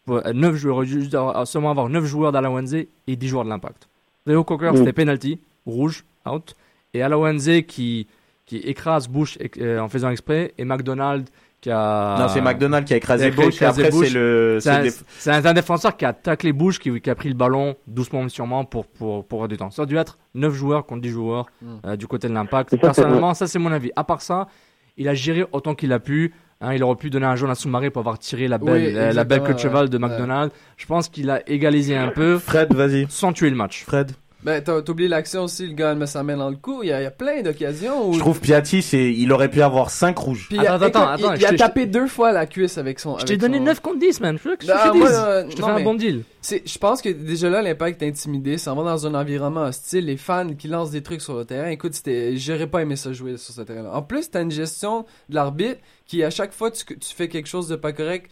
pour- 0.05 0.27
à 0.27 0.33
9 0.33 0.55
joueurs, 0.57 0.85
il 0.85 0.93
aurait 0.99 1.07
dû 1.07 1.17
avoir- 1.17 1.47
seulement 1.47 1.71
avoir 1.71 1.89
9 1.89 2.05
joueurs 2.05 2.33
d'Alawanze 2.33 2.75
et 2.75 3.17
10 3.17 3.29
joueurs 3.29 3.45
de 3.45 3.49
l'impact. 3.51 3.89
Léo 4.27 4.45
Cocker, 4.45 4.73
c'était 4.75 4.93
penalty, 4.93 5.39
rouge, 5.67 6.05
out. 6.29 6.55
Et 6.95 7.03
Alawanze 7.03 7.49
qui, 7.69 8.07
qui 8.47 8.57
écrase 8.59 9.09
Bush 9.09 9.39
euh, 9.61 9.79
en 9.81 9.89
faisant 9.89 10.11
exprès, 10.11 10.53
et 10.59 10.65
McDonald 10.65 11.29
qui 11.61 11.71
a. 11.71 12.17
Non, 12.19 12.29
c'est 12.29 12.41
McDonald 12.41 12.85
qui 12.87 12.95
a 12.95 12.97
écrasé 12.97 13.31
Bush, 13.31 13.61
après, 13.63 13.91
c'est 13.91 14.11
le... 14.11 14.59
C'est 14.61 15.31
un, 15.31 15.55
défenseur 15.55 15.97
qui 15.97 16.05
a 16.05 16.13
taclé 16.13 16.53
Bush, 16.53 16.79
qui, 16.79 17.01
qui 17.01 17.11
a 17.11 17.15
pris 17.15 17.29
le 17.29 17.35
ballon 17.35 17.77
doucement 17.87 18.23
mais 18.23 18.29
sûrement 18.29 18.65
pour, 18.65 18.87
pour, 18.87 19.27
pour 19.27 19.39
avoir 19.39 19.49
du 19.49 19.57
temps. 19.57 19.71
Ça 19.71 19.83
a 19.83 19.87
dû 19.87 19.97
être 19.97 20.19
9 20.35 20.53
joueurs 20.55 20.87
contre 20.87 21.03
10 21.03 21.09
joueurs 21.11 21.47
Mm. 21.63 21.67
euh, 21.87 21.97
du 21.97 22.07
côté 22.07 22.29
de 22.29 22.35
l'impact. 22.35 22.77
Personnellement, 22.77 23.35
ça 23.35 23.47
c'est 23.47 23.59
mon 23.59 23.73
avis. 23.73 23.91
À 23.97 24.05
part 24.05 24.23
ça, 24.23 24.49
il 24.97 25.09
a 25.09 25.15
géré 25.15 25.45
autant 25.53 25.75
qu'il 25.75 25.93
a 25.93 25.99
pu. 26.01 26.33
Hein, 26.61 26.73
il 26.73 26.83
aurait 26.83 26.97
pu 26.97 27.11
donner 27.11 27.27
un 27.27 27.37
jaune 27.37 27.51
à 27.51 27.55
Soumaré 27.55 27.91
pour 27.91 28.01
avoir 28.01 28.19
tiré 28.19 28.49
la 28.49 28.57
belle, 28.59 28.75
Oui, 28.93 28.97
euh, 28.97 29.13
la 29.13 29.25
belle 29.25 29.43
queue 29.43 29.53
de 29.53 29.59
cheval 29.59 29.91
de 29.91 29.99
ouais. 29.99 30.09
McDonald. 30.09 30.51
Je 30.79 30.87
pense 30.87 31.09
qu'il 31.11 31.29
a 31.31 31.47
égalisé 31.51 31.95
un 31.97 32.09
peu 32.09 32.39
Fred, 32.39 32.73
vas-y. 32.73 33.07
sans 33.11 33.33
tuer 33.35 33.51
le 33.51 33.57
match. 33.57 33.85
Fred. 33.85 34.13
Ben, 34.47 34.63
oublié 34.89 35.09
l'action 35.09 35.43
aussi, 35.43 35.67
le 35.67 35.73
gars 35.75 35.95
met 35.97 36.07
sa 36.07 36.23
main 36.23 36.37
dans 36.37 36.49
le 36.49 36.55
cou. 36.57 36.81
Il 36.85 36.89
y 36.89 36.93
a, 36.93 37.01
il 37.01 37.03
y 37.03 37.07
a 37.07 37.11
plein 37.11 37.43
d'occasions 37.43 38.09
où. 38.09 38.13
Je 38.13 38.21
trouve 38.21 38.39
Piatti, 38.41 38.81
c'est, 38.81 39.13
il 39.13 39.33
aurait 39.33 39.51
pu 39.51 39.61
avoir 39.61 39.91
5 39.91 40.17
rouges. 40.17 40.47
Puis 40.49 40.59
il 40.59 40.67
a- 40.67 40.75
Attends, 40.75 40.87
attends, 40.87 41.15
écoute, 41.15 41.25
attends, 41.25 41.35
il, 41.35 41.41
il 41.41 41.47
a 41.47 41.53
tapé 41.57 41.87
deux 41.87 42.07
fois 42.07 42.31
la 42.31 42.47
cuisse 42.47 42.79
avec 42.79 43.01
son. 43.01 43.19
Je 43.19 43.25
t'ai 43.25 43.37
donné 43.37 43.59
son- 43.59 43.65
9 43.65 43.81
contre 43.81 43.99
10, 43.99 44.21
man. 44.21 44.39
Je 44.43 44.49
veux 44.49 44.55
que 44.57 44.65
je, 44.65 44.71
Non, 44.71 44.95
moi, 44.95 45.09
euh, 45.11 45.47
je 45.51 45.57
te 45.57 45.61
non, 45.61 45.67
fais 45.67 45.73
un 45.73 45.83
bon 45.83 45.95
deal. 45.95 46.23
Je 46.49 46.79
pense 46.79 47.03
que 47.03 47.09
déjà 47.09 47.51
là, 47.51 47.61
l'impact 47.61 48.01
est 48.03 48.07
intimidé. 48.09 48.57
Ça 48.57 48.73
va 48.73 48.85
dans 48.85 49.05
un 49.07 49.15
environnement 49.15 49.63
hostile. 49.65 50.07
Les 50.07 50.17
fans 50.17 50.47
qui 50.57 50.69
lancent 50.69 50.93
des 50.93 51.03
trucs 51.03 51.23
sur 51.23 51.37
le 51.37 51.45
terrain. 51.45 51.71
Écoute, 51.71 51.95
j'aurais 52.35 52.69
pas 52.69 52.83
aimé 52.83 52.95
ça 52.95 53.13
jouer 53.13 53.37
sur 53.39 53.53
ce 53.53 53.63
terrain-là. 53.63 53.91
En 53.97 54.03
plus, 54.03 54.31
t'as 54.31 54.43
une 54.43 54.53
gestion 54.53 55.05
de 55.29 55.35
l'arbitre 55.35 55.81
qui, 56.07 56.23
à 56.23 56.31
chaque 56.31 56.53
fois 56.53 56.71
que 56.71 56.77
tu, 56.77 56.85
tu 56.99 57.15
fais 57.17 57.27
quelque 57.27 57.49
chose 57.49 57.67
de 57.67 57.75
pas 57.75 57.93
correct, 57.93 58.31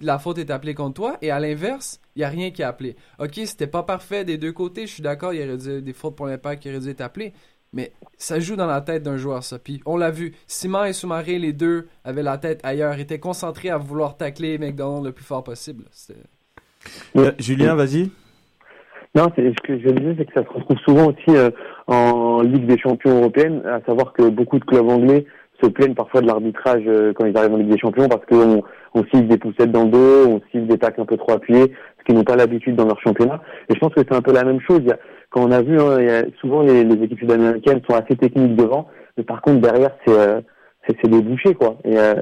la 0.00 0.18
faute 0.18 0.38
est 0.38 0.50
appelée 0.50 0.74
contre 0.74 0.94
toi. 0.94 1.16
Et 1.22 1.30
à 1.30 1.40
l'inverse, 1.40 2.00
il 2.16 2.22
y 2.22 2.24
a 2.24 2.28
rien 2.28 2.50
qui 2.50 2.62
est 2.62 2.64
appelé. 2.64 2.96
Ok, 3.18 3.34
c'était 3.44 3.66
pas 3.66 3.82
parfait 3.82 4.24
des 4.24 4.38
deux 4.38 4.52
côtés. 4.52 4.86
Je 4.86 4.92
suis 4.94 5.02
d'accord, 5.02 5.32
il 5.32 5.40
y 5.40 5.44
aurait 5.44 5.56
dû, 5.56 5.82
des 5.82 5.92
fautes 5.92 6.16
pour 6.16 6.26
l'impact 6.26 6.62
qui 6.62 6.68
auraient 6.68 6.80
dû 6.80 6.90
être 6.90 7.00
appelées. 7.00 7.32
Mais 7.72 7.92
ça 8.16 8.40
joue 8.40 8.56
dans 8.56 8.66
la 8.66 8.80
tête 8.80 9.02
d'un 9.02 9.16
joueur, 9.16 9.44
ça. 9.44 9.58
Puis 9.58 9.80
on 9.86 9.96
l'a 9.96 10.10
vu. 10.10 10.34
Simon 10.46 10.84
et 10.84 10.92
Soumaré, 10.92 11.38
les 11.38 11.52
deux, 11.52 11.86
avaient 12.04 12.22
la 12.22 12.36
tête 12.36 12.60
ailleurs, 12.64 12.98
étaient 12.98 13.20
concentrés 13.20 13.70
à 13.70 13.78
vouloir 13.78 14.16
tacler 14.16 14.58
McDonald 14.58 15.04
le 15.04 15.12
plus 15.12 15.24
fort 15.24 15.44
possible. 15.44 15.84
Euh, 17.16 17.32
Julien, 17.38 17.76
vas-y. 17.76 18.10
Non, 19.14 19.26
c'est 19.34 19.42
ce 19.42 19.60
que 19.66 19.78
je 19.78 19.88
disais, 19.88 20.14
c'est 20.18 20.24
que 20.24 20.32
ça 20.34 20.44
se 20.44 20.48
retrouve 20.48 20.78
souvent 20.78 21.06
aussi 21.08 21.36
euh, 21.36 21.50
en 21.88 22.42
Ligue 22.42 22.66
des 22.66 22.78
Champions 22.78 23.18
européenne, 23.18 23.62
à 23.66 23.80
savoir 23.84 24.12
que 24.12 24.28
beaucoup 24.28 24.58
de 24.58 24.64
clubs 24.64 24.88
anglais 24.88 25.26
se 25.62 25.68
plaignent 25.68 25.94
parfois 25.94 26.20
de 26.20 26.26
l'arbitrage 26.26 26.82
euh, 26.86 27.12
quand 27.12 27.26
ils 27.26 27.36
arrivent 27.36 27.54
en 27.54 27.56
Ligue 27.56 27.72
des 27.72 27.78
Champions 27.78 28.08
parce 28.08 28.24
qu'on 28.26 28.62
on 28.94 29.04
cible 29.04 29.28
des 29.28 29.38
poussettes 29.38 29.70
dans 29.72 29.84
le 29.84 29.90
dos, 29.90 30.26
on 30.28 30.40
cible 30.50 30.66
des 30.66 30.78
tacles 30.78 31.00
un 31.00 31.04
peu 31.06 31.16
trop 31.16 31.32
appuyés, 31.32 31.72
ce 31.98 32.04
qu'ils 32.04 32.14
n'ont 32.14 32.24
pas 32.24 32.36
l'habitude 32.36 32.74
dans 32.76 32.86
leur 32.86 33.00
championnat. 33.00 33.40
Et 33.68 33.74
je 33.74 33.78
pense 33.78 33.92
que 33.94 34.00
c'est 34.00 34.14
un 34.14 34.22
peu 34.22 34.32
la 34.32 34.44
même 34.44 34.60
chose. 34.60 34.80
Il 34.82 34.88
y 34.88 34.92
a- 34.92 34.98
quand 35.30 35.42
on 35.46 35.50
a 35.52 35.62
vu, 35.62 35.80
hein, 35.80 35.96
il 36.00 36.06
y 36.06 36.10
a, 36.10 36.24
souvent 36.40 36.62
les, 36.62 36.82
les 36.84 37.04
équipes 37.04 37.20
sud-américaines 37.20 37.80
sont 37.88 37.94
assez 37.96 38.16
techniques 38.16 38.56
devant, 38.56 38.88
mais 39.16 39.22
par 39.24 39.40
contre 39.42 39.60
derrière 39.60 39.90
c'est 40.06 40.12
euh, 40.18 40.40
c'est 40.88 41.08
bouchées 41.08 41.54
quoi. 41.54 41.76
Et, 41.84 41.96
euh, 41.96 42.14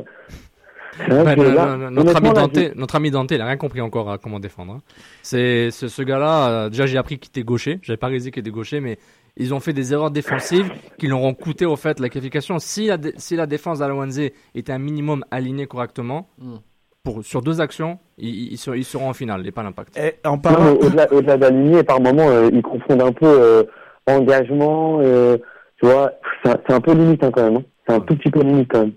là, 1.08 1.76
non, 1.76 1.90
notre, 1.90 2.16
ami 2.16 2.26
là, 2.28 2.34
Dante, 2.34 2.58
notre 2.76 2.96
ami 2.96 3.10
Dante, 3.10 3.30
il 3.30 3.40
a 3.40 3.46
rien 3.46 3.56
compris 3.56 3.80
encore 3.80 4.10
à 4.10 4.18
comment 4.18 4.40
défendre. 4.40 4.72
hein. 4.74 4.80
C'est 5.22 5.70
ce, 5.70 5.88
ce 5.88 6.02
gars-là. 6.02 6.48
euh, 6.50 6.68
déjà, 6.68 6.86
j'ai 6.86 6.98
appris 6.98 7.18
qu'il 7.18 7.30
était 7.30 7.44
gaucher. 7.44 7.78
J'avais 7.82 7.96
pas 7.96 8.08
réalisé 8.08 8.30
qu'il 8.30 8.40
était 8.40 8.50
gaucher, 8.50 8.80
mais 8.80 8.98
ils 9.38 9.54
ont 9.54 9.60
fait 9.60 9.72
des 9.72 9.92
erreurs 9.92 10.10
défensives 10.10 10.70
qui 10.98 11.06
leur 11.06 11.22
ont 11.22 11.34
coûté 11.34 11.64
au 11.64 11.76
fait 11.76 11.98
la 12.00 12.08
qualification. 12.08 12.58
Si 12.58 12.86
la, 12.86 12.96
dé- 12.98 13.14
si 13.16 13.36
la 13.36 13.46
défense 13.46 13.78
d'Alawanze 13.78 14.20
était 14.54 14.72
un 14.72 14.78
minimum 14.78 15.24
alignée 15.30 15.66
correctement, 15.66 16.28
Mm. 16.38 16.56
pour 17.04 17.24
sur 17.24 17.40
deux 17.40 17.60
actions, 17.60 17.98
ils, 18.18 18.28
ils, 18.28 18.52
ils 18.52 18.58
seront, 18.58 18.74
ils 18.76 18.84
seront 18.84 19.08
en 19.08 19.14
finale, 19.14 19.46
et 19.46 19.50
pas 19.52 19.62
l'impact. 19.62 19.98
En 20.26 20.36
parlant... 20.38 20.72
au-delà, 20.74 21.10
au-delà 21.12 21.36
d'aligner, 21.38 21.82
par 21.82 22.00
moment, 22.00 22.28
euh, 22.28 22.50
ils 22.52 22.62
confondent 22.62 23.02
un 23.02 23.12
peu 23.12 23.26
euh, 23.26 23.62
engagement, 24.06 25.00
euh, 25.02 25.36
tu 25.80 25.86
vois, 25.86 26.12
c'est 26.42 26.50
un, 26.50 26.56
c'est 26.66 26.74
un 26.74 26.80
peu 26.80 26.92
limite 26.92 27.22
hein, 27.24 27.30
quand 27.32 27.44
même. 27.44 27.56
hein. 27.58 27.62
C'est 27.86 27.94
un 27.94 28.00
tout 28.00 28.16
petit 28.16 28.30
peu 28.30 28.40
limite 28.42 28.68
quand 28.70 28.80
même. 28.80 28.92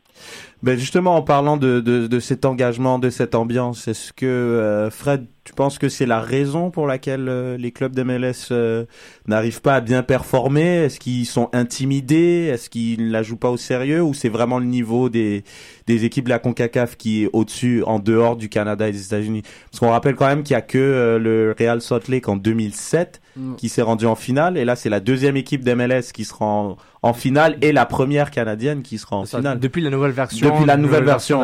Ben 0.63 0.78
justement, 0.78 1.15
en 1.15 1.24
parlant 1.24 1.58
de, 1.58 1.80
de, 1.80 2.06
de 2.06 2.19
cet 2.19 2.45
engagement, 2.45 3.00
de 3.00 3.10
cette 3.10 3.34
ambiance, 3.34 3.88
est-ce 3.88 4.13
que 4.13 4.26
euh, 4.28 4.91
Fred, 4.91 5.26
tu 5.43 5.54
penses 5.54 5.80
que 5.80 5.89
c'est 5.89 6.06
la 6.06 6.19
raison 6.21 6.69
pour 6.69 6.86
laquelle 6.86 7.28
euh, 7.28 7.58
les 7.58 7.71
clubs 7.71 7.95
d'MLS 7.95 8.50
euh, 8.52 8.86
n'arrivent 9.28 9.62
pas 9.62 9.76
à 9.76 9.82
bien 9.82 10.04
performer? 10.04 10.84
Est-ce 10.84 11.00
qu'ils 11.00 11.26
sont 11.26 11.50
intimidés? 11.52 12.52
Est-ce 12.54 12.69
qu'ils 12.69 13.08
ne 13.08 13.12
la 13.12 13.24
jouent 13.24 13.38
pas 13.38 13.50
au 13.50 13.58
sérieux? 13.58 14.04
Ou 14.04 14.13
c'est 14.13 14.30
vraiment 14.30 14.60
le 14.60 14.65
niveau 14.65 15.10
des, 15.10 15.43
des 15.88 16.06
équipes 16.06 16.26
de 16.26 16.30
la 16.30 16.38
CONCACAF 16.39 16.95
qui 16.95 17.24
est 17.24 17.30
au-dessus, 17.34 17.82
en 17.88 17.97
dehors 17.97 18.36
du 18.36 18.47
Canada 18.47 18.88
et 18.88 18.91
des 18.91 19.04
États-Unis? 19.04 19.41
Parce 19.71 19.80
qu'on 19.80 19.89
rappelle 19.89 20.15
quand 20.15 20.28
même 20.28 20.43
qu'il 20.43 20.54
y 20.54 20.58
a 20.58 20.62
que 20.62 20.78
euh, 20.78 21.17
le 21.17 21.56
Real 21.58 21.82
Salt 21.82 22.08
Lake 22.08 22.30
en 22.30 22.36
2007 22.36 23.19
Mm. 23.38 23.56
qui 23.56 23.69
s'est 23.69 23.82
rendu 23.82 24.06
en 24.06 24.15
finale, 24.15 24.58
et 24.58 24.65
là 24.65 24.76
c'est 24.76 24.89
la 24.89 25.00
deuxième 25.00 25.38
équipe 25.38 25.63
d'MLS 25.63 26.12
qui 26.12 26.26
sera 26.26 26.45
en, 26.45 26.78
en 27.02 27.13
finale 27.13 27.58
et 27.62 27.71
la 27.71 27.86
première 27.86 28.30
canadienne 28.30 28.82
qui 28.82 28.97
sera 28.97 29.15
en 29.15 29.26
finale. 29.26 29.58
Depuis 29.58 29.82
la 29.82 29.89
nouvelle 29.89 30.12
version 30.12 30.51
depuis 30.54 30.66
la 30.68 30.78
nouvelle 30.78 31.04
version. 31.06 31.38
de 31.40 31.44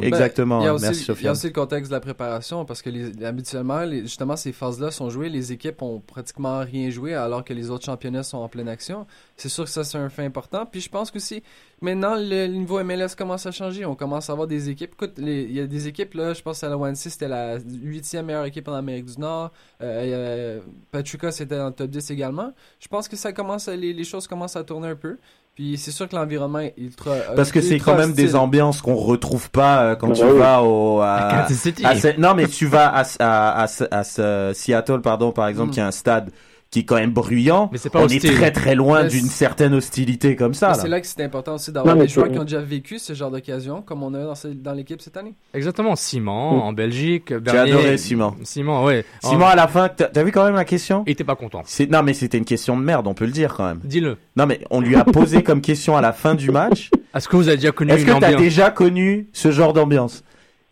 oui. 0.00 0.06
Exactement. 0.08 0.58
Ben, 0.58 0.62
il 0.62 0.66
y 0.66 0.68
a 0.68 0.74
aussi, 0.74 0.84
Merci 0.84 1.00
il 1.02 1.24
y 1.24 1.28
a 1.28 1.32
aussi 1.32 1.46
le 1.46 1.52
contexte 1.52 1.90
de 1.90 1.96
la 1.96 2.00
préparation 2.00 2.64
parce 2.64 2.82
que 2.82 2.90
les- 2.90 3.24
habituellement, 3.24 3.80
les- 3.82 4.02
justement, 4.02 4.36
ces 4.36 4.52
phases-là 4.52 4.90
sont 4.90 5.10
jouées, 5.10 5.28
les 5.28 5.52
équipes 5.52 5.82
ont 5.82 6.00
pratiquement 6.00 6.60
rien 6.60 6.90
joué 6.90 7.14
alors 7.14 7.44
que 7.44 7.52
les 7.54 7.70
autres 7.70 7.84
championnats 7.84 8.22
sont 8.22 8.38
en 8.38 8.48
pleine 8.48 8.68
action. 8.68 9.06
C'est 9.36 9.48
sûr 9.48 9.64
que 9.64 9.70
ça, 9.70 9.84
c'est 9.84 9.98
un 9.98 10.08
fait 10.08 10.24
important. 10.24 10.66
Puis 10.66 10.80
je 10.80 10.88
pense 10.88 11.10
que 11.10 11.18
aussi, 11.18 11.42
maintenant, 11.80 12.14
le, 12.16 12.46
le 12.46 12.54
niveau 12.54 12.78
MLS 12.82 13.14
commence 13.16 13.46
à 13.46 13.50
changer. 13.52 13.84
On 13.84 13.94
commence 13.94 14.28
à 14.30 14.32
avoir 14.32 14.46
des 14.48 14.68
équipes. 14.70 14.92
Écoute, 14.94 15.12
il 15.18 15.52
y 15.52 15.60
a 15.60 15.66
des 15.66 15.86
équipes, 15.88 16.14
là, 16.14 16.34
je 16.34 16.42
pense 16.42 16.62
à 16.64 16.68
la 16.68 16.76
ONC, 16.78 16.96
c'était 16.96 17.28
la 17.28 17.58
huitième 17.82 18.26
meilleure 18.26 18.44
équipe 18.44 18.68
en 18.68 18.74
Amérique 18.74 19.06
du 19.06 19.18
Nord. 19.20 19.52
Euh, 19.82 20.04
euh, 20.04 20.60
Pachuca, 20.90 21.30
c'était 21.32 21.56
dans 21.56 21.66
le 21.68 21.72
top 21.72 21.90
10 21.90 22.10
également. 22.10 22.52
Je 22.78 22.88
pense 22.88 23.08
que 23.08 23.16
ça 23.16 23.32
commence 23.32 23.68
à- 23.68 23.76
les, 23.76 23.92
les 23.92 24.04
choses 24.04 24.26
commencent 24.26 24.56
à 24.56 24.64
tourner 24.64 24.88
un 24.88 24.96
peu. 24.96 25.18
Puis 25.60 25.76
c'est 25.76 25.90
sûr 25.90 26.08
que 26.08 26.16
l'environnement 26.16 26.60
est 26.60 26.72
ultra. 26.78 27.16
Parce 27.36 27.52
que 27.52 27.60
c'est 27.60 27.78
quand 27.78 27.94
même 27.94 28.14
des 28.14 28.34
ambiances 28.34 28.80
qu'on 28.80 28.94
retrouve 28.94 29.50
pas 29.50 29.82
euh, 29.82 29.94
quand 29.94 30.08
Bah 30.08 30.14
tu 30.14 30.24
oui. 30.24 30.38
vas 30.38 30.62
au 30.62 31.00
à, 31.02 31.16
À 31.18 31.46
à 31.46 31.94
non 32.16 32.32
mais 32.34 32.46
tu 32.48 32.64
vas 32.64 32.88
à, 32.88 33.02
à, 33.18 33.64
à, 33.64 33.66
à- 33.90 33.98
à 33.98 34.54
Seattle 34.54 35.02
pardon 35.02 35.32
par 35.32 35.48
exemple 35.48 35.68
Mm. 35.68 35.72
qui 35.72 35.80
est 35.80 35.82
un 35.82 35.90
stade 35.90 36.30
qui 36.70 36.80
est 36.80 36.84
quand 36.84 36.94
même 36.96 37.10
bruyant. 37.10 37.68
Mais 37.72 37.78
c'est 37.78 37.90
pas 37.90 37.98
on 38.00 38.04
hostile. 38.04 38.24
est 38.30 38.34
très 38.34 38.50
très 38.52 38.74
loin 38.76 39.04
d'une 39.04 39.26
certaine 39.26 39.74
hostilité 39.74 40.36
comme 40.36 40.54
ça. 40.54 40.74
C'est 40.74 40.86
là 40.88 41.00
que 41.00 41.06
c'est 41.06 41.20
important 41.22 41.54
aussi 41.56 41.72
d'avoir 41.72 41.96
Non, 41.96 42.02
des 42.02 42.08
joueurs 42.08 42.30
qui 42.30 42.38
ont 42.38 42.44
déjà 42.44 42.60
vécu 42.60 42.98
ce 43.00 43.12
genre 43.12 43.30
d'occasion, 43.32 43.82
comme 43.82 44.02
on 44.04 44.14
a 44.14 44.22
dans, 44.22 44.34
ce- 44.36 44.48
dans 44.48 44.72
l'équipe 44.72 45.00
cette 45.02 45.16
année. 45.16 45.34
Exactement, 45.52 45.96
Simon 45.96 46.58
Mm. 46.58 46.60
en 46.60 46.72
Belgique. 46.72 47.34
J'ai 47.44 47.58
adoré 47.58 47.98
Simon. 47.98 48.34
Simon, 48.44 48.84
ouais. 48.84 49.04
Simon 49.22 49.46
à 49.46 49.56
la 49.56 49.66
fin, 49.66 49.88
t'as 49.88 50.22
vu 50.22 50.30
quand 50.30 50.44
même 50.44 50.54
la 50.54 50.64
question? 50.64 51.02
Il 51.06 51.12
était 51.12 51.24
pas 51.24 51.34
content. 51.36 51.62
Non 51.90 52.02
mais 52.04 52.14
c'était 52.14 52.38
une 52.38 52.44
question 52.44 52.76
de 52.76 52.82
merde, 52.82 53.06
on 53.08 53.14
peut 53.14 53.26
le 53.26 53.32
dire 53.32 53.54
quand 53.56 53.66
même. 53.66 53.80
Dis-le. 53.82 54.16
Non 54.36 54.46
mais 54.46 54.60
on 54.70 54.80
lui 54.80 54.94
a 54.94 55.04
posé 55.04 55.42
comme 55.42 55.60
question 55.62 55.96
à 55.96 56.00
la 56.00 56.12
fin 56.12 56.34
du 56.36 56.50
match. 56.52 56.90
Est-ce 57.14 57.28
que 57.28 57.34
vous 57.34 57.48
avez 57.48 57.56
déjà 57.56 57.72
connu 57.72 57.90
Est-ce 57.92 58.04
que 58.06 58.18
t'as 58.20 58.34
déjà 58.36 58.70
connu 58.70 59.28
ce 59.32 59.50
genre 59.50 59.72
d'ambiance? 59.72 60.22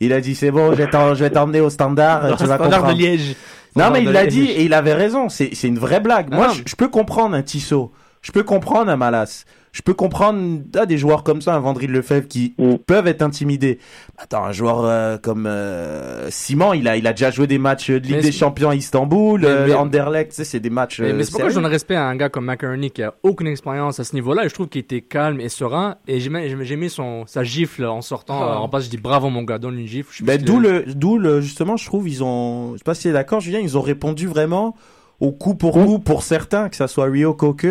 Il 0.00 0.12
a 0.12 0.20
dit 0.20 0.36
c'est 0.36 0.52
bon, 0.52 0.70
je 0.74 0.76
vais 1.24 1.30
t'emmener 1.30 1.60
au 1.60 1.70
standard, 1.70 2.36
tu 2.36 2.44
vas 2.44 2.54
Standard 2.56 2.86
de. 2.86 2.92
Liège. 3.00 3.34
Non, 3.76 3.90
mais 3.90 4.02
il 4.02 4.10
l'a 4.10 4.26
dit 4.26 4.46
et 4.46 4.64
il 4.64 4.74
avait 4.74 4.94
raison. 4.94 5.28
C'est 5.28 5.54
c'est 5.54 5.68
une 5.68 5.78
vraie 5.78 6.00
blague. 6.00 6.32
Moi, 6.32 6.48
je 6.64 6.74
peux 6.74 6.88
comprendre 6.88 7.34
un 7.34 7.42
Tissot. 7.42 7.92
Je 8.28 8.32
peux 8.32 8.42
comprendre 8.42 8.90
un 8.90 8.96
Malas. 8.98 9.46
Je 9.72 9.80
peux 9.80 9.94
comprendre 9.94 10.60
ah, 10.76 10.84
des 10.84 10.98
joueurs 10.98 11.22
comme 11.22 11.40
ça, 11.40 11.54
un 11.54 11.60
Vendry 11.60 11.86
Lefebvre, 11.86 12.28
qui 12.28 12.54
Mm. 12.58 12.74
peuvent 12.86 13.06
être 13.06 13.22
intimidés. 13.22 13.78
Attends, 14.18 14.44
un 14.44 14.52
joueur 14.52 14.80
euh, 14.84 15.16
comme 15.16 15.46
euh, 15.46 16.28
Simon, 16.30 16.74
il 16.74 16.86
a, 16.88 16.96
il 16.98 17.06
a 17.06 17.12
déjà 17.12 17.30
joué 17.30 17.46
des 17.46 17.56
matchs 17.58 17.88
de 17.90 17.96
Ligue 17.96 18.16
Mais 18.16 18.20
des 18.20 18.32
Champions 18.32 18.68
à 18.70 18.74
Istanbul, 18.74 19.40
Mais- 19.40 19.46
euh, 19.46 19.66
mais- 19.68 19.74
Anderlecht, 19.74 20.30
tu 20.32 20.36
sais, 20.36 20.44
c'est 20.44 20.60
des 20.60 20.68
matchs. 20.68 21.00
Mais, 21.00 21.10
euh, 21.10 21.14
mais 21.14 21.24
c'est 21.24 21.30
pourquoi 21.30 21.48
je 21.48 21.54
donne 21.54 21.64
respect 21.66 21.94
à 21.96 22.04
un 22.04 22.16
gars 22.16 22.28
comme 22.28 22.44
McInerney 22.46 22.90
qui 22.90 23.02
a 23.02 23.14
aucune 23.22 23.46
expérience 23.46 23.98
à 23.98 24.04
ce 24.04 24.14
niveau-là 24.14 24.44
et 24.44 24.48
je 24.50 24.54
trouve 24.54 24.68
qu'il 24.68 24.80
était 24.82 25.00
calme 25.00 25.40
et 25.40 25.48
serein 25.48 25.96
et 26.06 26.20
j'aimais- 26.20 26.64
j'aimais 26.66 26.88
son 26.90 27.24
sa 27.26 27.44
gifle 27.44 27.86
en 27.86 28.02
sortant 28.02 28.40
Ah. 28.42 28.52
euh, 28.52 28.56
en 28.56 28.68
passe 28.68 28.84
je 28.86 28.90
dis 28.90 28.98
bravo 28.98 29.30
mon 29.30 29.42
gars 29.42 29.58
donne 29.58 29.78
une 29.78 29.86
gifle 29.86 30.22
Ben, 30.24 30.38
d'où 30.42 30.60
le, 30.60 30.84
d'où 30.86 31.16
le, 31.18 31.40
justement, 31.40 31.78
je 31.78 31.86
trouve, 31.86 32.06
ils 32.08 32.22
ont, 32.22 32.72
je 32.74 32.78
sais 32.78 32.84
pas 32.84 32.94
si 32.94 33.04
t'es 33.04 33.12
d'accord, 33.12 33.40
Julien, 33.40 33.60
ils 33.60 33.78
ont 33.78 33.82
répondu 33.82 34.26
vraiment 34.26 34.74
au 35.20 35.32
coup 35.32 35.54
pour 35.54 35.76
Mm. 35.78 35.84
coup 35.86 35.98
pour 35.98 36.22
certains, 36.22 36.68
que 36.68 36.76
ça 36.76 36.86
soit 36.88 37.06
Rio 37.06 37.34
Koke, 37.34 37.66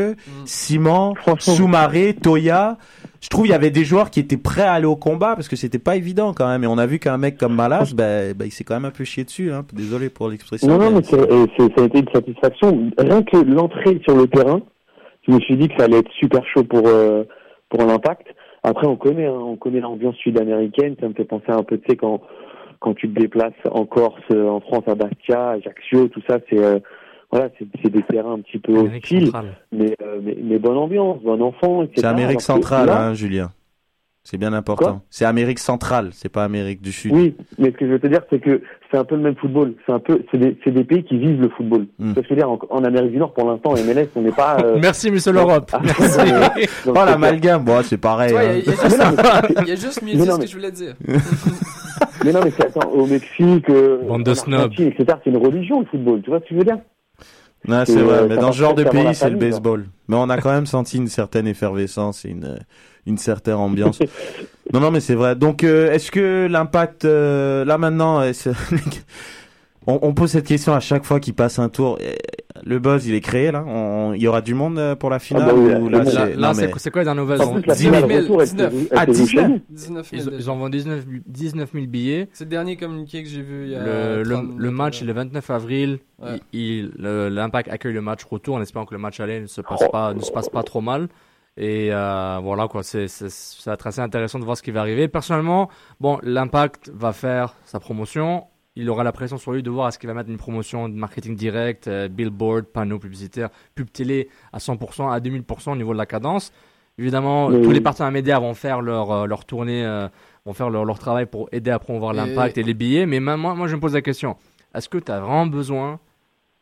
Simon, 0.45 1.13
Franchement. 1.15 1.53
Soumaré, 1.53 2.13
Toya. 2.13 2.77
Je 3.21 3.29
trouve 3.29 3.47
il 3.47 3.49
y 3.49 3.53
avait 3.53 3.71
des 3.71 3.83
joueurs 3.83 4.11
qui 4.11 4.19
étaient 4.19 4.37
prêts 4.37 4.61
à 4.61 4.73
aller 4.73 4.85
au 4.85 4.95
combat 4.95 5.35
parce 5.35 5.47
que 5.47 5.55
c'était 5.55 5.79
pas 5.79 5.95
évident 5.95 6.33
quand 6.33 6.47
même. 6.47 6.63
Et 6.63 6.67
on 6.67 6.77
a 6.77 6.85
vu 6.85 6.99
qu'un 6.99 7.17
mec 7.17 7.37
comme 7.37 7.55
Malas, 7.55 7.93
ben, 7.95 8.33
ben, 8.33 8.45
il 8.45 8.51
s'est 8.51 8.63
quand 8.63 8.75
même 8.75 8.85
un 8.85 8.91
peu 8.91 9.05
chié 9.05 9.23
dessus. 9.23 9.51
Hein. 9.51 9.65
Désolé 9.73 10.09
pour 10.09 10.29
l'expression. 10.29 10.67
Non, 10.67 10.77
non, 10.77 10.91
mais 10.91 10.97
mais 10.97 11.45
c'est, 11.57 11.75
ça 11.75 11.81
a 11.81 11.85
été 11.85 11.99
une 11.99 12.09
satisfaction. 12.13 12.91
Rien 12.97 13.23
que 13.23 13.37
l'entrée 13.37 13.99
sur 14.07 14.15
le 14.15 14.27
terrain, 14.27 14.61
je 15.27 15.33
me 15.33 15.39
suis 15.39 15.57
dit 15.57 15.67
que 15.67 15.73
ça 15.77 15.85
allait 15.85 15.99
être 15.99 16.11
super 16.19 16.43
chaud 16.53 16.63
pour 16.63 16.83
euh, 16.85 17.23
pour 17.69 17.83
l'impact. 17.83 18.27
Après, 18.63 18.85
on 18.87 18.97
connaît, 18.97 19.25
hein, 19.25 19.39
on 19.39 19.55
connaît 19.55 19.79
l'ambiance 19.79 20.15
sud-américaine. 20.17 20.95
Ça 20.99 21.07
me 21.07 21.13
fait 21.13 21.25
penser 21.25 21.49
un 21.49 21.63
peu, 21.63 21.77
tu 21.79 21.85
sais, 21.89 21.95
quand 21.95 22.21
quand 22.79 22.93
tu 22.93 23.09
te 23.11 23.19
déplaces 23.19 23.53
en 23.71 23.85
Corse, 23.85 24.21
en 24.31 24.59
France, 24.59 24.83
à 24.87 24.93
Bastia, 24.93 25.49
Ajaccio, 25.49 26.07
tout 26.09 26.21
ça, 26.29 26.37
c'est 26.49 26.63
euh, 26.63 26.79
voilà, 27.31 27.49
c'est, 27.59 27.89
des 27.89 28.01
terrains 28.03 28.33
un 28.33 28.39
petit 28.41 28.57
peu 28.59 28.73
Amérique 28.77 29.03
hostiles, 29.03 29.31
mais, 29.71 29.95
euh, 30.01 30.19
mais 30.23 30.37
mais 30.41 30.59
bonne 30.59 30.77
ambiance, 30.77 31.21
bon 31.23 31.41
enfant, 31.41 31.83
etc. 31.83 31.95
c'est 32.01 32.05
Amérique 32.05 32.41
centrale, 32.41 32.85
là- 32.87 33.07
hein, 33.07 33.13
Julien. 33.13 33.51
C'est 34.23 34.37
bien 34.37 34.51
important. 34.51 35.01
C'est 35.09 35.23
Amérique 35.23 35.57
centrale, 35.59 36.09
c'est 36.11 36.27
pas 36.27 36.43
Amérique 36.43 36.81
du 36.81 36.91
Sud. 36.91 37.13
Oui, 37.13 37.33
mais 37.57 37.71
ce 37.71 37.77
que 37.77 37.85
je 37.87 37.91
veux 37.93 37.99
te 37.99 38.07
dire, 38.07 38.19
c'est 38.29 38.39
que 38.39 38.61
c'est 38.91 38.97
un 38.97 39.05
peu 39.05 39.15
le 39.15 39.21
même 39.21 39.37
football. 39.37 39.73
C'est 39.85 39.93
un 39.93 39.99
peu, 39.99 40.21
c'est 40.29 40.37
des, 40.37 40.83
pays 40.83 41.05
qui 41.05 41.17
vivent 41.17 41.39
le 41.39 41.47
football. 41.47 41.87
Mm. 41.97 42.09
Ce 42.13 42.19
que 42.19 42.23
je 42.25 42.29
veux 42.31 42.35
dire, 42.35 42.49
en, 42.51 42.59
en 42.69 42.83
Amérique 42.83 43.11
du 43.11 43.19
Nord, 43.19 43.33
pour 43.33 43.49
l'instant, 43.49 43.71
MLS, 43.75 44.09
on 44.17 44.21
n'est 44.23 44.33
pas. 44.33 44.57
euh, 44.65 44.77
merci 44.81 45.11
monsieur 45.11 45.31
l'Europe 45.31 45.69
Ah, 45.71 45.79
merci 45.81 46.01
Oh 46.87 46.93
c'est 46.93 47.05
l'amalgame, 47.05 47.63
bon, 47.63 47.81
c'est 47.83 47.97
pareil. 47.97 48.35
Hein. 48.35 48.41
il 48.41 48.45
y 48.45 48.49
a- 48.49 48.57
il 48.57 48.65
y, 48.65 48.69
a 48.69 48.73
juste- 48.75 49.03
il 49.61 49.67
y 49.67 49.71
a 49.71 49.75
juste 49.75 50.01
mieux 50.03 50.17
ce 50.25 50.31
mais- 50.37 50.43
que 50.43 50.47
je 50.49 50.55
voulais 50.57 50.71
dire. 50.71 50.95
ça. 51.07 51.13
Mais 52.25 52.31
non, 52.33 52.39
mais 52.43 52.51
c'est, 52.51 52.65
attends, 52.65 52.89
au 52.89 53.05
Mexique, 53.05 53.69
euh, 53.69 53.99
Bande 54.07 54.23
de 54.23 54.31
en 54.31 54.35
snobs. 54.35 54.59
Argentine, 54.59 54.87
etc., 54.87 55.17
c'est 55.23 55.29
une 55.29 55.37
religion, 55.37 55.79
le 55.81 55.85
football. 55.85 56.21
Tu 56.23 56.29
vois 56.31 56.39
ce 56.39 56.43
que 56.45 56.49
je 56.51 56.55
veux 56.55 56.63
dire? 56.65 56.77
Non, 57.67 57.83
c'est 57.85 58.01
vrai, 58.01 58.19
euh, 58.19 58.27
mais 58.27 58.35
dans 58.37 58.51
ce 58.51 58.57
genre 58.57 58.75
de 58.75 58.83
pays, 58.83 59.13
c'est 59.13 59.29
le 59.29 59.35
famille, 59.37 59.49
baseball. 59.49 59.85
Mais 60.07 60.15
on 60.15 60.29
a 60.29 60.37
quand 60.37 60.51
même 60.51 60.65
senti 60.65 60.97
une 60.97 61.09
certaine 61.09 61.47
effervescence 61.47 62.23
et 62.23 62.29
une, 62.29 62.59
une 63.07 63.17
certaine 63.17 63.55
ambiance. 63.55 63.99
non, 64.73 64.79
non, 64.79 64.91
mais 64.91 64.99
c'est 64.99 65.15
vrai. 65.15 65.35
Donc, 65.35 65.63
euh, 65.63 65.91
est-ce 65.91 66.11
que 66.11 66.47
l'impact, 66.49 67.05
euh, 67.05 67.65
là 67.65 67.77
maintenant, 67.77 68.21
euh, 68.21 68.31
on, 69.87 69.99
on 70.01 70.13
pose 70.13 70.31
cette 70.31 70.45
question 70.45 70.73
à 70.73 70.79
chaque 70.79 71.05
fois 71.05 71.19
qu'il 71.19 71.33
passe 71.33 71.59
un 71.59 71.69
tour. 71.69 71.97
Le 72.67 72.79
buzz, 72.79 73.05
il 73.07 73.15
est 73.15 73.21
créé 73.21 73.51
là. 73.51 73.63
On- 73.65 74.13
Il 74.13 74.21
y 74.21 74.27
aura 74.27 74.41
du 74.41 74.53
monde 74.53 74.77
euh, 74.79 74.95
pour 74.95 75.09
la 75.09 75.19
finale 75.19 75.47
bah 75.47 75.53
oui, 75.55 75.73
ou 75.73 75.89
là, 75.89 75.99
là, 75.99 76.05
c'est- 76.05 76.13
là, 76.17 76.25
là, 76.35 76.53
mais- 76.65 76.69
quoi 76.91 77.01
les 77.01 77.07
la 77.67 77.75
10 77.75 77.83
finale 77.85 78.07
000, 78.07 78.21
retour, 78.21 78.41
elle 78.41 78.47
s'est 78.47 78.55
19. 78.55 78.71
jouée- 78.73 78.87
elle 78.91 78.97
Ah, 78.97 79.05
s'est 79.05 79.13
jouée 79.13 79.15
19. 79.15 79.29
chez 79.29 79.47
nous. 79.47 79.61
19 79.69 80.09
ils, 80.13 80.21
000 80.21 80.35
ils 80.37 80.51
ont 80.51 80.55
vendu 80.57 80.77
19, 80.77 81.05
19 81.27 81.71
000 81.73 81.85
billets. 81.87 82.29
C'est 82.33 82.43
le 82.45 82.49
dernier 82.49 82.75
communiqué 82.77 83.23
que 83.23 83.29
j'ai 83.29 83.41
vu 83.41 83.65
il 83.65 83.71
y 83.71 83.75
a 83.75 83.83
le, 83.83 84.23
le, 84.23 84.35
30 84.35 84.57
le 84.57 84.71
match 84.71 85.01
est 85.01 85.05
le 85.05 85.13
29 85.13 85.49
avril 85.49 85.99
Ouais. 86.19 86.39
L'impact 86.97 87.69
accueille 87.69 87.93
le 87.93 88.01
match 88.01 88.23
retour 88.25 88.55
en 88.55 88.61
espérant 88.61 88.85
que 88.85 88.93
le 88.95 88.99
match 88.99 89.19
aller 89.19 89.39
ne 89.41 89.45
se 89.47 89.61
passe 89.61 89.87
pas 89.91 90.13
ne 90.13 90.19
se 90.21 90.31
passe 90.31 90.49
pas 90.49 90.63
trop 90.63 90.81
mal. 90.81 91.07
Et 91.57 91.89
euh, 91.91 92.39
voilà 92.41 92.67
quoi. 92.67 92.83
C'est 92.83 93.07
c'est 93.07 93.29
ça 93.29 93.71
va 93.71 93.73
être 93.75 93.87
assez 93.87 94.01
intéressant 94.01 94.39
de 94.39 94.43
voir 94.45 94.57
ce 94.57 94.63
qui 94.63 94.71
va 94.71 94.81
arriver. 94.81 95.07
Personnellement 95.07 95.69
bon 95.99 96.19
l'impact 96.23 96.91
va 96.93 97.13
faire 97.13 97.53
sa 97.65 97.79
promotion 97.79 98.43
il 98.79 98.89
aura 98.89 99.03
la 99.03 99.11
pression 99.11 99.37
sur 99.37 99.51
lui 99.53 99.63
de 99.63 99.69
voir 99.69 99.87
est-ce 99.87 99.97
qu'il 99.99 100.07
va 100.07 100.13
mettre 100.13 100.29
une 100.29 100.37
promotion 100.37 100.87
de 100.87 100.93
marketing 100.93 101.35
direct 101.35 101.87
euh, 101.87 102.07
billboard 102.07 102.65
panneaux 102.65 102.99
publicitaires 102.99 103.49
pub 103.75 103.91
télé 103.91 104.29
à 104.53 104.59
100% 104.59 105.11
à 105.11 105.19
2000% 105.19 105.71
au 105.71 105.75
niveau 105.75 105.93
de 105.93 105.97
la 105.97 106.05
cadence 106.05 106.51
évidemment 106.97 107.47
Oui. 107.47 107.61
tous 107.63 107.71
les 107.71 107.81
partenaires 107.81 108.11
médias 108.11 108.39
vont 108.39 108.53
faire 108.53 108.81
leur 108.81 109.11
euh, 109.11 109.25
leur 109.25 109.45
tournée 109.45 109.85
euh, 109.85 110.07
vont 110.45 110.53
faire 110.53 110.69
leur, 110.69 110.85
leur 110.85 110.99
travail 110.99 111.25
pour 111.25 111.49
aider 111.51 111.71
à 111.71 111.79
promouvoir 111.79 112.13
l'impact 112.13 112.57
et 112.57 112.63
les 112.63 112.73
billets 112.73 113.05
mais 113.05 113.19
même 113.19 113.39
moi 113.39 113.55
moi 113.55 113.67
je 113.67 113.75
me 113.75 113.81
pose 113.81 113.93
la 113.93 114.01
question 114.01 114.37
est-ce 114.75 114.89
que 114.89 114.97
tu 114.99 115.11
as 115.11 115.19
vraiment 115.19 115.47
besoin 115.47 115.99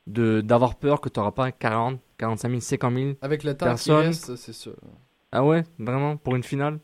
d'avoir 0.08 0.76
peur 0.76 1.02
que 1.02 1.10
tu 1.10 1.20
n'auras 1.20 1.32
pas 1.32 1.52
40, 1.52 2.00
45 2.18 2.50
000, 2.50 2.62
50 2.62 2.94
000 2.96 3.10
Avec 3.22 3.44
le 3.44 3.54
temps 3.56 3.66
qui 3.66 3.70
Personne. 3.70 3.96
reste, 4.06 4.36
c'est 4.36 4.54
sûr. 4.54 4.76
Ah 5.32 5.44
ouais, 5.44 5.64
vraiment 5.80 6.16
Pour 6.16 6.36
une 6.36 6.44
finale? 6.44 6.80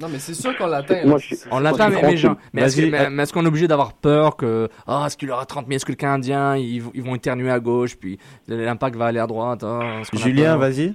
Non, 0.00 0.08
mais 0.10 0.18
c'est 0.18 0.34
sûr 0.34 0.56
qu'on 0.56 0.66
l'atteint. 0.66 1.04
Moi, 1.04 1.18
je 1.18 1.34
On 1.50 1.58
je 1.58 1.62
mais, 1.90 2.02
mais, 2.02 2.16
genre, 2.16 2.36
mais 2.54 2.62
est-ce 2.62 2.76
que- 2.76 3.20
est-ce 3.20 3.32
qu'on 3.32 3.44
est 3.44 3.48
obligé 3.48 3.68
d'avoir 3.68 3.92
peur 3.92 4.36
que 4.36 4.68
ah 4.86 5.04
est-ce 5.06 5.16
qu'il 5.16 5.30
aura 5.30 5.44
30 5.44 5.66
000 5.66 5.76
Est-ce 5.76 5.84
que 5.84 5.92
le 5.92 5.96
Canadien 5.96 6.56
ils, 6.56 6.80
vont- 6.80 6.90
ils 6.94 7.02
vont 7.02 7.14
éternuer 7.14 7.50
à 7.50 7.60
gauche 7.60 7.96
puis 7.96 8.18
l'impact 8.48 8.96
va 8.96 9.06
aller 9.06 9.18
à 9.18 9.26
droite 9.26 9.62
a 9.62 10.02
Julien, 10.12 10.56
vas-y. 10.56 10.94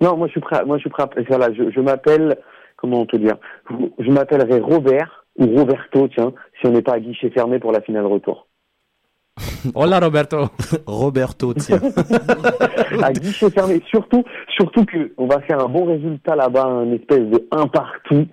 Non, 0.00 0.16
moi 0.16 0.26
je 0.28 0.32
suis 0.32 0.40
prêt. 0.40 0.56
à- 0.58 0.64
Moi 0.64 0.76
je 0.78 0.82
suis 0.82 0.90
prêt. 0.90 1.02
à- 1.02 1.10
Voilà, 1.28 1.52
je, 1.52 1.70
je 1.70 1.80
m'appelle. 1.80 2.38
Comment 2.76 3.04
te 3.04 3.16
dire? 3.16 3.36
Je 3.98 4.10
m'appellerai 4.10 4.58
Robert 4.60 5.26
ou 5.36 5.46
Roberto, 5.54 6.08
tiens, 6.08 6.32
si 6.60 6.66
on 6.66 6.70
n'est 6.72 6.80
pas 6.82 6.94
à 6.94 7.00
guichet 7.00 7.28
fermé 7.30 7.58
pour 7.58 7.72
la 7.72 7.82
finale 7.82 8.06
retour. 8.06 8.46
Hola 9.74 10.00
Roberto 10.00 10.48
Roberto, 10.86 11.54
tiens. 11.54 11.80
à 13.02 13.12
guichet 13.12 13.50
fermé. 13.50 13.80
Surtout, 13.88 14.24
surtout 14.56 14.84
que 14.84 15.12
on 15.16 15.26
va 15.26 15.40
faire 15.40 15.60
un 15.60 15.68
bon 15.68 15.84
résultat 15.84 16.36
là-bas, 16.36 16.64
un 16.64 16.92
espèce 16.92 17.26
de 17.26 17.46
un 17.50 17.66
partout. 17.66 18.26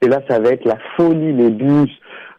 Et 0.00 0.08
là, 0.08 0.20
ça 0.28 0.38
va 0.38 0.50
être 0.50 0.64
la 0.64 0.78
folie, 0.96 1.32
les 1.32 1.50
bus, 1.50 1.90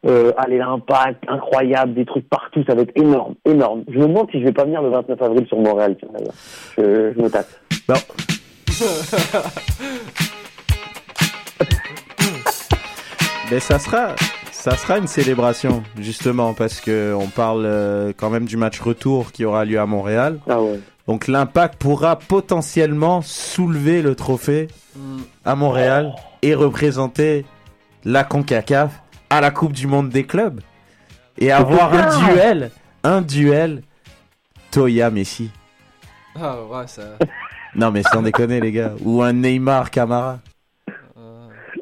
euh, 0.06 0.32
allez 0.38 0.58
l'impact, 0.58 1.24
incroyable, 1.28 1.94
des 1.94 2.06
trucs 2.06 2.30
partout, 2.30 2.64
ça 2.68 2.74
va 2.74 2.84
être 2.84 2.96
énorme, 2.96 3.36
énorme. 3.46 3.84
Je 3.90 3.98
me 3.98 4.08
demande 4.08 4.32
si 4.32 4.40
je 4.40 4.46
vais 4.46 4.54
pas 4.54 4.64
venir 4.64 4.82
le 4.82 4.90
29 4.90 5.22
avril 5.22 5.46
sur 5.48 5.58
Montréal, 5.60 5.98
tiens. 6.00 6.10
Je, 6.78 7.12
je 7.16 7.22
me 7.22 7.30
tâte. 7.30 7.62
Bon. 7.88 7.96
Mais 13.52 13.60
ça 13.60 13.80
sera, 13.80 14.16
ça 14.60 14.76
sera 14.76 14.98
une 14.98 15.08
célébration 15.08 15.84
justement 15.98 16.54
parce 16.54 16.82
que 16.82 17.16
on 17.18 17.28
parle 17.28 17.64
euh, 17.66 18.12
quand 18.16 18.30
même 18.30 18.44
du 18.44 18.58
match 18.58 18.82
retour 18.82 19.32
qui 19.32 19.46
aura 19.46 19.64
lieu 19.64 19.80
à 19.80 19.86
Montréal. 19.86 20.40
Ah 20.50 20.62
ouais. 20.62 20.82
Donc 21.08 21.28
l'Impact 21.28 21.76
pourra 21.80 22.20
potentiellement 22.20 23.22
soulever 23.22 24.02
le 24.02 24.16
trophée 24.16 24.68
à 25.46 25.56
Montréal 25.56 26.14
et 26.42 26.54
représenter 26.56 27.46
la 28.04 28.26
CONCACAF 28.26 29.02
à 29.30 29.40
la 29.40 29.50
Coupe 29.50 29.72
du 29.72 29.88
Monde 29.88 30.10
des 30.10 30.26
clubs 30.26 30.60
et 31.38 31.54
avoir 31.54 31.94
un 31.94 32.20
duel, 32.20 32.72
un 33.06 33.22
duel 33.22 33.82
Toya 34.72 35.10
Messi. 35.10 35.52
Ah, 36.36 36.58
ouais, 36.70 36.86
ça. 36.88 37.04
Non 37.76 37.92
mais 37.92 38.04
sans 38.04 38.24
déconner 38.24 38.60
les 38.60 38.74
gars, 38.74 38.92
ou 39.04 39.22
un 39.22 39.32
Neymar 39.34 39.90
Camara. 39.90 40.40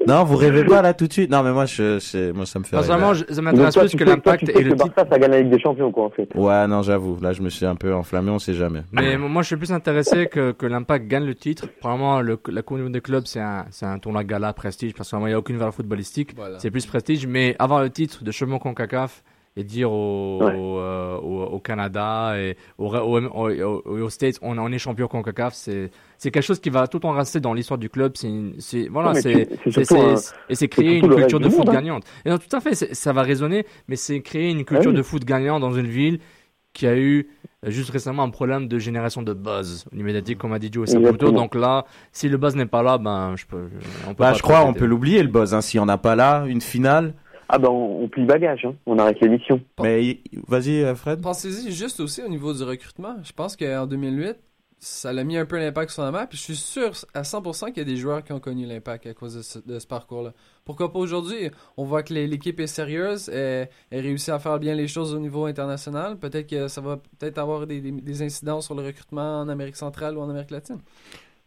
Non, 0.08 0.24
vous 0.24 0.38
rêvez 0.38 0.64
pas 0.64 0.82
là 0.82 0.94
tout 0.94 1.08
de 1.08 1.14
suite. 1.14 1.30
Non, 1.30 1.44
mais 1.44 1.52
moi, 1.52 1.66
je, 1.66 2.00
c'est- 2.00 2.32
moi 2.32 2.46
ça 2.46 2.60
me 2.60 2.64
fait. 2.64 2.76
je- 2.82 3.34
ça 3.34 3.42
m'intéresse 3.42 3.76
plus 3.78 3.96
que 3.96 4.04
l'impact 4.04 4.40
tu 4.40 4.46
sais 4.48 4.52
et 4.54 4.64
que 4.64 4.70
le 4.70 4.76
titre. 4.76 4.88
Barça, 4.96 5.10
ça 5.12 5.20
gagne 5.20 5.32
la 5.32 5.42
Ligue 5.42 5.52
des 5.52 5.60
Champions, 5.60 5.92
quoi, 5.92 6.06
en 6.06 6.10
fait. 6.10 6.30
Ouais, 6.36 6.66
non, 6.68 6.82
j'avoue. 6.82 7.18
Là, 7.22 7.34
je 7.34 7.42
me 7.42 7.50
suis 7.50 7.66
un 7.66 7.76
peu 7.76 7.94
enflammé. 7.94 8.32
On 8.32 8.40
sait 8.40 8.54
jamais. 8.54 8.84
Mais 8.94 9.18
moi, 9.18 9.42
je 9.42 9.48
suis 9.48 9.58
plus 9.58 9.72
intéressé 9.72 10.28
que, 10.28 10.52
que 10.54 10.66
l'impact 10.66 11.08
gagne 11.08 11.26
le 11.26 11.36
titre. 11.36 11.68
Probablement, 11.80 12.22
le, 12.22 12.40
la 12.50 12.62
Coupe 12.62 12.78
du 12.78 12.84
Monde 12.84 12.94
des 12.94 13.02
clubs, 13.02 13.26
c'est 13.26 13.42
un, 13.42 13.66
c'est 13.70 13.86
un 13.86 14.00
tournoi 14.00 14.24
gala 14.24 14.54
prestige 14.54 14.94
parce 14.94 15.10
qu'il 15.10 15.20
n'y 15.20 15.34
a 15.34 15.38
aucune 15.38 15.58
valeur 15.58 15.74
footballistique. 15.74 16.32
Voilà. 16.36 16.58
C'est 16.60 16.72
plus 16.72 16.86
prestige. 16.86 17.28
Mais 17.28 17.56
avoir 17.60 17.82
le 17.82 17.90
titre 17.90 18.24
de 18.24 18.32
champion 18.32 18.60
CONCACAF 18.60 19.24
et 19.58 19.64
dire 19.66 19.92
au, 19.92 20.40
Ouais. 20.42 20.56
au, 20.56 20.78
euh, 20.80 21.18
au, 21.18 21.44
au 21.56 21.60
Canada 21.60 22.34
et 22.38 22.56
au, 22.78 22.88
au, 22.96 24.02
aux 24.04 24.10
States, 24.10 24.38
on, 24.42 24.58
on 24.58 24.72
est 24.72 24.78
champion 24.78 25.08
CONCACAF, 25.08 25.54
c'est, 25.54 25.90
c'est 26.18 26.32
quelque 26.32 26.44
chose 26.44 26.60
qui 26.60 26.70
va 26.70 26.88
tout 26.88 27.00
rester 27.10 27.40
dans 27.40 27.54
l'histoire 27.54 27.78
du 27.80 27.90
club. 27.90 28.14
C'est, 28.16 28.28
une- 28.30 28.54
c'est, 28.60 28.88
voilà, 28.88 29.14
c'est, 29.16 29.22
c'est- 29.22 29.50
c'est 29.50 29.72
c'est- 29.72 29.86
surtout 29.86 30.18
c'est- 30.18 30.32
un- 30.32 30.38
et 30.50 30.56
c'est 30.56 30.68
créer 30.68 30.98
une 31.00 31.10
culture 31.14 31.40
de 31.40 31.50
foot 31.50 31.58
monde, 31.66 31.70
hein. 31.70 31.74
gagnante. 31.74 32.04
Et 32.24 32.30
non, 32.30 32.38
tout 32.38 32.56
à 32.56 32.60
fait, 32.62 32.76
ça 32.76 33.12
va 33.14 33.24
résonner, 33.24 33.66
mais 33.88 33.96
c'est 33.96 34.22
créer 34.22 34.52
une 34.52 34.64
culture 34.64 34.90
Ah 34.90 34.92
oui. 34.92 34.98
de 34.98 35.02
foot 35.04 35.26
gagnant 35.26 35.60
dans 35.60 35.74
une 35.74 35.88
ville 35.88 36.20
qui 36.74 36.86
a 36.86 36.96
eu 36.96 37.28
euh, 37.66 37.72
juste 37.72 37.90
récemment 37.90 38.22
un 38.22 38.30
problème 38.30 38.68
de 38.68 38.78
génération 38.78 39.24
de 39.24 39.34
buzz 39.34 39.86
au 39.92 39.96
niveau 39.96 40.06
médiatique, 40.06 40.38
comme 40.38 40.54
a 40.54 40.60
dit 40.60 40.70
Joe 40.72 40.88
Saputo. 40.88 41.32
Donc 41.32 41.56
là, 41.56 41.86
si 42.12 42.30
le 42.30 42.38
buzz 42.38 42.56
n'est 42.56 42.68
pas 42.68 42.84
là, 42.84 43.00
ben, 43.00 43.34
je 43.36 43.48
peux, 43.48 43.70
on 44.06 44.10
peut 44.10 44.16
Bah, 44.20 44.30
pas 44.30 44.34
je 44.34 44.44
crois, 44.44 44.64
on 44.64 44.74
peut 44.74 44.86
l'oublier 44.86 45.24
le 45.24 45.30
buzz. 45.30 45.56
Hein. 45.56 45.62
S'il 45.62 45.80
y 45.80 45.82
en 45.82 45.88
a 45.90 45.98
pas 45.98 46.16
là, 46.16 46.44
une 46.46 46.62
finale. 46.62 47.16
Ah 47.50 47.58
ben, 47.58 47.70
on, 47.70 48.04
on 48.04 48.08
plie 48.10 48.26
bagage, 48.26 48.66
hein. 48.66 48.76
On 48.86 49.00
arrête 49.00 49.20
l'émission. 49.22 49.62
Mais 49.82 50.20
vas-y, 50.48 50.84
euh, 50.84 50.96
Fred. 50.96 51.22
Pensez-y 51.22 51.72
juste 51.72 52.00
aussi 52.00 52.22
au 52.22 52.28
niveau 52.28 52.54
du 52.54 52.64
recrutement. 52.64 53.16
Je 53.24 53.32
pense 53.32 53.56
qu'en 53.56 53.88
2008, 53.88 54.38
ça 54.80 55.12
l'a 55.12 55.24
mis 55.24 55.38
un 55.38 55.46
peu 55.46 55.58
l'impact 55.58 55.92
sur 55.92 56.04
la 56.04 56.12
map. 56.12 56.28
Puis 56.28 56.38
je 56.38 56.44
suis 56.44 56.56
sûr 56.56 56.92
à 57.14 57.22
100% 57.24 57.68
qu'il 57.68 57.78
y 57.78 57.82
a 57.82 57.84
des 57.84 57.96
joueurs 57.98 58.24
qui 58.24 58.32
ont 58.34 58.40
connu 58.40 58.66
l'impact 58.66 59.08
à 59.08 59.14
cause 59.14 59.36
de 59.36 59.42
ce, 59.42 59.60
de 59.60 59.80
ce 59.80 59.88
parcours-là. 59.88 60.34
Pourquoi 60.66 60.92
pas 60.92 61.00
aujourd'hui? 61.00 61.50
On 61.78 61.86
voit 61.86 62.04
que 62.04 62.14
l'équipe 62.14 62.60
est 62.60 62.68
sérieuse, 62.68 63.30
elle, 63.30 63.70
elle 63.90 64.02
réussit 64.02 64.30
à 64.30 64.40
faire 64.40 64.60
bien 64.60 64.76
les 64.76 64.88
choses 64.88 65.14
au 65.14 65.20
niveau 65.20 65.46
international. 65.46 66.18
Peut-être 66.18 66.48
que 66.48 66.68
ça 66.68 66.82
va 66.82 66.98
peut-être 66.98 67.38
avoir 67.38 67.66
des, 67.66 67.82
des, 67.82 67.92
des 67.92 68.22
incidences 68.22 68.66
sur 68.66 68.76
le 68.76 68.84
recrutement 68.84 69.40
en 69.42 69.50
Amérique 69.50 69.78
centrale 69.78 70.18
ou 70.18 70.22
en 70.22 70.30
Amérique 70.30 70.52
latine. 70.52 70.80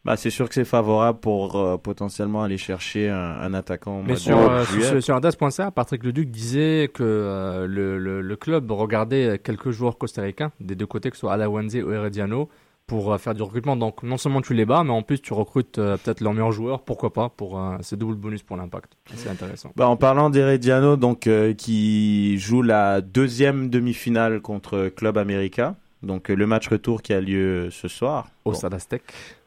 Bah, 0.04 0.16
c'est 0.16 0.30
sûr 0.30 0.48
que 0.48 0.54
c'est 0.54 0.64
favorable 0.64 1.20
pour 1.20 1.56
euh, 1.56 1.76
potentiellement 1.76 2.42
aller 2.42 2.56
chercher 2.56 3.10
un, 3.10 3.16
un 3.18 3.52
attaquant. 3.52 4.02
Mais 4.06 4.16
sur, 4.16 4.38
euh, 4.38 4.64
sur, 4.64 5.02
sur 5.02 5.14
Index.ca, 5.14 5.70
Patrick 5.70 6.04
Leduc 6.04 6.30
disait 6.30 6.90
que 6.92 7.02
euh, 7.02 7.66
le, 7.66 7.98
le, 7.98 8.22
le 8.22 8.36
club 8.36 8.70
regardait 8.70 9.38
quelques 9.38 9.70
joueurs 9.70 9.98
costaricains 9.98 10.52
des 10.58 10.74
deux 10.74 10.86
côtés, 10.86 11.10
que 11.10 11.16
ce 11.16 11.20
soit 11.20 11.34
Alawenze 11.34 11.76
ou 11.76 11.92
Herediano, 11.92 12.48
pour 12.86 13.16
faire 13.20 13.34
du 13.34 13.42
recrutement. 13.42 13.76
Donc 13.76 14.02
non 14.02 14.16
seulement 14.16 14.40
tu 14.40 14.54
les 14.54 14.64
bats, 14.64 14.82
mais 14.84 14.90
en 14.90 15.02
plus 15.02 15.20
tu 15.20 15.34
recrutes 15.34 15.76
peut-être 15.76 16.22
leurs 16.22 16.32
meilleurs 16.32 16.50
joueurs, 16.52 16.80
pourquoi 16.82 17.12
pas, 17.12 17.28
pour 17.28 17.60
euh, 17.60 17.76
ce 17.82 17.94
double 17.94 18.14
bonus 18.14 18.42
pour 18.42 18.56
l'impact. 18.56 18.94
C'est 19.14 19.28
intéressant. 19.28 19.70
Bah, 19.76 19.86
en 19.86 19.96
parlant 19.96 20.30
d'Herediano, 20.30 20.96
donc 20.96 21.28
qui 21.58 22.38
joue 22.38 22.62
la 22.62 23.02
deuxième 23.02 23.68
demi-finale 23.68 24.40
contre 24.40 24.88
Club 24.88 25.18
América. 25.18 25.76
Donc 26.02 26.30
le 26.30 26.46
match 26.46 26.66
retour 26.68 27.02
qui 27.02 27.12
a 27.12 27.20
lieu 27.20 27.68
ce 27.70 27.86
soir. 27.86 28.28
Au 28.46 28.52
Bon. 28.52 28.56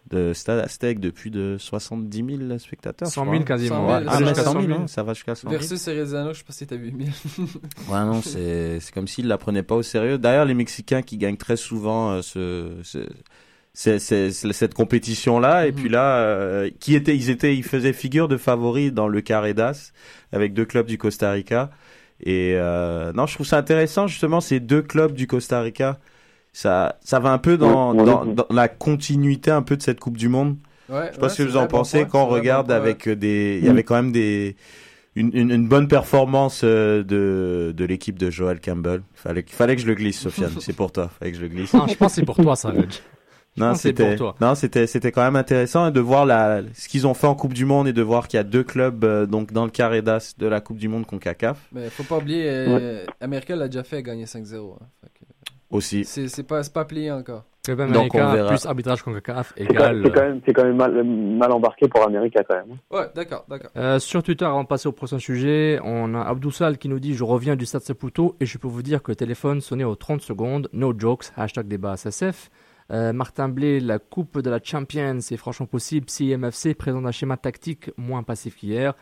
De 0.10 0.34
Stade 0.34 0.60
Aztec 0.60 1.00
de 1.00 1.10
plus 1.10 1.30
de 1.32 1.56
70 1.58 2.38
000 2.48 2.58
spectateurs. 2.60 3.08
je 3.08 3.14
100 3.14 3.22
crois. 3.22 3.34
000 3.36 3.46
quasiment. 3.46 3.88
100 3.88 3.88
000, 3.88 4.00
Ouais. 4.00 4.06
ça 4.06 4.12
Ah, 4.12 4.14
va 4.14 4.20
mais 4.20 4.28
jusqu'à 4.28 4.44
100 4.44 4.52
000, 4.52 4.62
100 4.62 4.68
000. 4.68 4.80
hein, 4.82 4.88
ça 4.88 5.04
va 5.04 5.14
jusqu'à 5.14 5.36
100 5.36 5.50
000. 5.50 5.60
Versus 5.60 5.88
Herediano, 5.88 6.34
je 6.34 6.38
sais 6.40 6.44
pas 6.44 6.54
si 6.54 6.68
t'as 6.68 6.76
8000. 6.76 7.08
Ouais, 7.90 8.00
non, 8.06 8.22
c'est 8.22 8.80
c'est 8.80 8.94
comme 8.94 9.08
s'ils 9.08 9.28
la 9.28 9.38
prenaient 9.38 9.64
pas 9.64 9.76
au 9.76 9.82
sérieux. 9.84 10.18
D'ailleurs, 10.18 10.46
les 10.46 10.54
Mexicains 10.54 11.02
qui 11.02 11.18
gagnent 11.18 11.38
très 11.38 11.56
souvent 11.58 12.12
euh, 12.12 12.22
ce, 12.22 12.74
ce- 12.84 13.98
c'est- 13.98 14.32
cette 14.32 14.74
compétition-là, 14.74 15.66
et 15.68 15.72
Mhm. 15.72 15.78
puis 15.78 15.90
là, 15.90 16.18
euh, 16.18 16.70
qui 16.80 16.96
étaient, 16.96 17.16
ils 17.16 17.30
étaient, 17.30 17.56
ils 17.56 17.64
faisaient 17.64 17.94
figure 17.94 18.28
de 18.28 18.38
favoris 18.38 18.94
dans 18.94 19.08
le 19.08 19.22
carré 19.22 19.54
d'as 19.54 19.92
avec 20.32 20.54
deux 20.54 20.66
clubs 20.66 20.86
du 20.86 20.98
Costa 20.98 21.32
Rica. 21.32 21.72
Et 22.20 22.54
euh, 22.56 23.12
non, 23.14 23.26
je 23.26 23.34
trouve 23.36 23.48
ça 23.48 23.58
intéressant 23.58 24.08
justement 24.08 24.42
ces 24.42 24.60
deux 24.60 24.82
clubs 24.82 25.14
du 25.14 25.28
Costa 25.28 25.60
Rica. 25.62 26.00
Ça, 26.54 26.98
ça 27.02 27.20
va 27.20 27.32
un 27.32 27.40
peu 27.40 27.58
dans, 27.58 27.94
dans, 27.96 28.26
ouais. 28.26 28.34
dans 28.36 28.46
la 28.52 28.68
continuité 28.68 29.50
un 29.52 29.64
peu 29.64 29.76
de 29.76 29.82
cette 29.82 30.00
Coupe 30.00 30.18
du 30.18 30.30
Monde. 30.30 30.56
Ouais, 30.90 31.08
Je 31.10 31.14
sais 31.16 31.20
pas 31.20 31.30
ce 31.30 31.42
que 31.42 31.48
vous 31.48 31.58
en 31.58 31.66
pensez 31.68 32.06
quand 32.10 32.24
on 32.24 32.28
regarde 32.28 32.72
avec 32.72 33.10
des, 33.10 33.58
il 33.62 33.66
y 33.66 33.70
avait 33.70 33.84
quand 33.84 33.96
même 33.96 34.12
des, 34.12 34.56
une, 35.16 35.32
une, 35.34 35.50
une 35.52 35.68
bonne 35.68 35.88
performance 35.88 36.62
euh, 36.64 37.04
de, 37.04 37.74
de 37.76 37.86
l'équipe 37.86 38.20
de 38.20 38.30
Joel 38.30 38.60
Campbell. 38.62 39.02
Fallait, 39.16 39.44
fallait 39.48 39.76
que 39.76 39.82
je 39.82 39.88
le 39.88 39.96
glisse, 39.96 40.20
Sofiane. 40.20 40.52
C'est 40.60 40.74
pour 40.74 40.92
toi. 40.92 41.10
Fallait 41.20 41.32
que 41.32 41.38
je 41.38 41.42
le 41.44 41.48
glisse. 41.50 41.74
Non, 41.74 41.88
je 41.88 41.96
pense 41.96 42.12
que 42.12 42.16
c'est 42.20 42.26
pour 42.26 42.36
toi, 42.36 42.56
ça, 42.56 42.70
Reg. 42.70 42.90
Non, 43.56 43.76
c'était, 43.76 44.16
non, 44.42 44.56
c'était, 44.56 44.88
c'était 44.88 45.12
quand 45.12 45.22
même 45.22 45.36
intéressant 45.36 45.92
de 45.92 46.00
voir 46.00 46.26
la, 46.26 46.62
ce 46.74 46.90
qu'ils 46.90 47.06
ont 47.06 47.14
fait 47.14 47.28
en 47.28 47.36
Coupe 47.36 47.54
du 47.54 47.66
Monde 47.66 47.88
et 47.88 47.94
de 47.94 48.02
voir 48.02 48.28
qu'il 48.28 48.38
y 48.38 48.42
a 48.42 48.44
deux 48.44 48.64
clubs, 48.64 49.04
euh, 49.04 49.28
donc, 49.28 49.54
dans 49.54 49.66
le 49.66 49.70
carré 49.70 50.02
d'as 50.02 50.34
de 50.40 50.48
la 50.48 50.60
Coupe 50.60 50.78
du 50.78 50.88
Monde 50.88 51.06
CONCACAF 51.06 51.60
Mais 51.72 51.88
faut 51.92 52.02
pas 52.02 52.18
oublier, 52.18 52.46
euh, 52.48 53.06
América 53.22 53.56
l'a 53.56 53.68
déjà 53.68 53.84
fait 53.84 54.02
gagner 54.02 54.26
5-0. 54.26 54.74
hein. 54.82 54.86
Aussi. 55.74 56.06
C'est 56.06 56.28
c'est 56.30 56.44
pas, 56.44 56.64
c'est 56.64 56.74
pas 56.74 56.86
plié 56.86 57.12
encore. 57.12 57.44
Club 57.66 57.92
Donc, 57.94 58.14
on 58.14 58.32
verra. 58.34 58.50
plus 58.50 58.66
arbitrage 58.66 59.02
CONCACAF 59.04 59.54
C'est 59.56 59.66
quand, 59.66 59.74
égale. 59.74 60.02
c'est 60.04 60.12
quand 60.12 60.22
même, 60.22 60.42
c'est 60.46 60.54
quand 60.54 60.64
même 60.66 60.76
mal, 60.76 61.04
mal 61.04 61.52
embarqué 61.54 61.88
pour 61.88 62.04
América, 62.06 62.44
quand 62.44 62.56
même. 62.56 62.78
Ouais, 62.92 63.08
d'accord, 63.16 63.46
d'accord. 63.48 63.72
Euh, 63.78 64.00
sur 64.00 64.22
Twitter, 64.22 64.44
avant 64.44 64.64
de 64.64 64.68
passer 64.68 64.90
au 64.90 64.92
prochain 64.92 65.18
sujet, 65.18 65.80
on 65.84 66.14
a 66.14 66.22
Abdoussal 66.24 66.78
qui 66.78 66.90
nous 66.90 67.00
dit 67.00 67.14
Je 67.16 67.24
reviens 67.24 67.56
du 67.56 67.66
Stade 67.66 67.84
Saputo 67.84 68.36
et 68.42 68.46
je 68.46 68.58
peux 68.58 68.68
vous 68.68 68.82
dire 68.84 69.02
que 69.02 69.12
le 69.12 69.16
téléphone 69.16 69.62
sonnait 69.62 69.86
aux 69.86 69.96
30 69.96 70.22
secondes. 70.22 70.68
No 70.74 70.94
jokes, 70.98 71.28
hashtag 71.38 71.68
débat 71.70 71.96
SSF. 71.96 72.50
Euh, 72.92 73.14
Martin 73.14 73.48
Blé, 73.48 73.80
la 73.80 73.98
Coupe 73.98 74.40
de 74.42 74.50
la 74.50 74.60
Champions, 74.62 75.20
c'est 75.22 75.38
franchement 75.38 75.66
possible 75.66 76.10
si 76.10 76.36
MFC 76.36 76.74
présente 76.76 77.06
un 77.06 77.12
schéma 77.12 77.38
tactique 77.38 77.92
moins 77.98 78.24
passif 78.24 78.58
qu'hier. 78.58 78.94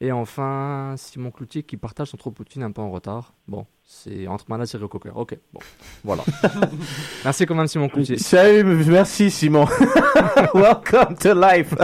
Et 0.00 0.12
enfin, 0.12 0.94
Simon 0.96 1.32
Cloutier 1.32 1.64
qui 1.64 1.76
partage 1.76 2.08
son 2.08 2.16
trop 2.16 2.30
Poutine 2.30 2.62
un 2.62 2.70
peu 2.70 2.80
en 2.80 2.88
retard. 2.90 3.32
Bon, 3.48 3.66
c'est 3.84 4.28
entre 4.28 4.44
Manas 4.48 4.70
et 4.72 4.76
Recocker. 4.76 5.10
Ok, 5.12 5.36
bon, 5.52 5.58
voilà. 6.04 6.22
Merci 7.24 7.46
quand 7.46 7.56
même, 7.56 7.66
Simon 7.66 7.88
Cloutier. 7.88 8.16
Salut, 8.16 8.62
merci 8.86 9.28
Simon. 9.28 9.66
Welcome 10.54 11.16
to 11.18 11.34
life. 11.34 11.74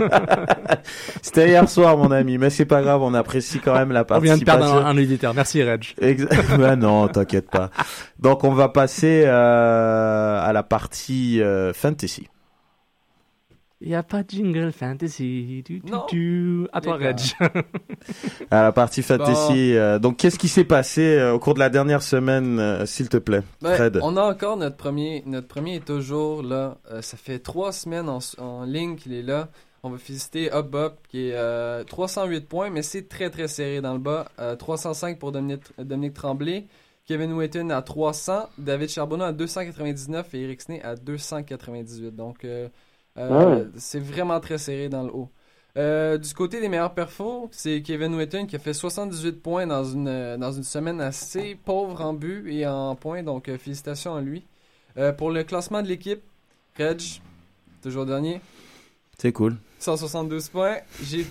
C'était 1.22 1.48
hier 1.48 1.68
soir, 1.68 1.96
mon 1.96 2.12
ami, 2.12 2.38
mais 2.38 2.50
c'est 2.50 2.66
pas 2.66 2.82
grave, 2.82 3.02
on 3.02 3.14
apprécie 3.14 3.58
quand 3.58 3.74
même 3.74 3.90
la 3.90 4.06
On 4.10 4.20
vient 4.20 4.36
de 4.38 4.44
participation. 4.44 4.74
perdre 4.74 4.86
un, 4.86 4.90
un 4.90 4.96
éditeur. 4.96 5.34
Merci, 5.34 5.64
Reg. 5.64 5.84
Bah 6.56 6.76
non, 6.76 7.08
t'inquiète 7.08 7.50
pas. 7.50 7.70
Donc 8.20 8.44
on 8.44 8.52
va 8.52 8.68
passer 8.68 9.24
euh, 9.26 10.40
à 10.40 10.52
la 10.52 10.62
partie 10.62 11.42
euh, 11.42 11.72
fantasy. 11.72 12.28
Il 13.86 13.90
n'y 13.90 13.94
a 13.96 14.02
pas 14.02 14.22
de 14.22 14.30
jingle 14.30 14.72
fantasy. 14.72 15.62
Du, 15.64 15.80
du, 15.80 15.90
Non. 15.92 16.06
du. 16.08 16.66
À 16.72 16.80
toi, 16.80 16.96
Reg. 16.96 17.18
À 18.50 18.62
la 18.62 18.72
partie 18.72 19.02
fantasy. 19.02 19.76
euh, 19.76 19.98
donc 19.98 20.16
qu'est-ce 20.16 20.38
qui 20.38 20.48
s'est 20.48 20.64
passé 20.64 21.02
euh, 21.18 21.34
au 21.34 21.38
cours 21.38 21.52
de 21.54 21.58
la 21.58 21.68
dernière 21.68 22.02
semaine, 22.02 22.58
euh, 22.58 22.86
s'il 22.86 23.08
te 23.08 23.16
plaît, 23.18 23.42
Ben, 23.60 23.74
Fred? 23.74 23.98
on 24.02 24.16
a 24.16 24.22
encore 24.22 24.56
notre 24.56 24.76
premier. 24.76 25.22
Notre 25.26 25.48
premier 25.48 25.76
est 25.76 25.84
toujours 25.84 26.42
là. 26.42 26.78
Euh, 26.90 27.02
ça 27.02 27.16
fait 27.16 27.38
trois 27.38 27.72
semaines 27.72 28.08
en, 28.08 28.20
en 28.38 28.64
ligne 28.64 28.96
qu'il 28.96 29.12
est 29.12 29.22
là. 29.22 29.48
On 29.82 29.90
va 29.90 29.96
visiter 29.98 30.50
Up 30.52 30.74
Up 30.74 30.94
qui 31.10 31.28
est 31.28 31.34
euh, 31.34 31.84
308 31.84 32.48
points, 32.48 32.70
mais 32.70 32.80
c'est 32.82 33.06
très 33.06 33.28
très 33.28 33.48
serré 33.48 33.82
dans 33.82 33.92
le 33.92 33.98
bas. 33.98 34.28
Euh, 34.38 34.56
305 34.56 35.18
pour 35.18 35.30
Dominique, 35.30 35.62
Dominique 35.78 36.14
Tremblay. 36.14 36.66
Kevin 37.06 37.34
Wheaton 37.34 37.68
à 37.68 37.82
300, 37.82 38.48
David 38.56 38.88
Charbonneau 38.88 39.24
à 39.24 39.32
299 39.32 40.32
et 40.34 40.40
Eric 40.44 40.62
Snee 40.62 40.80
à 40.82 40.96
298. 40.96 42.16
Donc 42.16 42.46
euh, 43.18 43.30
euh, 43.30 43.64
c'est 43.76 44.00
vraiment 44.00 44.40
très 44.40 44.58
serré 44.58 44.88
dans 44.88 45.02
le 45.04 45.12
haut. 45.12 45.28
Euh, 45.76 46.18
du 46.18 46.32
côté 46.34 46.60
des 46.60 46.68
meilleurs 46.68 46.94
perfos, 46.94 47.48
c'est 47.50 47.82
Kevin 47.82 48.14
Wheaton 48.14 48.46
qui 48.46 48.54
a 48.54 48.58
fait 48.60 48.72
78 48.74 49.42
points 49.42 49.66
dans 49.66 49.82
une, 49.84 50.06
euh, 50.06 50.36
dans 50.36 50.52
une 50.52 50.62
semaine 50.62 51.00
assez 51.00 51.56
pauvre 51.64 52.00
en 52.00 52.12
but 52.14 52.48
et 52.48 52.66
en 52.66 52.94
points, 52.94 53.22
donc 53.24 53.48
euh, 53.48 53.58
félicitations 53.58 54.14
à 54.14 54.20
lui. 54.20 54.44
Euh, 54.96 55.12
pour 55.12 55.30
le 55.32 55.42
classement 55.42 55.82
de 55.82 55.88
l'équipe, 55.88 56.22
Reg, 56.78 57.02
toujours 57.82 58.06
dernier, 58.06 58.40
C'est 59.18 59.32
cool. 59.32 59.56
172 59.80 60.48
points. 60.48 60.76
J'ai 61.02 61.26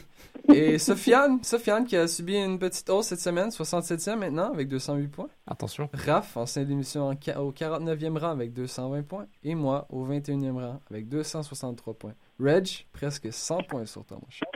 et 0.52 0.78
Sofiane, 0.78 1.39
Sofiane 1.44 1.86
qui 1.86 1.96
a 1.96 2.08
subi 2.08 2.36
une 2.36 2.60
petite 2.60 2.89
hausse 2.89 3.08
cette 3.08 3.20
semaine, 3.20 3.50
67e 3.50 4.18
maintenant 4.18 4.52
avec 4.52 4.68
208 4.68 5.08
points. 5.08 5.28
Attention. 5.48 5.89
Raph, 5.94 6.36
ancien 6.38 6.64
d'émission 6.64 7.10
au 7.10 7.52
49e 7.52 8.18
rang 8.18 8.32
avec 8.32 8.54
220 8.54 9.04
points. 9.04 9.26
Et 9.44 9.56
moi 9.56 9.88
au 9.89 10.06
21e 10.06 10.60
rang 10.60 10.82
avec 10.89 11.08
263 11.08 11.94
points. 11.94 12.14
Reg, 12.39 12.68
presque 12.91 13.32
100 13.32 13.64
points 13.70 13.86
sur 13.86 14.04
toi, 14.06 14.18
mon 14.22 14.30
cher. 14.30 14.48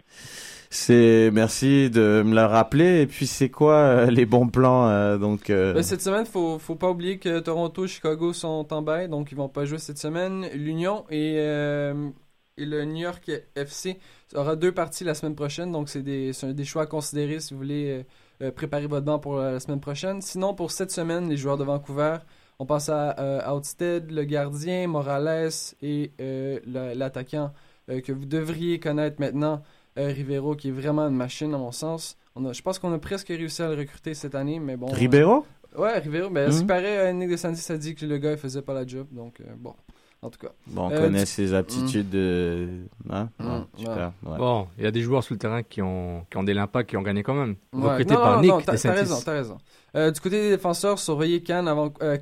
C'est 0.69 1.29
merci 1.31 1.89
de 1.89 2.23
me 2.25 2.35
le 2.35 2.43
rappeler. 2.43 3.01
Et 3.01 3.07
puis 3.07 3.27
c'est 3.27 3.49
quoi 3.49 3.75
euh, 3.75 4.05
les 4.07 4.25
bons 4.25 4.47
plans 4.47 4.89
euh, 4.89 5.17
donc 5.17 5.49
euh, 5.49 5.73
Ben, 5.73 5.83
cette 5.83 6.01
semaine, 6.01 6.25
faut, 6.25 6.59
faut 6.59 6.75
pas 6.75 6.89
oublier 6.89 7.19
que 7.19 7.39
Toronto 7.39 7.85
et 7.85 7.87
Chicago 7.87 8.33
sont 8.33 8.67
en 8.71 8.81
bail, 8.81 9.09
donc 9.09 9.31
ils 9.31 9.37
vont 9.37 9.49
pas 9.49 9.65
jouer 9.65 9.77
cette 9.77 9.99
semaine. 9.99 10.47
L'Union 10.53 11.05
et, 11.09 11.35
euh, 11.37 12.09
et 12.57 12.65
le 12.65 12.85
New 12.85 13.03
York 13.03 13.31
FC 13.55 13.97
aura 14.35 14.55
deux 14.55 14.71
parties 14.71 15.03
la 15.03 15.13
semaine 15.13 15.35
prochaine, 15.35 15.71
donc 15.71 15.89
c'est 15.89 16.01
des, 16.01 16.33
choix 16.63 16.83
à 16.83 16.85
considérer 16.85 17.39
si 17.39 17.53
vous 17.53 17.59
voulez 17.59 17.89
euh, 17.89 18.47
euh, 18.47 18.51
préparer 18.51 18.87
votre 18.87 19.05
banc 19.05 19.19
pour 19.19 19.37
la, 19.37 19.51
la 19.53 19.59
semaine 19.59 19.79
prochaine. 19.79 20.21
Sinon, 20.21 20.53
pour 20.53 20.71
cette 20.71 20.91
semaine, 20.91 21.29
les 21.29 21.37
joueurs 21.37 21.57
de 21.57 21.63
Vancouver, 21.63 22.17
on 22.59 22.65
passe 22.65 22.89
à 22.89 23.17
euh, 23.19 23.53
Outstead, 23.53 24.11
le 24.11 24.23
gardien, 24.23 24.87
Morales 24.87 25.49
et 25.81 26.11
euh, 26.19 26.59
l'attaquant 26.65 27.53
euh, 27.89 28.01
que 28.01 28.11
vous 28.11 28.25
devriez 28.25 28.79
connaître 28.79 29.19
maintenant, 29.19 29.61
Euh, 29.97 30.13
Rivero, 30.13 30.55
qui 30.55 30.67
est 30.67 30.71
vraiment 30.71 31.07
une 31.07 31.15
machine, 31.15 31.53
à 31.55 31.57
mon 31.57 31.71
sens. 31.71 32.17
On 32.35 32.45
a, 32.45 32.53
je 32.53 32.61
pense 32.61 32.77
qu'on 32.77 32.93
a 32.93 32.99
presque 32.99 33.29
réussi 33.29 33.63
à 33.63 33.69
le 33.69 33.75
recruter 33.75 34.13
cette 34.13 34.35
année, 34.35 34.59
mais 34.59 34.77
bon. 34.77 34.85
Ribeiro 34.87 35.43
euh, 35.75 35.81
Ouais, 35.81 35.97
Rivero. 35.97 36.29
Ce 36.51 36.59
qui 36.59 36.65
paraît, 36.65 37.09
euh, 37.09 37.13
Nick 37.13 37.29
DeSantis 37.29 37.71
a 37.71 37.77
dit 37.77 37.95
que 37.95 38.05
le 38.05 38.19
gars, 38.19 38.33
il 38.33 38.37
faisait 38.37 38.61
pas 38.61 38.75
la 38.75 38.85
job. 38.85 39.07
Donc, 39.11 39.41
euh, 39.41 39.45
bon. 39.57 39.73
En 40.23 40.29
tout 40.31 40.39
cas. 40.39 40.51
Bon, 40.67 40.87
on 40.87 40.91
Euh, 40.91 40.99
connaît 40.99 41.25
ses 41.27 41.53
aptitudes 41.53 42.09
de. 42.09 42.67
Hein 43.09 43.29
Mm, 43.39 43.45
Ouais, 43.45 43.51
ouais. 43.53 43.63
super. 43.77 44.11
ouais. 44.25 44.37
Bon, 44.37 44.67
il 44.77 44.83
y 44.83 44.87
a 44.87 44.91
des 44.91 45.01
joueurs 45.01 45.23
sur 45.23 45.35
le 45.35 45.39
terrain 45.39 45.61
qui 45.61 45.81
ont, 45.81 46.25
qui 46.29 46.37
ont 46.37 46.43
des 46.43 46.55
l'impact, 46.55 46.89
qui 46.89 46.97
ont 46.97 47.03
gagné 47.03 47.21
quand 47.21 47.35
même. 47.35 47.55
Ouais. 47.71 48.03
Non, 48.15 48.21
par 48.21 48.35
non, 48.37 48.41
Nick 48.41 48.51
non, 48.51 48.61
t'as- 48.61 48.77
raison, 48.93 49.17
t'as 49.23 49.33
raison. 49.33 49.57
Euh, 49.95 50.09
du 50.11 50.19
côté 50.19 50.41
des 50.41 50.49
défenseurs, 50.49 50.97
surveillez 50.99 51.41
Cannes 51.43 51.67
avant, 51.67 51.93
euh, 52.01 52.17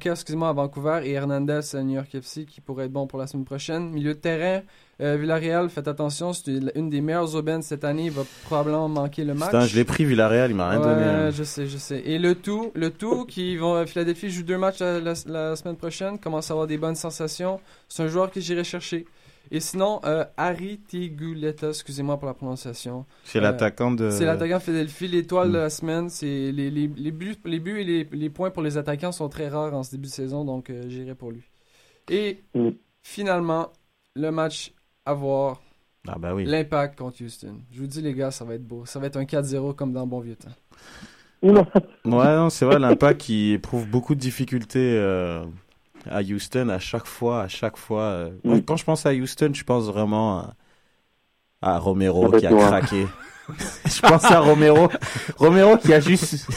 à 0.49 0.53
Vancouver 0.53 1.01
et 1.05 1.11
Hernandez 1.13 1.61
à 1.73 1.83
New 1.83 1.95
York 1.95 2.13
FC 2.13 2.45
qui 2.45 2.59
pourrait 2.61 2.85
être 2.85 2.91
bon 2.91 3.07
pour 3.07 3.17
la 3.19 3.27
semaine 3.27 3.45
prochaine. 3.45 3.89
Milieu 3.91 4.13
de 4.13 4.19
terrain, 4.19 4.61
euh, 5.01 5.17
Villarreal, 5.17 5.69
faites 5.69 5.87
attention, 5.87 6.31
c'est 6.33 6.51
une 6.75 6.89
des 6.89 7.01
meilleures 7.01 7.35
aubaines 7.35 7.61
cette 7.61 7.83
année, 7.83 8.05
il 8.05 8.11
va 8.11 8.23
probablement 8.45 8.87
manquer 8.87 9.23
le 9.25 9.33
match. 9.33 9.49
Putain, 9.49 9.65
je 9.65 9.75
l'ai 9.75 9.83
pris, 9.83 10.05
Villarreal, 10.05 10.51
il 10.51 10.55
m'a 10.55 10.69
rien 10.69 10.79
Ouais, 10.79 10.85
donné. 10.85 11.03
hein. 11.03 11.31
je 11.31 11.43
sais, 11.43 11.67
je 11.67 11.77
sais. 11.77 11.99
Et 12.05 12.17
le 12.19 12.35
tout, 12.35 12.71
le 12.75 12.89
tout 12.91 13.25
qui 13.25 13.57
vont, 13.57 13.85
Philadelphie 13.85 14.29
joue 14.29 14.43
deux 14.43 14.57
matchs 14.57 14.79
la, 14.79 14.99
la- 14.99 15.13
la 15.27 15.55
semaine 15.55 15.75
prochaine, 15.75 16.17
commence 16.19 16.49
à 16.49 16.53
avoir 16.53 16.67
des 16.67 16.77
bonnes 16.77 16.95
sensations. 16.95 17.59
C'est 17.89 18.03
un 18.03 18.07
joueur 18.07 18.31
que 18.31 18.39
j'irai 18.39 18.63
chercher. 18.63 19.05
Et 19.51 19.59
sinon, 19.59 19.99
euh, 20.05 20.25
Harry 20.37 20.79
Tiguleta, 20.87 21.67
excusez-moi 21.69 22.17
pour 22.17 22.27
la 22.27 22.33
prononciation. 22.33 23.05
C'est 23.25 23.37
Euh, 23.37 23.41
l'attaquant 23.41 23.91
de. 23.91 24.09
C'est 24.09 24.25
l'attaquant 24.25 24.57
de 24.57 24.63
Philadelphie, 24.63 25.07
l'étoile 25.07 25.49
Mm. 25.49 25.53
de 25.53 25.57
la 25.59 25.69
semaine. 25.69 26.09
C'est 26.09 26.25
les, 26.51 26.71
les, 26.71 26.87
les 26.87 27.11
buts, 27.11 27.35
les 27.45 27.59
buts 27.59 27.79
et 27.79 27.83
les, 27.83 28.07
les 28.11 28.29
points 28.31 28.49
pour 28.49 28.63
les 28.63 28.77
attaquants 28.77 29.11
sont 29.11 29.29
très 29.29 29.47
rares 29.47 29.75
en 29.75 29.83
ce 29.83 29.91
début 29.91 30.07
de 30.07 30.11
saison, 30.13 30.45
donc 30.45 30.71
euh, 30.71 30.81
j'irai 30.87 31.13
pour 31.13 31.29
lui. 31.31 31.43
Et 32.09 32.39
Mm. 32.55 32.69
finalement, 33.03 33.71
le 34.15 34.31
match 34.31 34.73
à 35.05 35.13
voir, 35.13 35.61
Ah 36.07 36.17
oui. 36.33 36.45
l'impact 36.45 36.97
contre 36.99 37.23
Houston. 37.23 37.57
Je 37.71 37.79
vous 37.79 37.87
dis 37.87 38.01
les 38.01 38.13
gars, 38.13 38.31
ça 38.31 38.45
va 38.45 38.55
être 38.55 38.65
beau. 38.65 38.85
Ça 38.85 38.99
va 38.99 39.07
être 39.07 39.17
un 39.17 39.23
4-0 39.25 39.73
comme 39.75 39.93
dans 39.93 40.01
le 40.01 40.07
bon 40.07 40.19
vieux 40.19 40.35
temps. 40.35 40.49
Ouais, 41.43 41.61
non, 42.03 42.49
c'est 42.49 42.65
vrai, 42.65 42.79
l'impact 42.79 43.21
qui 43.21 43.51
éprouve 43.53 43.87
beaucoup 43.87 44.15
de 44.15 44.19
difficultés 44.19 44.95
euh, 44.97 45.43
à 46.09 46.21
Houston 46.21 46.69
à 46.69 46.79
chaque 46.79 47.05
fois, 47.05 47.43
à 47.43 47.47
chaque 47.47 47.77
fois. 47.77 48.01
euh. 48.01 48.29
Moi, 48.43 48.59
Quand 48.65 48.77
je 48.77 48.83
pense 48.83 49.05
à 49.05 49.13
Houston, 49.13 49.51
je 49.53 49.63
pense 49.63 49.85
vraiment 49.85 50.39
à, 50.39 50.55
à 51.61 51.77
Romero 51.77 52.31
qui 52.31 52.47
a 52.47 52.51
craqué. 52.51 53.05
je 53.85 54.01
pense 54.01 54.23
à 54.25 54.39
Romero, 54.39 54.89
Romero 55.37 55.77
qui 55.77 55.93
a 55.93 55.99
juste, 55.99 56.47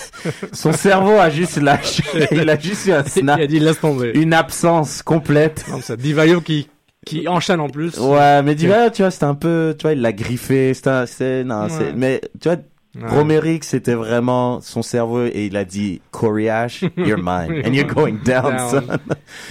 son 0.55 0.73
cerveau 0.73 1.13
a 1.19 1.29
juste 1.29 1.59
lâché. 1.59 2.03
Il 2.31 2.49
a 2.49 2.59
juste 2.59 2.87
eu 2.87 2.93
un 2.93 3.03
Il 3.03 3.11
snap, 3.11 3.41
a 3.41 3.47
dit 3.47 3.61
laisse 3.61 3.81
tomber. 3.81 4.13
une 4.15 4.33
absence 4.33 5.03
complète. 5.03 5.67
Non, 5.69 5.81
c'est 5.83 5.99
Divayo 5.99 6.41
qui, 6.41 6.71
qui 7.09 7.29
enchaîne 7.29 7.61
en 7.61 7.69
plus. 7.69 7.99
Ouais, 7.99 8.43
mais 8.43 8.55
Divayo, 8.55 8.91
tu 8.91 9.03
vois, 9.03 9.11
c'était 9.11 9.25
un 9.25 9.35
peu, 9.35 9.75
tu 9.79 9.83
vois, 9.83 9.93
il 9.93 10.01
l'a 10.01 10.13
griffé, 10.13 10.73
c'est, 10.75 11.45
non, 11.45 11.69
c'est, 11.69 11.93
mais, 11.95 12.21
tu 12.41 12.49
vois, 12.49 12.59
Ouais. 12.99 13.07
Romerick, 13.11 13.65
c'était 13.65 13.95
vraiment 13.95 14.61
son 14.61 14.83
cerveau 14.83 15.25
et 15.27 15.47
il 15.47 15.57
a 15.57 15.65
dit, 15.65 16.01
Coriash, 16.11 16.83
you're 16.97 17.19
mine, 17.23 17.63
and 17.65 17.73
you're 17.73 17.87
going 17.87 18.15
down, 18.25 18.57
Down. 18.57 18.71
son. 18.71 18.83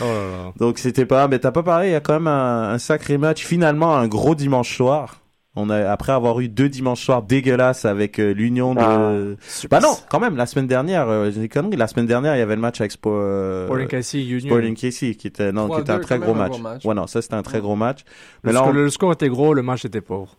Oh 0.02 0.04
là 0.04 0.08
là. 0.08 0.54
Donc 0.58 0.80
c'était 0.80 1.06
pas, 1.06 1.28
mais 1.30 1.40
t'as 1.40 1.52
pas 1.52 1.64
parlé, 1.64 1.90
il 1.90 1.92
y 1.92 1.96
a 1.96 2.02
quand 2.02 2.14
même 2.16 2.28
un, 2.28 2.72
un 2.72 2.78
sacré 2.80 3.18
match, 3.18 3.46
finalement 3.46 3.96
un 3.96 4.08
gros 4.08 4.34
dimanche 4.36 4.76
soir. 4.76 5.22
On 5.60 5.72
a, 5.72 5.90
après 5.90 6.12
avoir 6.12 6.40
eu 6.40 6.50
deux 6.50 6.70
dimanches 6.70 7.04
soirs 7.04 7.24
dégueulasses 7.24 7.84
avec 7.86 8.20
euh, 8.20 8.32
l'union 8.32 8.76
de... 8.76 9.36
Bah 9.72 9.80
non, 9.80 9.96
quand 10.10 10.20
même, 10.20 10.36
la 10.38 10.46
semaine 10.46 10.68
dernière, 10.68 11.10
euh, 11.10 11.32
j'ai 11.32 11.40
des 11.42 11.50
conneries, 11.50 11.78
la 11.78 11.88
semaine 11.88 12.06
dernière, 12.06 12.36
il 12.36 12.40
y 12.40 12.42
avait 12.44 12.56
le 12.56 12.62
match 12.62 12.80
avec 12.80 12.92
Spo, 12.92 13.10
euh, 13.12 13.66
Sporting 13.66 13.88
KC 13.88 14.14
Union. 14.30 14.56
Sporting 14.56 14.76
KC, 14.76 15.16
qui 15.18 15.26
était, 15.28 15.52
non, 15.52 15.68
qui 15.68 15.82
était 15.82 15.92
un 15.92 15.98
3-2, 15.98 16.02
très 16.02 16.20
gros 16.20 16.34
match. 16.36 16.52
gros 16.52 16.60
match. 16.62 16.86
Ouais, 16.86 16.94
non, 16.94 17.08
ça 17.08 17.22
c'était 17.24 17.34
un 17.34 17.42
très 17.42 17.60
gros 17.60 17.76
match. 17.76 18.02
Mais 18.44 18.52
Le, 18.52 18.54
là, 18.54 18.60
score, 18.60 18.70
on- 18.70 18.74
le 18.74 18.90
score 18.92 19.12
était 19.14 19.30
gros, 19.30 19.54
le 19.56 19.64
match 19.64 19.84
était 19.84 20.02
pauvre. 20.02 20.38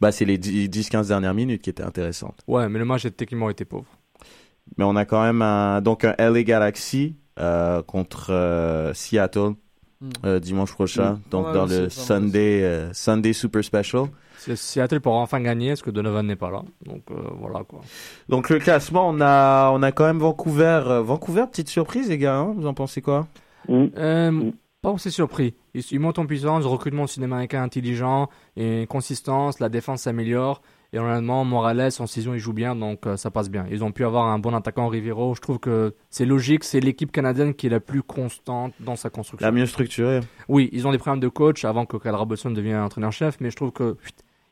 bah 0.00 0.12
c'est 0.12 0.24
les 0.24 0.38
10-15 0.38 1.08
dernières 1.08 1.34
minutes 1.34 1.60
qui 1.62 1.68
étaient 1.70 1.82
intéressantes. 1.82 2.40
Ouais, 2.48 2.68
mais 2.70 2.78
le 2.78 2.84
match 2.86 3.04
était 3.04 3.16
techniquement 3.16 3.50
était 3.50 3.64
pauvre. 3.66 3.86
Mais 4.78 4.84
on 4.84 4.96
a 4.96 5.04
quand 5.04 5.22
même 5.22 5.42
un, 5.42 5.82
donc 5.82 6.04
un 6.04 6.14
LA 6.18 6.42
Galaxy 6.42 7.16
euh, 7.38 7.82
contre 7.82 8.28
euh, 8.30 8.94
Seattle 8.94 9.54
Mm. 10.00 10.08
euh, 10.26 10.40
dimanche 10.40 10.72
prochain, 10.72 11.12
Mm. 11.12 11.20
donc 11.30 11.44
mal 11.46 11.54
dans 11.54 11.66
le 11.66 11.88
Sunday 11.88 12.62
euh, 12.64 12.92
Sunday 12.92 13.32
Super 13.32 13.62
Special. 13.62 14.06
C'est- 14.44 14.56
Seattle 14.56 15.00
pourra 15.00 15.18
enfin 15.18 15.40
gagner, 15.40 15.70
parce 15.70 15.82
que 15.82 15.90
Donovan 15.90 16.26
n'est 16.26 16.36
pas 16.36 16.50
là. 16.50 16.62
Donc 16.84 17.02
euh, 17.10 17.14
voilà 17.38 17.64
quoi. 17.64 17.80
Donc 18.28 18.50
le 18.50 18.58
classement, 18.58 19.08
on 19.08 19.20
a 19.20 19.70
on 19.72 19.82
a 19.82 19.92
quand 19.92 20.04
même 20.04 20.18
Vancouver, 20.18 20.82
euh, 20.86 21.02
Vancouver 21.02 21.44
petite 21.50 21.68
surprise 21.68 22.08
les 22.08 22.18
gars, 22.18 22.36
hein 22.36 22.54
vous 22.56 22.66
en 22.66 22.74
pensez 22.74 23.00
quoi? 23.02 23.26
Mm. 23.68 23.84
Euh, 23.96 24.50
pas 24.82 24.90
aussi 24.90 25.10
surpris. 25.10 25.54
Ils, 25.72 25.82
ils 25.92 25.98
montent 25.98 26.18
en 26.18 26.26
puissance, 26.26 26.62
le 26.62 26.68
recrutement 26.68 27.06
sud-américain 27.06 27.62
intelligent, 27.62 28.28
et 28.56 28.82
une 28.82 28.86
consistance, 28.86 29.58
la 29.60 29.68
défense 29.70 30.02
s'améliore. 30.02 30.60
Et 30.92 30.98
honnêtement, 31.00 31.44
Morales 31.44 31.90
en 31.98 32.06
saison 32.06 32.34
il 32.34 32.38
joue 32.38 32.52
bien, 32.52 32.76
donc 32.76 33.06
euh, 33.08 33.16
ça 33.16 33.28
passe 33.32 33.50
bien. 33.50 33.66
Ils 33.68 33.82
ont 33.82 33.90
pu 33.90 34.04
avoir 34.04 34.26
un 34.26 34.38
bon 34.38 34.54
attaquant 34.54 34.86
Rivero. 34.86 35.34
Je 35.34 35.40
trouve 35.40 35.58
que 35.58 35.92
c'est 36.08 36.24
logique, 36.24 36.62
c'est 36.62 36.78
l'équipe 36.78 37.10
canadienne 37.10 37.54
qui 37.54 37.66
est 37.66 37.70
la 37.70 37.80
plus 37.80 38.04
constante 38.04 38.74
dans 38.78 38.94
sa 38.94 39.10
construction. 39.10 39.44
La 39.44 39.50
mieux 39.50 39.66
structurée. 39.66 40.20
Oui, 40.48 40.68
ils 40.72 40.86
ont 40.86 40.92
des 40.92 40.98
problèmes 40.98 41.18
de 41.20 41.26
coach 41.26 41.64
avant 41.64 41.84
que 41.84 41.96
Kyle 41.96 42.12
Robertson 42.12 42.52
devienne 42.52 42.76
entraîneur-chef, 42.76 43.38
mais 43.40 43.50
je 43.50 43.56
trouve 43.56 43.72
que 43.72 43.96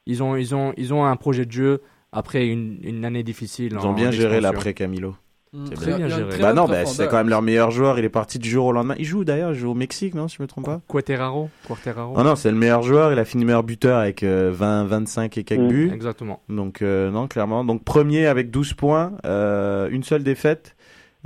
ils 0.07 0.22
ont, 0.22 0.36
ils 0.36 0.55
ont, 0.55 0.72
ils 0.76 0.92
ont 0.94 1.05
un 1.05 1.16
projet 1.16 1.44
de 1.46 1.53
jeu 1.53 1.82
après 2.12 2.46
une, 2.46 2.78
une 2.82 3.05
année 3.05 3.22
difficile. 3.22 3.72
Ils 3.72 3.86
ont 3.86 3.90
en 3.90 3.92
bien 3.94 4.11
géré 4.11 4.40
l'après 4.40 4.74
Camilo. 4.74 5.16
Mm. 5.55 5.64
C'est 5.74 5.86
y 5.90 5.92
a- 5.92 5.96
bien 5.98 6.09
géré. 6.09 6.28
très 6.30 6.40
Bah 6.42 6.53
non, 6.55 6.66
bah, 6.66 6.86
c'est 6.86 7.09
quand 7.09 7.18
même 7.18 7.28
leur 7.28 7.42
meilleur 7.42 7.70
joueur, 7.70 7.98
il 7.98 8.05
est 8.07 8.09
parti 8.11 8.38
du 8.38 8.48
jour 8.48 8.66
au 8.66 8.72
lendemain. 8.72 8.94
Il 8.98 9.05
joue 9.05 9.22
d'ailleurs, 9.24 9.53
il 9.53 9.59
joue 9.59 9.70
au 9.70 9.74
Mexique, 9.74 10.14
non, 10.14 10.26
si 10.26 10.36
je 10.38 10.42
me 10.42 10.46
trompe 10.48 10.64
pas. 10.64 10.80
Quateraro, 10.88 11.50
Quarteraro. 11.66 12.14
Ah 12.16 12.22
non, 12.22 12.36
c'est 12.36 12.50
le 12.50 12.57
meilleur 12.57 12.82
joueur, 12.82 13.12
il 13.12 13.18
a 13.18 13.24
fini 13.26 13.44
meilleur 13.44 13.62
buteur 13.62 13.98
avec 13.98 14.22
euh, 14.22 14.50
20 14.53 14.84
25 14.84 15.36
et 15.38 15.44
quelques 15.44 15.61
Mm. 15.61 15.68
buts. 15.68 15.90
Exactement. 15.92 16.40
Donc 16.48 16.80
euh, 16.80 17.11
non, 17.11 17.28
clairement. 17.28 17.64
Donc 17.64 17.84
premier 17.84 18.26
avec 18.26 18.50
12 18.50 18.72
points, 18.74 19.12
euh, 19.26 19.88
une 19.90 20.03
seule 20.05 20.22
défaite. 20.22 20.74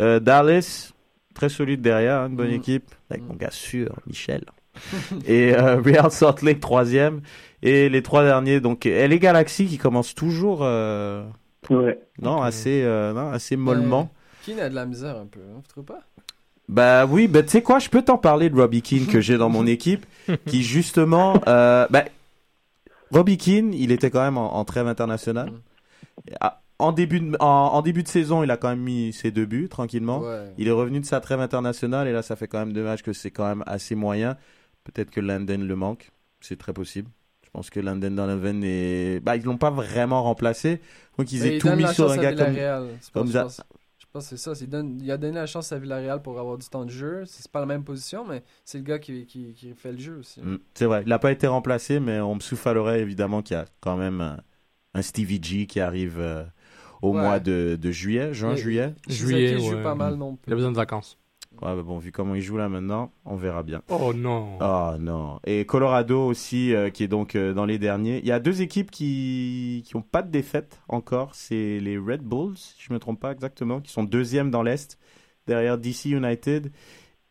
Euh, 0.01 0.19
Dallas, 0.21 0.93
très 1.35 1.49
solide 1.49 1.81
derrière, 1.81 2.21
hein, 2.23 2.29
une 2.29 2.37
bonne 2.37 2.51
Mm. 2.51 2.55
équipe. 2.55 2.91
Avec 3.11 3.23
Mm. 3.23 3.27
mon 3.29 3.35
gars 3.35 3.51
sûr, 3.53 3.95
Michel. 4.09 4.45
et 5.27 5.55
euh, 5.55 5.81
Real 5.81 6.11
Salt 6.11 6.43
Lake 6.43 6.59
troisième. 6.61 7.21
Et 7.63 7.89
les 7.89 8.03
trois 8.03 8.23
derniers, 8.25 8.61
donc 8.61 8.85
LA 8.85 9.17
Galaxy 9.19 9.67
qui 9.67 9.79
commence 9.79 10.15
toujours, 10.15 10.61
euh, 10.63 11.25
Ouais. 11.71 11.99
non, 12.23 12.43
assez, 12.43 12.83
euh, 12.85 13.13
non, 13.13 13.31
assez 13.31 13.57
mollement. 13.57 14.11
Keane 14.45 14.61
a 14.61 14.69
de 14.69 14.75
la 14.75 14.87
misère 14.87 15.17
un 15.17 15.27
peu, 15.27 15.41
hein, 15.41 15.57
vous 15.57 15.63
trouvez 15.69 15.87
pas? 15.87 16.01
Bah 16.69 17.07
oui, 17.07 17.29
bah 17.29 17.43
tu 17.43 17.49
sais 17.51 17.63
quoi, 17.63 17.79
je 17.79 17.89
peux 17.89 18.03
t'en 18.03 18.19
parler 18.19 18.51
de 18.51 18.57
Robbie 18.57 18.83
Keane 18.83 19.07
que 19.07 19.21
j'ai 19.21 19.39
dans 19.39 19.49
mon 19.49 19.67
équipe, 19.67 20.05
qui 20.47 20.63
justement, 20.63 21.41
euh, 21.49 21.87
bah, 21.91 22.05
Robbie 23.11 23.39
Keane, 23.39 23.73
il 23.73 23.93
était 23.93 24.11
quand 24.11 24.23
même 24.23 24.39
en, 24.39 24.57
en 24.57 24.65
trêve 24.65 24.87
internationale. 24.87 25.51
Mm. 25.51 25.61
Ah, 26.41 26.61
En 26.79 26.93
début, 26.93 27.21
de, 27.21 27.37
en, 27.41 27.47
en 27.47 27.83
début 27.83 28.03
de 28.03 28.09
saison, 28.09 28.43
il 28.43 28.51
a 28.51 28.57
quand 28.57 28.69
même 28.69 28.81
mis 28.81 29.13
ses 29.13 29.31
deux 29.31 29.47
buts 29.47 29.69
tranquillement. 29.69 30.21
Ouais. 30.21 30.53
Il 30.59 30.69
est 30.69 30.73
revenu 30.73 31.01
de 31.01 31.07
sa 31.07 31.21
trêve 31.21 31.41
internationale 31.41 32.09
et 32.09 32.13
là, 32.13 32.23
ça 32.23 32.37
fait 32.37 32.49
quand 32.49 32.65
même 32.65 32.77
matchs 32.85 33.03
que 33.03 33.13
c'est 33.13 33.31
quand 33.31 33.47
même 33.47 33.63
assez 33.67 33.95
moyen. 33.95 34.37
Peut-être 34.85 35.11
que 35.11 35.21
London 35.21 35.59
le 35.59 35.77
manque, 35.77 36.11
c'est 36.41 36.59
très 36.59 36.73
possible. 36.73 37.09
Je 37.57 37.61
pense 37.61 37.71
que 37.71 37.81
London 37.81 38.11
Donovan 38.11 38.63
est, 38.65 39.21
bah 39.21 39.35
ils 39.35 39.43
l'ont 39.43 39.57
pas 39.57 39.71
vraiment 39.71 40.23
remplacé, 40.23 40.83
donc 41.17 41.33
ils 41.33 41.47
aient 41.47 41.57
il 41.57 41.59
tout 41.59 41.71
mis 41.71 41.85
la 41.85 41.95
sur 41.95 42.09
chance 42.09 42.19
un 42.19 42.21
à 42.21 42.23
gars 42.35 42.45
comme. 42.45 42.53
Villarreal. 42.55 42.89
C'est 43.01 43.13
pas- 43.15 43.21
comme 43.21 43.29
je 43.29 43.33
ça. 43.33 43.43
pense- 43.45 43.63
Je 43.99 44.05
pense 44.13 44.29
que 44.29 44.37
c'est 44.37 44.55
ça. 44.55 44.63
Il, 44.63 44.69
donne- 44.69 44.99
il 45.03 45.11
a 45.11 45.17
donné 45.17 45.33
la 45.37 45.47
chance 45.47 45.73
à 45.73 45.79
Villarreal 45.79 46.21
pour 46.21 46.39
avoir 46.39 46.59
du 46.59 46.69
temps 46.69 46.85
de 46.85 46.91
jeu. 46.91 47.23
C'est 47.27 47.51
pas 47.51 47.61
la 47.61 47.67
même 47.67 47.83
position, 47.83 48.27
mais 48.27 48.43
c'est 48.67 48.77
le 48.77 48.85
gars 48.85 48.99
qui, 48.99 49.25
qui, 49.25 49.55
qui 49.55 49.73
fait 49.75 49.93
le 49.93 49.99
jeu 49.99 50.17
aussi. 50.19 50.43
Mm, 50.43 50.59
C'est 50.75 50.85
vrai, 50.85 51.01
il 51.03 51.09
n'a 51.09 51.19
pas 51.19 51.33
été 51.33 51.47
remplacé, 51.47 51.99
mais 51.99 52.21
on 52.21 52.35
me 52.35 52.41
soufflerait 52.41 53.01
évidemment 53.01 53.41
qu'il 53.41 53.57
y 53.57 53.61
a 53.61 53.65
quand 53.81 53.97
même 53.97 54.21
un, 54.21 54.39
un 54.93 55.01
Stevie 55.03 55.41
G 55.43 55.67
qui 55.67 55.81
arrive 55.81 56.17
euh, 56.21 56.45
au 57.01 57.15
Ouais. 57.15 57.23
mois 57.23 57.41
de, 57.41 57.79
de 57.81 57.91
juillet, 57.91 58.35
juin, 58.35 58.53
Et- 58.53 58.57
juillet. 58.59 58.95
Juillet, 59.09 59.49
Shizaki 59.55 59.67
joue 59.71 59.77
ouais. 59.77 59.83
pas 59.83 59.95
mal 59.95 60.17
non 60.17 60.33
Il 60.33 60.35
a 60.35 60.37
plus. 60.43 60.55
besoin 60.57 60.73
de 60.73 60.77
vacances. 60.77 61.17
Ouais, 61.63 61.75
bah 61.77 61.83
bon, 61.83 61.99
vu 61.99 62.13
comment 62.13 62.35
il 62.35 62.41
joue 62.43 62.57
là 62.57 62.69
maintenant, 62.69 63.13
on 63.25 63.37
verra 63.37 63.63
bien. 63.63 63.83
Oh 63.89 64.13
non. 64.15 64.59
Ah 64.61 64.97
non. 65.01 65.41
Et 65.47 65.65
Colorado 65.67 66.27
aussi, 66.27 66.75
euh, 66.75 66.91
qui 66.91 67.03
est 67.05 67.09
donc 67.09 67.35
euh, 67.37 67.53
dans 67.55 67.65
les 67.65 67.79
derniers. 67.79 68.19
Il 68.19 68.27
y 68.27 68.33
a 68.33 68.41
deux 68.41 68.63
équipes 68.63 68.91
qui 68.91 69.83
qui 69.87 69.97
ont 69.97 70.03
pas 70.03 70.23
de 70.23 70.31
défaite 70.31 70.81
encore. 70.89 71.35
C'est 71.35 71.79
les 71.81 71.99
Red 71.99 72.23
Bulls, 72.23 72.57
si 72.57 72.75
je 72.79 72.93
me 72.93 72.99
trompe 72.99 73.21
pas 73.21 73.33
exactement, 73.33 73.81
qui 73.81 73.93
sont 73.93 74.05
deuxièmes 74.05 74.51
dans 74.51 74.63
l'Est, 74.63 74.99
derrière 75.47 75.79
DC 75.79 76.07
United. 76.07 76.73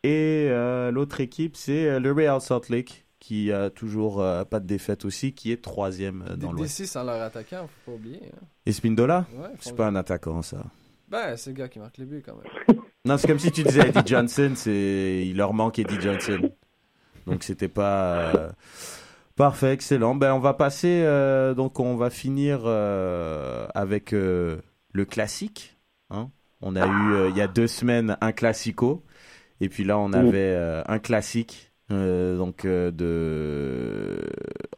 Et 0.02 0.46
euh, 0.50 0.90
l'autre 0.90 1.20
équipe, 1.20 1.56
c'est 1.56 1.98
le 1.98 2.12
Real 2.12 2.40
Salt 2.40 2.68
Lake, 2.70 3.06
qui 3.18 3.50
a 3.50 3.70
toujours 3.70 4.20
euh, 4.20 4.44
pas 4.44 4.60
de 4.60 4.66
défaite 4.66 5.04
aussi, 5.04 5.32
qui 5.32 5.50
est 5.50 5.60
troisième 5.62 6.24
dans 6.36 6.52
l'Ouest. 6.52 6.80
DC 6.80 6.86
sans 6.86 7.02
leur 7.02 7.20
attaquant, 7.22 7.66
faut 7.84 7.90
pas 7.92 7.96
oublier. 7.96 8.20
hein. 8.32 8.46
Et 8.66 8.72
Spindola? 8.72 9.26
Ouais, 9.36 9.48
C'est 9.58 9.74
pas 9.74 9.86
un 9.88 9.96
attaquant, 9.96 10.42
ça. 10.42 10.64
Ben, 11.08 11.36
c'est 11.36 11.50
le 11.50 11.56
gars 11.56 11.68
qui 11.68 11.78
marque 11.78 11.98
les 11.98 12.04
buts 12.06 12.22
quand 12.24 12.34
même. 12.36 12.78
Non, 13.04 13.16
c'est 13.18 13.28
comme 13.28 13.38
si 13.38 13.52
tu 13.52 13.62
disais 13.62 13.88
Eddie 13.88 14.00
Johnson, 14.04 14.52
c'est 14.56 15.22
il 15.24 15.36
leur 15.36 15.54
manque 15.54 15.78
Eddie 15.78 16.00
Johnson. 16.00 16.50
Donc 17.28 17.44
c'était 17.44 17.68
pas 17.68 18.34
euh, 18.34 18.50
parfait, 19.36 19.72
excellent. 19.72 20.16
Ben 20.16 20.32
on 20.34 20.40
va 20.40 20.54
passer 20.54 21.02
euh, 21.04 21.54
donc 21.54 21.78
on 21.78 21.94
va 21.94 22.10
finir 22.10 22.62
euh, 22.64 23.68
avec 23.76 24.12
euh, 24.12 24.56
le 24.92 25.04
classique. 25.04 25.76
hein. 26.10 26.30
On 26.62 26.74
a 26.74 26.84
eu 26.84 27.12
euh, 27.14 27.28
il 27.30 27.36
y 27.36 27.40
a 27.42 27.46
deux 27.46 27.68
semaines 27.68 28.16
un 28.20 28.32
classico 28.32 29.04
et 29.60 29.68
puis 29.68 29.84
là 29.84 29.98
on 29.98 30.12
avait 30.12 30.38
euh, 30.56 30.82
un 30.88 30.98
classique 30.98 31.72
euh, 31.92 32.36
donc 32.36 32.64
euh, 32.64 32.90
de 32.90 34.20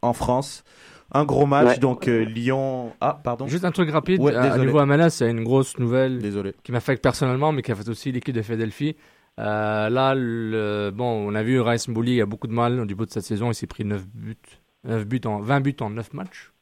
en 0.03 0.13
France. 0.13 0.65
Un 1.13 1.25
gros 1.25 1.47
match, 1.47 1.67
Ouais. 1.69 1.79
donc 1.79 2.07
euh, 2.09 2.25
Lyon. 2.25 2.93
Ah, 3.01 3.19
pardon. 3.23 3.47
Juste 3.47 3.65
un 3.65 3.71
truc 3.71 3.91
rapide, 3.91 4.21
Ouais, 4.21 4.35
à, 4.35 4.41
à 4.43 4.49
désolé. 4.51 4.67
niveau 4.67 4.85
MLS, 4.85 5.09
c'est 5.11 5.31
une 5.31 5.43
grosse 5.43 5.79
nouvelle 5.79 6.19
Désolé. 6.19 6.53
qui 6.63 6.71
m'affecte 6.73 7.03
personnellement, 7.03 7.51
mais 7.53 7.63
qui 7.63 7.73
affecte 7.73 7.89
aussi 7.89 8.13
l'équipe 8.13 8.35
de 8.35 8.43
Philadelphie. 8.43 8.95
Euh, 9.39 9.89
là, 9.89 10.15
le, 10.15 10.91
bon, 10.95 11.05
on 11.31 11.35
a 11.35 11.43
vu 11.43 11.61
Rice 11.61 11.89
Mboli, 11.89 12.17
il 12.17 12.21
a 12.21 12.27
beaucoup 12.27 12.47
de 12.49 12.53
mal 12.53 12.79
au 12.81 12.85
début 12.85 13.07
de 13.07 13.11
cette 13.11 13.23
saison, 13.25 13.51
il 13.51 13.55
s'est 13.55 13.67
pris 13.69 13.85
9 13.85 14.05
buts, 14.13 14.37
9 14.85 15.07
buts 15.07 15.21
en, 15.25 15.39
20 15.41 15.61
buts 15.61 15.77
en 15.81 15.91
9 15.91 16.13
matchs. 16.13 16.53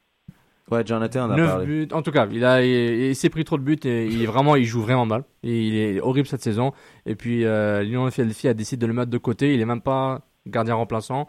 Ouais, 0.69 0.85
Jonathan 0.85 1.25
en 1.25 1.31
a 1.31 1.35
9 1.37 1.47
parlé. 1.49 1.65
buts, 1.65 1.87
en 1.93 2.01
tout 2.01 2.11
cas, 2.11 2.27
il, 2.31 2.45
a, 2.45 2.61
il, 2.63 2.69
il 3.09 3.15
s'est 3.15 3.29
pris 3.29 3.43
trop 3.45 3.57
de 3.57 3.63
buts 3.63 3.79
et 3.83 4.05
il 4.05 4.25
vraiment, 4.27 4.55
il 4.55 4.65
joue 4.65 4.81
vraiment 4.81 5.05
mal. 5.05 5.23
Et 5.43 5.61
il 5.67 5.75
est 5.75 5.99
horrible 6.01 6.27
cette 6.27 6.43
saison. 6.43 6.71
Et 7.05 7.15
puis, 7.15 7.45
euh, 7.45 7.81
Lyon 7.83 8.05
de 8.05 8.11
Philadelphie 8.11 8.47
a 8.49 8.53
décidé 8.53 8.81
de 8.81 8.87
le 8.87 8.93
mettre 8.93 9.09
de 9.09 9.17
côté. 9.17 9.53
Il 9.53 9.59
est 9.61 9.65
même 9.65 9.81
pas 9.81 10.21
gardien 10.45 10.75
remplaçant. 10.75 11.27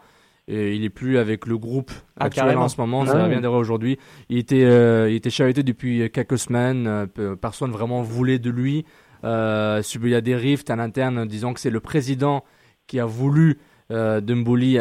Et 0.51 0.75
il 0.75 0.83
est 0.83 0.89
plus 0.89 1.17
avec 1.19 1.45
le 1.45 1.57
groupe 1.59 1.91
Ah, 2.19 2.25
actuel 2.25 2.45
carrément. 2.45 2.63
en 2.63 2.69
ce 2.69 2.81
moment. 2.81 3.01
Ah 3.03 3.11
Ça 3.11 3.27
vient 3.27 3.39
d'arriver 3.39 3.59
aujourd'hui. 3.59 3.99
Il 4.29 4.39
était, 4.39 4.63
euh, 4.65 5.07
il 5.09 5.15
était 5.15 5.29
charité 5.29 5.61
depuis 5.61 6.09
quelques 6.11 6.39
semaines. 6.39 6.87
Euh, 6.87 7.05
pe- 7.05 7.35
Personne 7.35 7.69
vraiment 7.71 8.01
voulait 8.01 8.39
de 8.39 8.49
lui. 8.49 8.83
Euh, 9.23 9.81
il 9.95 10.09
y 10.09 10.15
a 10.15 10.21
des 10.21 10.35
rifts 10.35 10.69
à 10.71 10.75
l'interne, 10.75 11.27
disons 11.27 11.53
que 11.53 11.59
c'est 11.59 11.69
le 11.69 11.79
président 11.81 12.43
qui 12.87 12.99
a 12.99 13.05
voulu 13.05 13.59
euh, 13.91 14.21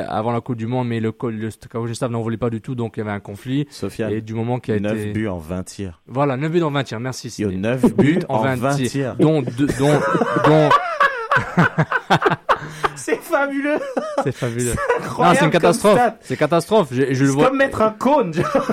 avant 0.08 0.32
la 0.32 0.40
Coupe 0.40 0.56
du 0.56 0.66
Monde, 0.66 0.88
mais 0.88 1.00
le, 1.00 1.08
le 1.28 1.50
coaching 1.68 1.94
staff 1.94 2.10
n'en 2.10 2.22
voulait 2.22 2.36
pas 2.36 2.50
du 2.50 2.60
tout, 2.60 2.74
donc 2.74 2.96
il 2.96 3.00
y 3.00 3.02
avait 3.02 3.10
un 3.10 3.20
conflit. 3.20 3.66
Sofiane, 3.70 4.12
et 4.12 4.20
du 4.20 4.34
moment 4.34 4.60
qu'il 4.60 4.74
a 4.74 4.80
9 4.80 4.98
été... 4.98 5.12
buts 5.12 5.28
en 5.28 5.38
20 5.38 5.62
tirs. 5.64 6.00
Voilà, 6.06 6.36
9 6.36 6.52
buts 6.52 6.62
en 6.62 6.70
20 6.70 6.84
tirs, 6.84 7.00
merci. 7.00 7.28
Yo, 7.38 7.50
Sidney. 7.50 7.56
9 7.56 7.94
buts 7.96 8.18
en 8.28 8.54
20 8.56 8.74
tirs. 8.86 9.16
Dont, 9.16 9.42
dont, 9.42 10.00
dont, 10.46 10.68
C'est 12.96 13.16
fabuleux. 13.22 13.78
c'est 14.24 14.32
fabuleux. 14.32 14.72
C'est 14.74 15.22
Non, 15.22 15.32
c'est 15.34 15.44
une 15.44 15.50
catastrophe. 15.50 16.00
C'est 16.20 16.36
catastrophe. 16.36 16.88
Je, 16.90 17.14
je 17.14 17.24
le 17.24 17.30
vois. 17.30 17.48
comme 17.48 17.56
mettre 17.58 17.80
un 17.80 17.90
cône. 17.92 18.32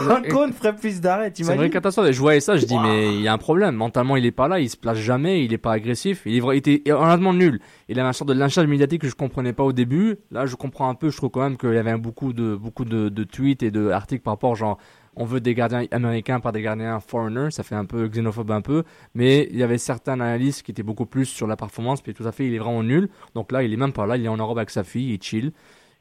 un 0.10 0.22
cône 0.30 0.52
ferait 0.52 0.76
plus 0.76 1.00
d'arrêt, 1.00 1.32
C'est 1.34 1.44
une 1.44 1.56
vraie 1.56 1.70
catastrophe. 1.70 2.08
Et 2.08 2.14
je 2.14 2.20
voyais 2.20 2.40
ça, 2.40 2.58
je 2.58 2.66
dis, 2.66 2.78
mais 2.78 3.14
il 3.16 3.22
y 3.22 3.28
a 3.28 3.34
un 3.34 3.38
problème. 3.38 3.76
Mentalement, 3.76 4.16
il 4.18 4.26
est 4.26 4.32
pas 4.32 4.48
là, 4.48 4.60
il 4.60 4.70
se 4.70 4.78
place 4.78 4.98
jamais, 4.98 5.46
il 5.46 5.54
est 5.54 5.58
pas 5.60 5.74
agressif. 5.74 6.24
Il, 6.26 6.36
est 6.36 6.40
vra- 6.42 6.54
il 6.54 6.58
était 6.58 6.92
honnêtement 6.92 7.34
nul. 7.34 7.60
Il 7.88 8.00
avait 8.00 8.10
un 8.10 8.14
sorte 8.14 8.30
de 8.30 8.34
lynchage 8.34 8.66
médiatique 8.68 9.02
que 9.02 9.08
je 9.10 9.16
comprenais 9.16 9.54
pas 9.54 9.64
au 9.64 9.74
début. 9.74 10.18
Là, 10.32 10.46
je 10.48 10.56
comprends 10.56 10.90
un 10.90 10.96
peu. 10.96 11.10
Je 11.12 11.18
trouve 11.18 11.30
quand 11.30 11.42
même 11.42 11.58
qu'il 11.58 11.74
y 11.74 11.78
avait 11.78 11.96
beaucoup 11.98 12.34
de, 12.34 12.56
beaucoup 12.56 12.86
de, 12.86 13.10
de 13.10 13.24
tweets 13.24 13.62
et 13.64 13.72
de 13.72 13.90
articles 13.90 14.24
par 14.24 14.34
rapport, 14.34 14.56
genre, 14.56 14.78
on 15.16 15.26
veut 15.26 15.40
des 15.40 15.54
gardiens 15.54 15.86
américains 15.92 16.40
par 16.40 16.52
des 16.52 16.62
gardiens 16.62 17.00
foreigners. 17.00 17.52
Ça 17.52 17.64
fait 17.64 17.76
un 17.76 17.86
peu 17.86 18.08
xénophobe 18.08 18.52
un 18.52 18.62
peu. 18.62 18.84
Mais 19.14 19.48
il 19.52 19.58
y 19.58 19.64
avait 19.64 19.78
certains 19.78 20.14
analystes 20.14 20.64
qui 20.64 20.72
étaient 20.72 20.84
beaucoup 20.84 21.06
plus 21.06 21.26
sur 21.26 21.48
la 21.48 21.56
performance. 21.56 22.02
Puis 22.02 22.14
tout 22.14 22.28
à 22.28 22.32
fait, 22.32 22.46
il 22.48 22.54
est 22.54 22.60
vraiment 22.60 22.84
nul. 22.84 23.10
Donc 23.34 23.52
là, 23.52 23.64
il 23.64 23.74
est 23.74 23.78
même 23.78 23.94
pas 23.94 24.06
là. 24.06 24.18
Il 24.18 24.26
est 24.26 24.30
en 24.30 24.38
Europe 24.38 24.58
avec 24.58 24.70
sa 24.70 24.84
fille, 24.84 25.14
il 25.14 25.22
chill. 25.22 25.52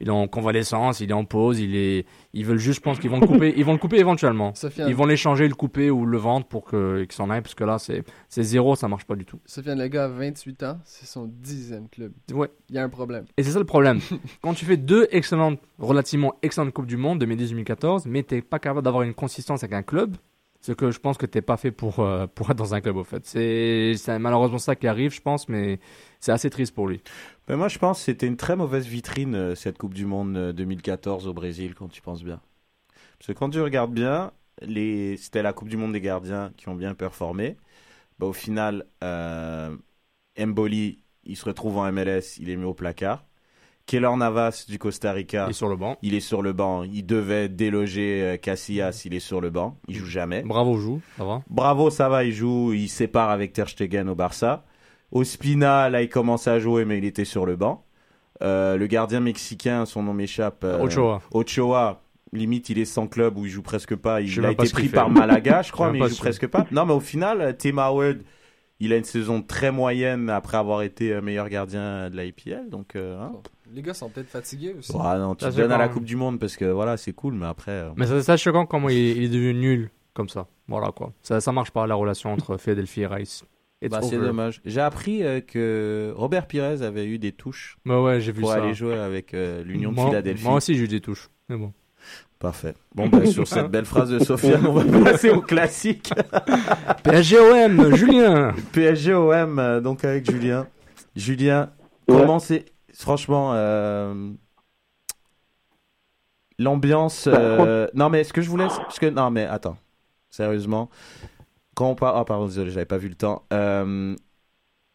Il 0.01 0.09
est 0.09 0.11
en 0.11 0.27
convalescence, 0.29 1.01
il 1.01 1.11
est 1.11 1.15
en 1.15 1.25
pause, 1.25 1.61
il 1.61 1.77
est, 1.77 2.07
ils 2.33 2.45
veulent 2.45 2.59
juste, 2.59 2.79
je 2.79 2.83
pense 2.83 2.99
qu'ils 2.99 3.11
vont 3.11 3.21
le 3.21 3.27
couper, 3.27 3.55
ils 3.57 3.65
vont 3.65 3.73
le 3.73 3.79
couper 3.79 3.99
éventuellement. 3.99 4.53
Ils 4.79 4.95
vont 4.95 5.07
l'échanger, 5.07 5.49
le 5.49 5.55
couper 5.55 5.91
ou 5.91 6.05
le 6.05 6.19
vendre 6.19 6.47
pour 6.47 6.65
que, 6.65 7.05
qu'il 7.05 7.13
s'en 7.13 7.31
aille, 7.31 7.43
parce 7.43 7.55
que 7.55 7.65
là, 7.65 7.79
c'est, 7.79 8.05
c'est 8.29 8.43
zéro, 8.43 8.77
ça 8.77 8.89
marche 8.89 9.05
pas 9.05 9.17
du 9.17 9.25
tout. 9.25 9.41
Sofiane, 9.47 9.79
le 9.79 9.89
gars 9.89 10.05
a 10.05 10.09
28 10.09 10.63
ans, 10.65 10.79
c'est 10.85 11.07
son 11.07 11.27
dixième 11.27 11.89
club. 11.89 12.13
Ouais. 12.33 12.49
Il 12.69 12.77
y 12.77 12.79
a 12.79 12.83
un 12.83 12.89
problème. 12.89 13.25
Et 13.37 13.43
c'est 13.43 13.53
ça 13.53 13.59
le 13.59 13.65
problème. 13.65 14.01
Quand 14.43 14.55
tu 14.55 14.65
fais 14.65 14.77
deux 14.77 15.07
excellentes, 15.11 15.61
relativement 15.79 16.35
excellentes 16.43 16.73
Coupes 16.73 16.87
du 16.87 16.97
Monde, 16.97 17.23
2010-2014, 17.25 18.03
mais 18.07 18.23
t'es 18.23 18.43
pas 18.43 18.59
capable 18.59 18.85
d'avoir 18.85 19.03
une 19.03 19.15
consistance 19.15 19.63
avec 19.63 19.75
un 19.75 19.83
club, 19.83 20.17
ce 20.65 20.73
que 20.73 20.91
je 20.91 20.99
pense 20.99 21.19
que 21.19 21.27
t'es 21.27 21.43
pas 21.43 21.59
fait 21.59 21.71
pour, 21.73 22.01
euh, 22.01 22.27
pour 22.27 22.51
être 22.51 22.57
dans 22.57 22.75
un 22.75 22.81
club, 22.81 22.97
au 22.97 23.05
fait. 23.05 23.27
C'est, 23.27 23.95
c'est 23.99 24.19
malheureusement 24.19 24.59
ça 24.59 24.75
qui 24.75 24.87
arrive, 24.87 25.13
je 25.13 25.21
pense, 25.21 25.47
mais 25.51 25.79
c'est 26.21 26.33
assez 26.33 26.49
triste 26.49 26.75
pour 26.75 26.89
lui. 26.89 27.03
Mais 27.49 27.57
moi, 27.57 27.69
je 27.69 27.79
pense 27.79 27.99
que 27.99 28.05
c'était 28.07 28.27
une 28.27 28.39
très 28.39 28.57
mauvaise 28.57 28.87
vitrine, 28.87 29.35
euh, 29.35 29.55
cette 29.55 29.77
Coupe 29.77 29.93
du 29.93 30.07
Monde 30.07 30.37
euh, 30.39 30.53
2014 30.55 31.27
au 31.29 31.35
Brésil, 31.35 31.75
quand 31.75 31.89
tu 31.89 32.01
penses 32.01 32.25
bien. 32.25 32.41
Parce 33.19 33.27
que 33.29 33.33
quand 33.33 33.51
tu 33.51 33.61
regardes 33.61 33.93
bien, 33.93 34.33
c'était 34.63 35.43
la 35.43 35.53
Coupe 35.53 35.69
du 35.69 35.77
Monde 35.77 35.93
des 35.93 36.01
gardiens 36.01 36.51
qui 36.57 36.71
ont 36.71 36.75
bien 36.75 36.95
performé. 36.95 37.59
Bah, 38.19 38.27
au 38.27 38.33
final, 38.33 38.87
euh, 39.03 39.77
Mboli, 40.39 41.03
il 41.25 41.37
se 41.37 41.45
retrouve 41.45 41.77
en 41.77 41.93
MLS, 41.93 42.39
il 42.39 42.49
est 42.49 42.57
mis 42.57 42.65
au 42.65 42.75
placard. 42.75 43.27
Keller 43.87 44.17
Navas 44.17 44.65
du 44.69 44.79
Costa 44.79 45.13
Rica. 45.13 45.45
Il 45.47 45.51
est 45.51 45.55
sur 45.55 45.69
le 45.69 45.77
banc. 45.77 45.99
Il 46.03 46.15
est 46.15 46.21
sur 46.21 46.41
le 46.43 46.53
banc. 46.53 46.83
Il 46.85 47.05
devait 47.05 47.49
déloger 47.49 48.23
euh, 48.23 48.37
Casillas, 48.37 49.03
il 49.05 49.15
est 49.15 49.21
sur 49.21 49.41
le 49.41 49.51
banc. 49.51 49.79
Il 49.89 49.97
joue 49.97 50.07
jamais. 50.07 50.43
Bravo, 50.43 50.79
joue, 50.79 51.01
ça 51.19 51.25
va? 51.25 51.43
Bravo, 51.51 51.91
ça 51.91 52.09
va, 52.09 52.25
il 52.25 52.33
joue, 52.33 52.73
il 52.73 52.89
sépare 52.89 53.31
avec 53.31 53.53
Ter 53.53 53.69
Stegen 53.69 54.09
au 54.09 54.15
Barça. 54.15 54.65
Ospina, 55.13 55.91
là, 55.91 56.03
il 56.03 56.09
commençait 56.09 56.51
à 56.51 56.59
jouer, 56.59 56.85
mais 56.85 56.99
il 56.99 57.05
était 57.05 57.25
sur 57.25 57.47
le 57.47 57.57
banc. 57.57 57.85
Euh, 58.43 58.77
le 58.77 58.87
gardien 58.87 59.21
mexicain, 59.21 59.85
son 59.87 60.03
nom 60.03 60.13
m'échappe. 60.15 60.65
euh, 60.65 60.81
Ochoa. 60.83 61.23
Ochoa, 61.33 62.03
limite, 62.33 62.69
il 62.71 62.79
est 62.79 62.85
sans 62.85 63.07
club 63.07 63.39
où 63.39 63.45
il 63.47 63.51
joue 63.51 63.63
presque 63.63 63.95
pas. 63.95 64.21
Il 64.21 64.45
a 64.45 64.51
été 64.51 64.69
pris 64.71 64.89
par 64.89 65.11
Malaga, 65.11 65.63
je 65.63 65.71
crois, 65.73 65.89
Je 65.89 65.93
mais 65.93 65.99
il 66.01 66.09
joue 66.09 66.17
presque 66.17 66.47
pas. 66.49 66.67
Non, 66.73 66.85
mais 66.87 66.95
au 66.95 67.01
final, 67.01 67.57
Tim 67.59 67.79
Howard, 67.79 68.23
il 68.81 68.93
a 68.93 68.97
une 68.97 69.05
saison 69.05 69.41
très 69.41 69.71
moyenne 69.71 70.29
après 70.31 70.57
avoir 70.57 70.83
été 70.83 71.21
meilleur 71.21 71.49
gardien 71.49 72.11
de 72.11 72.17
la 72.17 72.25
IPL. 72.25 72.69
Donc, 72.71 72.97
euh, 72.97 73.21
hein. 73.21 73.33
Les 73.73 73.83
gars 73.83 73.95
sont 73.95 74.09
peut-être 74.09 74.29
fatigués 74.29 74.75
aussi. 74.79 74.93
Ah 74.99 75.19
non, 75.19 75.35
tu 75.35 75.45
Ça, 75.45 75.51
te 75.51 75.57
c'est 75.57 75.63
donnes 75.63 75.73
à 75.73 75.79
la 75.79 75.89
quand- 75.89 75.95
Coupe 75.95 76.05
du 76.05 76.17
Monde 76.17 76.39
parce 76.39 76.57
que 76.57 76.65
voilà, 76.67 76.97
c'est 76.97 77.13
cool, 77.13 77.35
mais 77.35 77.47
après. 77.47 77.71
euh, 77.73 77.91
Mais 77.97 78.07
c'est 78.07 78.23
ça 78.23 78.37
choquant 78.37 78.67
comment 78.67 78.89
il 78.89 78.97
est, 78.97 79.11
il 79.17 79.25
est 79.25 79.29
devenu 79.29 79.55
nul 79.55 79.91
comme 80.13 80.29
ça. 80.29 80.47
Voilà 80.69 80.93
quoi. 80.93 81.13
Ça, 81.23 81.41
ça 81.41 81.51
marche 81.53 81.71
pas 81.71 81.87
la 81.87 81.95
relation 81.95 82.33
entre 82.33 82.57
Philadelphie 82.59 83.03
et 83.03 83.07
Rice. 83.07 83.45
It's 83.83 83.91
bah, 83.91 84.01
c'est 84.03 84.17
over. 84.17 84.27
dommage. 84.29 84.61
J'ai 84.65 84.81
appris 84.81 85.23
euh, 85.25 85.41
que 85.41 86.13
Robert 86.17 86.47
Pires 86.47 86.83
avait 86.83 87.07
eu 87.07 87.19
des 87.19 87.33
touches 87.33 87.77
Bah 87.85 88.01
ouais, 88.01 88.21
j'ai 88.21 88.33
vu 88.33 88.41
pour 88.41 88.51
ça. 88.51 88.63
aller 88.63 88.73
jouer 88.75 88.95
avec 88.95 89.35
euh, 89.35 89.63
l'Union 89.65 89.91
de 89.91 89.97
Moi- 89.97 90.07
Philadelphie. 90.09 90.45
Moi 90.45 90.55
aussi 90.55 90.75
j'ai 90.77 90.85
eu 90.85 90.89
des 90.89 91.01
touches. 91.01 91.29
Mais 91.49 91.57
bon. 91.57 91.73
Parfait. 92.39 92.75
Bon, 92.95 93.09
bah, 93.09 93.25
sur 93.27 93.47
cette 93.49 93.69
belle 93.71 93.87
phrase 93.87 94.11
de 94.11 94.19
Sofiane, 94.19 94.67
on 94.67 94.73
va 94.75 94.85
passer 95.13 95.31
au 95.31 95.41
classique. 95.41 96.13
PSGOM, 97.03 97.95
Julien. 97.95 98.53
PSGOM, 98.73 99.59
euh, 99.59 99.81
donc 99.81 100.05
avec 100.05 100.31
Julien. 100.31 100.67
Julien, 101.17 101.71
Ouais. 102.09 102.17
comment 102.21 102.39
c'est 102.39 102.67
Franchement, 102.97 103.53
euh, 103.55 104.15
l'ambiance. 106.59 107.29
euh, 107.33 107.87
Non, 107.95 108.09
mais 108.09 108.21
est-ce 108.21 108.33
que 108.33 108.43
je 108.43 108.49
vous 108.51 108.57
laisse 108.57 108.77
Parce 108.79 108.99
que 108.99 109.07
non, 109.07 109.31
mais 109.31 109.45
attends. 109.45 109.77
Sérieusement, 110.31 110.91
quand 111.75 111.91
on 111.91 111.95
parle, 111.95 112.17
ah 112.19 112.25
pardon, 112.25 112.47
désolé, 112.47 112.71
j'avais 112.71 112.87
pas 112.87 112.99
vu 112.99 113.09
le 113.09 113.15
temps. 113.15 113.43
Euh, 113.53 114.15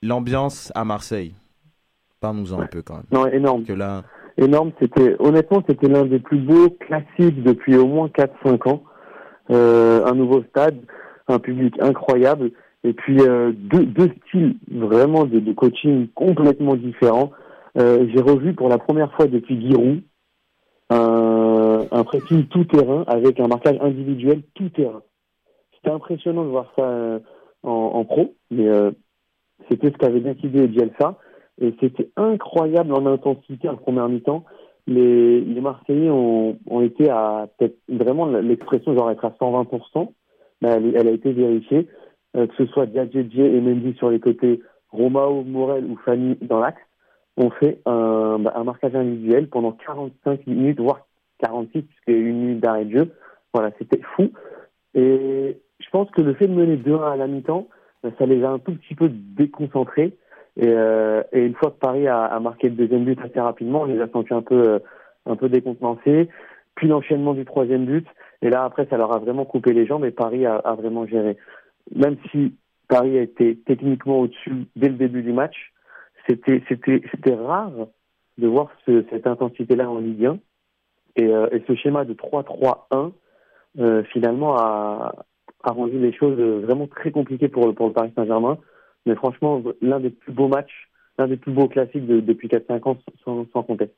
L'ambiance 0.02 0.72
à 0.76 0.86
Marseille. 0.86 1.34
Parle-nous-en 2.22 2.62
un 2.62 2.68
peu 2.68 2.82
quand 2.82 2.96
même. 2.96 3.06
Non, 3.12 3.28
énorme. 3.28 3.64
Que 3.66 3.74
là, 3.74 4.04
énorme. 4.38 4.72
C'était 4.80 5.16
honnêtement, 5.20 5.62
c'était 5.68 5.88
l'un 5.90 6.06
des 6.06 6.20
plus 6.20 6.40
beaux 6.40 6.70
classiques 6.70 7.44
depuis 7.44 7.76
au 7.78 7.86
moins 7.88 8.08
4-5 8.08 8.70
ans. 8.70 8.84
Un 9.50 10.14
nouveau 10.16 10.44
stade, 10.50 10.78
un 11.28 11.40
public 11.40 11.76
incroyable, 11.82 12.52
et 12.84 12.94
puis 12.94 13.20
euh, 13.22 13.52
deux, 13.54 13.86
deux 13.86 14.10
styles 14.28 14.58
vraiment 14.72 15.26
de, 15.26 15.40
de 15.40 15.54
coaching 15.54 16.08
complètement 16.16 16.76
différents. 16.76 17.32
Euh, 17.80 18.08
J'ai 18.14 18.22
revu 18.22 18.54
pour 18.54 18.70
la 18.70 18.78
première 18.78 19.14
fois 19.14 19.28
depuis 19.28 19.60
Giroud 19.62 20.02
un, 20.90 21.86
un 21.92 22.04
pressing 22.04 22.48
tout 22.48 22.66
terrain 22.66 23.04
avec 23.08 23.40
un 23.40 23.48
marquage 23.48 23.78
individuel 23.82 24.42
tout 24.56 24.70
terrain. 24.70 25.04
C'était 25.76 25.92
impressionnant 25.94 26.44
de 26.44 26.50
voir 26.50 26.72
ça 26.76 26.84
euh, 26.84 27.20
en, 27.64 27.70
en 27.72 28.06
pro, 28.06 28.34
mais 28.52 28.68
euh, 28.68 28.92
c'était 29.70 29.92
ce 29.92 29.98
qu'avait 29.98 30.20
décidé 30.20 30.68
Bielsa. 30.68 31.18
Et 31.62 31.76
c'était 31.80 32.10
incroyable 32.16 32.94
en 32.94 33.06
intensité 33.06 33.68
en 33.68 33.76
première 33.76 34.08
mi-temps. 34.08 34.46
Les, 34.88 35.42
les 35.42 35.62
Marseillais 35.62 36.10
ont, 36.10 36.58
ont 36.68 36.82
été 36.82 37.10
à 37.10 37.48
peut-être 37.58 37.78
vraiment 37.90 38.26
l'expression 38.28 38.96
genre 38.96 39.12
être 39.12 39.26
à 39.26 39.32
120%. 39.32 40.12
Mais 40.62 40.70
elle, 40.70 40.96
elle 40.96 41.08
a 41.08 41.12
été 41.12 41.32
vérifiée. 41.32 41.88
Euh, 42.38 42.48
que 42.48 42.56
ce 42.58 42.66
soit 42.68 42.86
Diadjedje 42.86 43.40
et 43.40 43.60
Mendy 43.60 43.96
sur 43.98 44.10
les 44.10 44.20
côtés, 44.20 44.62
Romao, 44.92 45.44
Morel 45.44 45.86
ou 45.86 45.98
Fanny 46.06 46.38
dans 46.42 46.60
l'axe, 46.60 46.82
ont 47.40 47.50
fait 47.52 47.80
un, 47.86 48.40
bah, 48.40 48.54
un 48.56 48.64
marquage 48.64 48.96
individuel 48.96 49.48
pendant 49.48 49.72
45 49.72 50.46
minutes, 50.48 50.80
voire 50.80 51.08
46, 51.40 51.84
puisqu'il 51.84 52.14
y 52.14 52.18
a 52.18 52.20
une 52.20 52.40
minute 52.40 52.60
d'arrêt 52.60 52.86
de 52.86 52.98
jeu. 52.98 53.12
Voilà, 53.54 53.72
c'était 53.80 54.02
fou. 54.16 54.32
Et 54.94 55.58
je 55.80 55.90
pense 55.90 56.10
que 56.12 56.22
le 56.22 56.34
fait 56.34 56.48
de 56.48 56.54
mener 56.54 56.76
2-1 56.78 57.14
à 57.14 57.16
la 57.16 57.28
mi-temps, 57.28 57.68
bah, 58.04 58.10
ça 58.18 58.26
les 58.26 58.44
a 58.44 58.50
un 58.50 58.60
tout 58.60 58.74
petit 58.76 58.96
peu 58.96 59.10
déconcentrés. 59.10 60.18
Et, 60.58 60.68
euh, 60.68 61.24
une 61.32 61.56
fois 61.56 61.72
que 61.72 61.80
Paris 61.80 62.08
a, 62.08 62.38
marqué 62.40 62.70
le 62.70 62.76
deuxième 62.76 63.06
but 63.06 63.20
assez 63.22 63.40
rapidement, 63.40 63.82
on 63.82 63.86
les 63.86 64.02
a 64.02 64.08
sentis 64.10 64.34
un 64.34 64.42
peu, 64.42 64.68
euh, 64.68 64.80
un 65.26 65.36
peu 65.36 65.50
décontenancés. 65.50 66.30
Puis 66.76 66.88
l'enchaînement 66.88 67.34
du 67.34 67.46
troisième 67.46 67.86
but. 67.86 68.08
Et 68.42 68.50
là, 68.50 68.64
après, 68.64 68.88
ça 68.90 68.98
leur 68.98 69.14
a 69.14 69.20
vraiment 69.20 69.46
coupé 69.46 69.74
les 69.74 69.86
jambes 69.86 70.06
et 70.06 70.12
Paris 70.12 70.46
a 70.46 70.74
vraiment 70.78 71.06
géré. 71.06 71.36
Même 71.94 72.16
si 72.32 72.54
Paris 72.88 73.18
a 73.18 73.22
été 73.22 73.58
techniquement 73.66 74.20
au-dessus 74.20 74.66
dès 74.76 74.88
le 74.88 74.96
début 74.96 75.22
du 75.22 75.34
match, 75.34 75.74
c'était, 76.30 76.62
c'était, 76.70 77.02
c'était 77.12 77.34
rare 77.36 77.72
de 78.38 78.48
voir 78.48 78.70
ce, 78.86 79.04
cette 79.10 79.26
intensité-là 79.28 79.90
en 79.90 80.00
Ligue 80.00 80.26
1. 80.26 80.40
Et, 81.16 81.26
euh, 81.26 81.48
et 81.52 81.64
ce 81.68 81.76
schéma 81.76 82.06
de 82.06 82.14
3-3-1, 82.14 83.12
euh, 83.80 84.04
finalement, 84.14 84.56
a, 84.58 85.26
a 85.64 85.72
rendu 85.72 86.00
les 86.00 86.14
choses 86.14 86.40
vraiment 86.64 86.88
très 86.88 87.12
compliquées 87.12 87.50
pour, 87.50 87.74
pour 87.74 87.88
le 87.88 87.94
Paris 87.94 88.12
Saint-Germain. 88.16 88.58
Mais 89.06 89.16
franchement, 89.16 89.62
l'un 89.82 90.00
des 90.00 90.12
plus 90.12 90.32
beaux 90.34 90.48
matchs, 90.48 90.90
l'un 91.18 91.28
des 91.28 91.38
plus 91.38 91.52
beaux 91.52 91.68
classiques 91.68 92.06
de- 92.06 92.20
depuis 92.20 92.48
4-5 92.48 92.88
ans, 92.88 92.98
sans, 93.26 93.46
sans 93.52 93.64
conteste. 93.64 93.96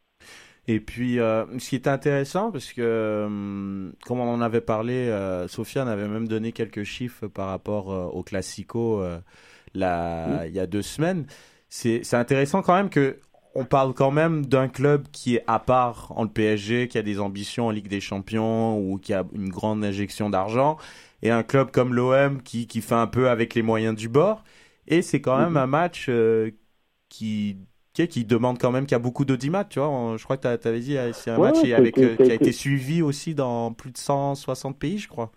Et 0.67 0.79
puis, 0.79 1.19
euh, 1.19 1.45
ce 1.59 1.69
qui 1.69 1.75
était 1.75 1.89
intéressant, 1.89 2.51
parce 2.51 2.71
que, 2.71 2.81
euh, 2.81 3.89
comme 4.05 4.19
on 4.19 4.29
en 4.31 4.41
avait 4.41 4.61
parlé, 4.61 5.09
euh, 5.09 5.47
Sofiane 5.47 5.87
avait 5.87 6.07
même 6.07 6.27
donné 6.27 6.51
quelques 6.51 6.83
chiffres 6.83 7.27
par 7.27 7.47
rapport 7.47 7.87
au 8.15 8.23
Classico 8.23 9.01
là, 9.73 10.45
il 10.45 10.53
y 10.53 10.59
a 10.59 10.67
deux 10.67 10.81
semaines. 10.81 11.25
C'est 11.71 12.03
c'est 12.05 12.17
intéressant 12.17 12.63
quand 12.63 12.75
même 12.75 12.91
que 12.91 13.19
on 13.55 13.65
parle 13.65 13.93
quand 13.95 14.11
même 14.11 14.45
d'un 14.47 14.69
club 14.69 15.07
qui 15.13 15.37
est 15.37 15.45
à 15.47 15.59
part 15.59 16.13
en 16.17 16.23
le 16.25 16.29
PSG, 16.31 16.89
qui 16.89 16.99
a 16.99 17.03
des 17.03 17.19
ambitions 17.21 17.67
en 17.67 17.71
Ligue 17.71 17.87
des 17.89 18.01
Champions 18.01 18.79
ou 18.79 18.99
qui 18.99 19.13
a 19.13 19.25
une 19.33 19.49
grande 19.49 19.83
injection 19.85 20.29
d'argent, 20.31 20.77
et 21.23 21.31
un 21.31 21.43
club 21.43 21.71
comme 21.71 21.93
l'OM 21.95 22.43
qui, 22.43 22.67
qui 22.67 22.81
fait 22.81 22.95
un 22.95 23.07
peu 23.07 23.29
avec 23.29 23.55
les 23.55 23.63
moyens 23.63 23.95
du 23.97 24.09
bord. 24.09 24.43
Et 24.87 25.03
c'est 25.03 25.21
quand 25.21 25.37
même 25.39 25.57
un 25.57 25.67
match 25.67 26.07
euh, 26.09 26.51
qui, 27.09 27.57
qui, 27.93 28.07
qui 28.09 28.25
demande 28.25 28.59
quand 28.59 28.71
même 28.71 28.85
qu'il 28.85 28.93
y 28.93 28.97
a 28.97 28.99
beaucoup 28.99 29.25
d'audimat, 29.25 29.65
tu 29.65 29.79
vois. 29.79 29.89
On- 29.89 30.17
Je 30.17 30.25
crois 30.25 30.37
que 30.37 30.57
tu 30.57 30.67
avais 30.69 30.81
dit, 30.81 30.97
euh, 30.97 31.13
c'est 31.13 31.31
un 31.31 31.39
Ouais, 31.39 31.41
match 31.41 31.63
avec, 31.65 32.03
c'est- 32.03 32.03
euh, 32.03 32.17
qui 32.17 32.31
a 32.31 32.35
été 32.35 32.51
suivi 32.53 33.01
aussi 33.03 33.35
dans 33.35 33.73
plus 33.73 33.91
de 33.91 33.97
160 33.97 34.79
pays, 34.79 34.99
je 34.99 35.07
crois. 35.09 35.31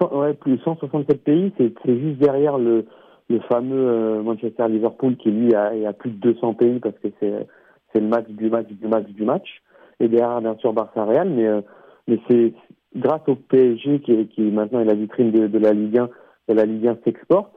Ouais, 0.00 0.34
plus 0.34 0.56
de 0.56 0.62
167 0.62 1.22
pays, 1.22 1.52
c'est 1.56 1.72
c'est 1.84 1.98
juste 1.98 2.18
derrière 2.18 2.58
le, 2.58 2.86
le 3.32 3.40
fameux 3.40 3.88
euh, 3.88 4.22
Manchester-Liverpool 4.22 5.16
qui 5.16 5.30
lui 5.30 5.54
a, 5.54 5.72
à 5.88 5.92
plus 5.92 6.10
de 6.10 6.32
200 6.32 6.54
pays 6.54 6.78
parce 6.78 6.98
que 6.98 7.08
c'est 7.20 7.46
c'est 7.92 8.00
le 8.00 8.06
match 8.06 8.26
du 8.28 8.48
match 8.48 8.66
du 8.68 8.86
match 8.86 9.06
du 9.06 9.24
match. 9.24 9.62
Et 10.00 10.08
derrière, 10.08 10.40
bien 10.40 10.56
sûr, 10.56 10.72
Barça-Real, 10.72 11.28
mais, 11.30 11.46
euh, 11.46 11.60
mais 12.08 12.18
c'est 12.28 12.52
grâce 12.96 13.22
au 13.28 13.36
PSG 13.36 14.00
qui, 14.00 14.26
qui 14.28 14.42
maintenant 14.42 14.80
est 14.80 14.84
la 14.84 14.94
vitrine 14.94 15.30
de, 15.30 15.58
la 15.58 15.72
Ligue 15.72 15.98
1, 15.98 16.08
et 16.48 16.54
la 16.54 16.64
Ligue 16.64 16.88
1 16.88 16.98
s'exporte. 17.04 17.52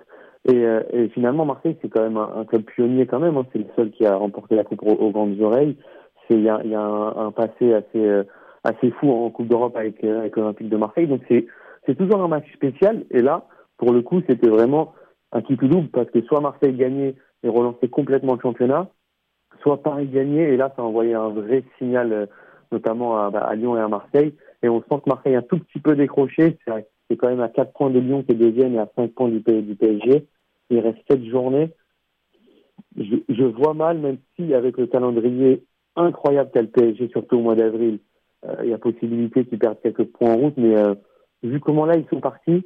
Et, 0.47 0.55
euh, 0.55 0.81
et 0.91 1.07
finalement, 1.09 1.45
Marseille, 1.45 1.77
c'est 1.81 1.89
quand 1.89 2.03
même 2.03 2.17
un, 2.17 2.45
club 2.45 2.63
pionnier 2.63 3.07
quand 3.07 3.19
même. 3.19 3.37
hein. 3.37 3.45
C'est 3.51 3.59
le 3.59 3.65
seul 3.75 3.91
qui 3.91 4.05
a 4.05 4.15
remporté 4.15 4.55
la 4.55 4.63
Coupe 4.63 4.83
aux, 4.83 5.09
grandes 5.11 5.39
oreilles. 5.41 5.75
C'est 6.27 6.35
il 6.35 6.43
y 6.43 6.49
a, 6.49 6.61
y 6.63 6.75
a 6.75 6.81
un, 6.81 7.31
passé 7.31 7.73
assez 7.73 8.23
assez 8.63 8.89
fou 8.91 9.11
en 9.11 9.29
Coupe 9.29 9.47
d'Europe 9.47 9.75
avec 9.77 10.03
avec 10.03 10.35
l'Olympique 10.35 10.69
de 10.69 10.77
Marseille. 10.77 11.07
Donc 11.07 11.21
c'est 11.27 11.45
c'est 11.85 11.95
toujours 11.95 12.21
un 12.21 12.27
match 12.27 12.51
spécial. 12.53 13.05
Et 13.11 13.21
là, 13.21 13.45
pour 13.77 13.91
le 13.93 14.01
coup, 14.01 14.21
c'était 14.27 14.49
vraiment 14.49 14.93
un 15.35 15.41
qui 15.41 15.57
tout 15.57 15.67
double 15.67 15.89
parce 15.89 16.09
que 16.09 16.21
soit 16.21 16.41
Marseille 16.41 16.73
gagnait 16.73 17.15
et 17.43 17.49
relançait 17.49 17.89
complètement 17.89 18.35
le 18.35 18.41
championnat, 18.41 18.89
soit 19.61 19.83
Paris 19.83 20.07
gagnait 20.07 20.53
et 20.53 20.57
là, 20.57 20.73
ça 20.75 20.83
envoyait 20.83 21.13
un 21.13 21.29
vrai 21.29 21.63
signal, 21.77 22.13
euh, 22.13 22.25
notamment 22.71 23.19
à, 23.19 23.29
bah, 23.29 23.45
à 23.45 23.55
Lyon 23.55 23.77
et 23.77 23.81
à 23.81 23.87
Marseille. 23.87 24.33
Et 24.63 24.69
on 24.69 24.81
sent 24.81 25.01
que 25.03 25.09
Marseille 25.09 25.35
a 25.35 25.39
un 25.39 25.43
tout 25.43 25.59
petit 25.59 25.79
peu 25.79 25.95
décroché. 25.95 26.57
C'est 27.09 27.17
quand 27.17 27.27
même 27.27 27.41
à 27.41 27.49
4 27.49 27.73
points 27.73 27.89
de 27.89 27.99
Lyon 27.99 28.23
qui 28.23 28.31
est 28.31 28.35
deuxième 28.35 28.75
et 28.75 28.79
à 28.79 28.89
5 28.95 29.11
points 29.11 29.29
du, 29.29 29.41
PSG. 29.41 30.25
Il 30.69 30.79
reste 30.79 30.99
7 31.09 31.23
journées. 31.25 31.71
Je, 32.97 33.17
je 33.29 33.43
vois 33.43 33.73
mal, 33.73 33.99
même 33.99 34.17
si 34.35 34.53
avec 34.53 34.77
le 34.77 34.87
calendrier 34.87 35.63
incroyable 35.95 36.51
qu'a 36.51 36.61
le 36.61 36.69
PSG, 36.69 37.09
surtout 37.09 37.37
au 37.37 37.41
mois 37.41 37.55
d'avril, 37.55 37.99
euh, 38.45 38.55
il 38.63 38.69
y 38.69 38.73
a 38.73 38.77
possibilité 38.77 39.45
qu'ils 39.45 39.59
perdent 39.59 39.81
quelques 39.81 40.05
points 40.05 40.31
en 40.31 40.37
route, 40.37 40.57
mais 40.57 40.77
euh, 40.77 40.95
vu 41.43 41.59
comment 41.59 41.85
là 41.85 41.95
ils 41.95 42.07
sont 42.09 42.19
partis, 42.19 42.65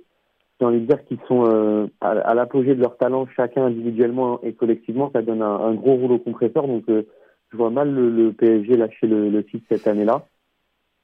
j'ai 0.60 0.66
envie 0.66 0.82
de 0.82 0.86
dire 0.86 1.04
qu'ils 1.06 1.20
sont 1.28 1.46
euh, 1.46 1.88
à, 2.02 2.10
à 2.12 2.34
l'apogée 2.34 2.76
de 2.76 2.82
leur 2.82 2.98
talent, 2.98 3.28
chacun 3.36 3.66
individuellement 3.66 4.42
et 4.44 4.54
collectivement, 4.54 5.10
ça 5.14 5.22
donne 5.22 5.42
un, 5.42 5.56
un 5.56 5.74
gros 5.74 5.96
rouleau 5.96 6.20
compresseur. 6.20 6.68
Donc 6.68 6.84
euh, 6.90 7.04
je 7.52 7.58
vois 7.58 7.70
mal 7.70 7.94
le, 7.94 8.10
le 8.10 8.34
PSG 8.34 8.76
lâcher 8.78 9.08
le, 9.08 9.30
le 9.30 9.46
titre 9.46 9.66
cette 9.70 9.88
année-là. 9.88 10.26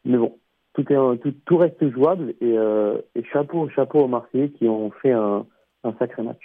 Mais 0.04 0.18
bon, 0.18 0.38
tout, 0.74 0.82
est, 0.92 1.18
tout, 1.20 1.34
tout 1.46 1.58
reste 1.58 1.90
jouable 1.92 2.32
et, 2.42 2.58
euh, 2.58 2.98
et 3.16 3.24
chapeau, 3.24 3.70
chapeau 3.70 4.02
aux 4.02 4.08
Marseillais 4.08 4.50
qui 4.50 4.68
ont 4.68 4.92
fait 5.02 5.12
un, 5.14 5.46
un 5.84 5.94
sacré 6.00 6.22
match. 6.22 6.42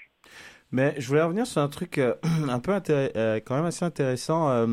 Mais 0.72 0.94
je 0.98 1.08
voulais 1.08 1.22
revenir 1.22 1.46
sur 1.46 1.60
un 1.60 1.68
truc 1.68 1.98
euh, 1.98 2.14
un 2.48 2.60
peu 2.60 2.72
quand 3.44 3.56
même 3.56 3.64
assez 3.64 3.84
intéressant 3.84 4.66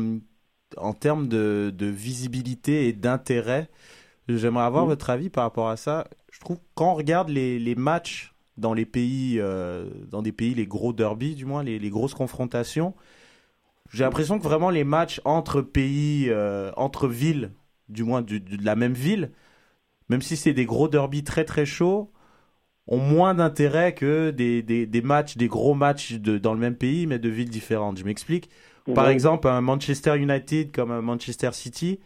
en 0.76 0.92
termes 0.92 1.28
de, 1.28 1.72
de 1.74 1.86
visibilité 1.86 2.88
et 2.88 2.92
d'intérêt. 2.92 3.68
J'aimerais 4.28 4.64
avoir 4.64 4.84
Mm. 4.84 4.88
votre 4.88 5.10
avis 5.10 5.30
par 5.30 5.44
rapport 5.44 5.68
à 5.68 5.76
ça. 5.76 6.06
Je 6.30 6.40
trouve 6.40 6.58
quand 6.74 6.92
on 6.92 6.94
regarde 6.94 7.28
les, 7.28 7.58
les 7.58 7.74
matchs 7.74 8.34
dans 8.56 8.74
les 8.74 8.86
pays, 8.86 9.38
euh, 9.38 9.88
dans 10.10 10.22
des 10.22 10.32
pays, 10.32 10.54
les 10.54 10.66
gros 10.66 10.92
derbies 10.92 11.34
du 11.34 11.44
moins, 11.44 11.62
les, 11.62 11.78
les 11.78 11.90
grosses 11.90 12.14
confrontations, 12.14 12.94
j'ai 13.92 14.04
l'impression 14.04 14.38
que 14.38 14.44
vraiment 14.44 14.70
les 14.70 14.84
matchs 14.84 15.20
entre 15.24 15.62
pays, 15.62 16.26
euh, 16.28 16.70
entre 16.76 17.08
villes, 17.08 17.52
du 17.88 18.04
moins 18.04 18.20
du- 18.22 18.40
du- 18.40 18.58
de 18.58 18.64
la 18.64 18.76
même 18.76 18.92
ville, 18.92 19.30
même 20.08 20.22
si 20.22 20.36
c'est 20.36 20.52
des 20.52 20.66
gros 20.66 20.88
derbies 20.88 21.24
très 21.24 21.44
très 21.44 21.66
chauds, 21.66 22.10
ont 22.86 22.98
moins 22.98 23.34
d'intérêt 23.34 23.94
que 23.94 24.30
des, 24.30 24.62
des, 24.62 24.86
des 24.86 25.02
matchs, 25.02 25.36
des 25.36 25.48
gros 25.48 25.74
matchs 25.74 26.14
de, 26.14 26.38
dans 26.38 26.54
le 26.54 26.60
même 26.60 26.76
pays, 26.76 27.06
mais 27.06 27.18
de 27.18 27.28
villes 27.28 27.50
différentes. 27.50 27.98
Je 27.98 28.04
m'explique. 28.04 28.50
Par 28.94 29.08
exemple, 29.08 29.48
un 29.48 29.60
Manchester 29.60 30.16
United 30.16 30.72
comme 30.72 30.90
un 30.90 31.02
Manchester 31.02 31.50
City, 31.52 32.00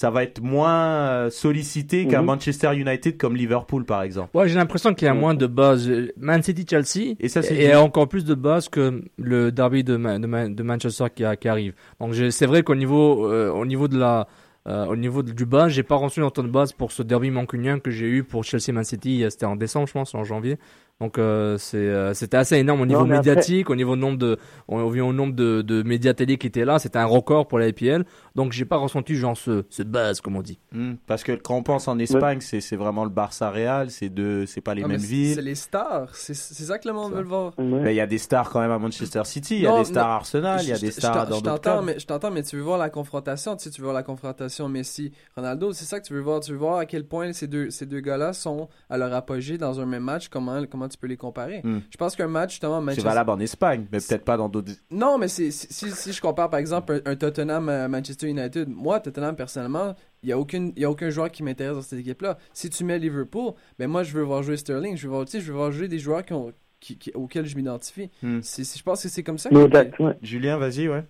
ça 0.00 0.10
va 0.10 0.22
être 0.22 0.40
moins 0.40 0.78
euh, 1.08 1.28
sollicité 1.30 2.06
qu'un 2.06 2.20
Mhm. 2.20 2.26
Manchester 2.26 2.70
United 2.76 3.16
comme 3.16 3.34
Liverpool, 3.34 3.84
par 3.84 4.02
exemple. 4.02 4.30
Ouais, 4.36 4.48
j'ai 4.48 4.54
l'impression 4.54 4.94
qu'il 4.94 5.06
y 5.06 5.08
a 5.08 5.14
moins 5.14 5.34
de 5.34 5.48
buzz. 5.48 5.90
Man 6.16 6.40
City 6.40 6.64
Chelsea 6.70 7.16
Et 7.18 7.28
ça, 7.28 7.42
c'est 7.42 7.56
et 7.56 7.74
encore 7.74 8.06
plus 8.08 8.24
de 8.24 8.36
buzz 8.36 8.68
que 8.68 9.02
le 9.16 9.50
derby 9.50 9.82
de, 9.82 9.96
Ma- 9.96 10.20
de, 10.20 10.26
Ma- 10.28 10.48
de 10.48 10.62
Manchester 10.62 11.06
qui, 11.12 11.24
a- 11.24 11.34
qui 11.34 11.48
arrive. 11.48 11.72
Donc 12.00 12.14
c'est 12.30 12.46
vrai 12.46 12.62
qu'au 12.62 12.76
niveau 12.76 13.26
euh, 13.26 13.50
au 13.50 13.66
niveau 13.66 13.88
de 13.88 13.98
la 13.98 14.28
euh, 14.68 14.86
au 14.86 14.94
niveau 14.96 15.22
de- 15.24 15.32
du 15.32 15.46
buzz, 15.46 15.68
j'ai 15.72 15.82
pas 15.82 15.96
reçu 15.96 16.22
autant 16.22 16.44
de 16.44 16.48
buzz 16.48 16.72
pour 16.72 16.92
ce 16.92 17.02
derby 17.02 17.30
mancunien 17.32 17.80
que 17.80 17.90
j'ai 17.90 18.06
eu 18.06 18.22
pour 18.22 18.44
Chelsea 18.44 18.70
Man 18.72 18.84
City. 18.84 19.24
euh, 19.24 19.30
C'était 19.30 19.46
en 19.46 19.56
décembre, 19.56 19.88
je 19.88 19.94
pense, 19.94 20.14
en 20.14 20.22
janvier. 20.22 20.58
Donc 21.00 21.16
euh, 21.18 21.56
euh, 21.74 22.12
c'était 22.12 22.36
assez 22.36 22.56
énorme 22.56 22.80
au 22.80 22.86
niveau 22.86 23.02
après- 23.02 23.18
médiatique, 23.18 23.70
au 23.70 23.76
niveau 23.76 23.94
nombre 23.94 24.18
de 24.18 24.36
au, 24.66 24.78
au 24.80 25.12
nombre 25.12 25.32
de, 25.34 25.62
de 25.62 25.82
médias 25.84 26.12
télé 26.12 26.38
qui 26.38 26.48
étaient 26.48 26.64
là. 26.64 26.80
C'était 26.80 26.98
un 26.98 27.04
record 27.04 27.46
pour 27.46 27.60
la 27.60 27.68
IPL. 27.68 28.04
Donc 28.34 28.50
j'ai 28.52 28.64
pas 28.64 28.76
ressenti 28.78 29.14
genre 29.14 29.36
ce 29.36 29.64
ce 29.70 29.84
buzz 29.84 30.20
comme 30.20 30.34
on 30.34 30.42
dit. 30.42 30.58
Hmm, 30.72 30.94
Parce 31.06 31.22
que 31.22 31.32
quand 31.32 31.54
on 31.54 31.62
pense 31.62 31.86
en 31.86 31.98
Espagne, 32.00 32.40
c'est 32.40 32.60
c'est 32.60 32.74
vraiment 32.74 33.04
le 33.04 33.10
Barça 33.10 33.48
Real, 33.50 33.90
c'est 33.90 34.08
deux, 34.08 34.44
c'est 34.46 34.60
pas 34.60 34.74
les 34.74 34.82
Ah, 34.84 34.88
mêmes 34.88 34.96
villes. 35.00 35.34
C'est 35.36 35.42
les 35.42 35.54
stars. 35.54 36.14
C'est 36.16 36.34
c'est 36.34 36.64
ça 36.64 36.78
que 36.78 36.88
le 36.88 36.94
monde 36.94 37.12
veut 37.12 37.22
le 37.22 37.28
voir. 37.28 37.52
Mais 37.58 37.92
il 37.94 37.96
y 37.96 38.00
a 38.00 38.06
des 38.08 38.18
stars 38.18 38.50
quand 38.50 38.60
même 38.60 38.72
à 38.72 38.78
Manchester 38.80 39.22
City, 39.24 39.54
il 39.56 39.62
y 39.62 39.66
a 39.68 39.78
des 39.78 39.84
stars 39.84 40.04
non, 40.06 40.12
à 40.12 40.16
Arsenal, 40.16 40.60
il 40.62 40.68
y 40.68 40.72
a 40.72 40.74
je- 40.74 40.80
des 40.80 40.86
je- 40.88 40.92
je 40.94 40.98
stars 40.98 41.12
t'en- 41.12 41.30
dans 41.30 41.36
je 41.38 41.42
d'autres 41.44 41.60
t'entends, 41.60 41.76
clubs. 41.76 41.84
mais 41.86 41.98
je 42.00 42.06
t'entends, 42.06 42.30
mais 42.32 42.42
tu 42.42 42.56
veux 42.56 42.62
voir 42.62 42.78
la 42.78 42.90
confrontation, 42.90 43.54
tu 43.56 43.62
sais, 43.64 43.70
tu 43.70 43.80
veux 43.80 43.84
voir 43.86 43.94
la 43.94 44.02
confrontation 44.02 44.68
Messi, 44.68 45.12
Ronaldo, 45.36 45.72
c'est 45.72 45.84
ça 45.84 46.00
que 46.00 46.06
tu 46.06 46.12
veux 46.12 46.20
voir. 46.20 46.40
Tu 46.40 46.50
veux 46.50 46.58
voir 46.58 46.78
à 46.78 46.86
quel 46.86 47.04
point 47.06 47.32
ces 47.32 47.46
deux, 47.46 47.70
ces 47.70 47.86
deux 47.86 48.00
gars-là 48.00 48.32
sont 48.32 48.68
à 48.90 48.98
leur 48.98 49.12
apogée 49.14 49.58
dans 49.58 49.78
un 49.80 49.86
même 49.86 50.02
match. 50.02 50.28
Comment, 50.28 50.62
comment 50.68 50.87
tu 50.88 50.98
peux 50.98 51.06
les 51.06 51.16
comparer 51.16 51.60
Hmm. 51.62 51.78
Je 51.90 51.96
pense 51.96 52.16
qu'un 52.16 52.28
match 52.28 52.50
justement 52.52 52.78
C'est 52.80 52.84
Manchester. 52.86 53.08
valable 53.08 53.30
en 53.30 53.38
Espagne, 53.40 53.86
mais 53.92 53.98
peut-être 53.98 54.24
pas 54.24 54.36
dans 54.36 54.48
d'autres. 54.48 54.72
Non, 54.90 55.18
mais 55.18 55.28
c'est, 55.28 55.50
si, 55.50 55.66
si- 55.70 55.90
si 55.90 56.12
je 56.12 56.20
compare 56.20 56.50
par 56.50 56.58
exemple 56.60 57.00
un, 57.04 57.12
un 57.12 57.16
Tottenham 57.16 57.68
euh, 57.68 57.88
Manchester 57.88 58.28
United, 58.28 58.68
moi 58.68 59.00
Tottenham 59.00 59.36
personnellement, 59.36 59.94
il 60.22 60.28
y 60.28 60.32
a 60.32 60.38
aucune 60.38 60.72
il 60.76 60.82
y 60.82 60.84
a 60.84 60.90
aucun 60.90 61.10
joueur 61.10 61.30
qui 61.30 61.42
m'intéresse 61.42 61.76
dans 61.76 61.82
cette 61.82 62.00
équipe-là. 62.00 62.38
Si 62.52 62.70
tu 62.70 62.84
mets 62.84 62.98
Liverpool, 62.98 63.52
ben 63.78 63.88
moi 63.88 64.02
je 64.02 64.12
veux 64.12 64.22
voir 64.22 64.42
jouer 64.42 64.56
Sterling, 64.56 64.96
je 64.96 65.06
veux 65.06 65.12
voir 65.14 65.24
tu 65.24 65.32
sais, 65.32 65.40
je 65.40 65.52
veux 65.52 65.56
voir 65.58 65.70
jouer 65.72 65.88
des 65.88 65.98
joueurs 65.98 66.24
qui 66.24 66.32
ont 66.32 66.52
qui, 66.80 66.96
qui- 66.96 67.12
auxquels 67.14 67.46
je 67.46 67.56
m'identifie. 67.56 68.08
Hmm. 68.22 68.38
C'est, 68.42 68.64
c'est- 68.64 68.78
je 68.78 68.84
pense 68.84 69.02
que 69.02 69.08
c'est 69.08 69.22
comme 69.22 69.38
ça. 69.38 69.50
Que- 69.50 70.02
ouais. 70.02 70.16
Julien, 70.22 70.56
vas-y, 70.58 70.88
ouais. 70.88 71.04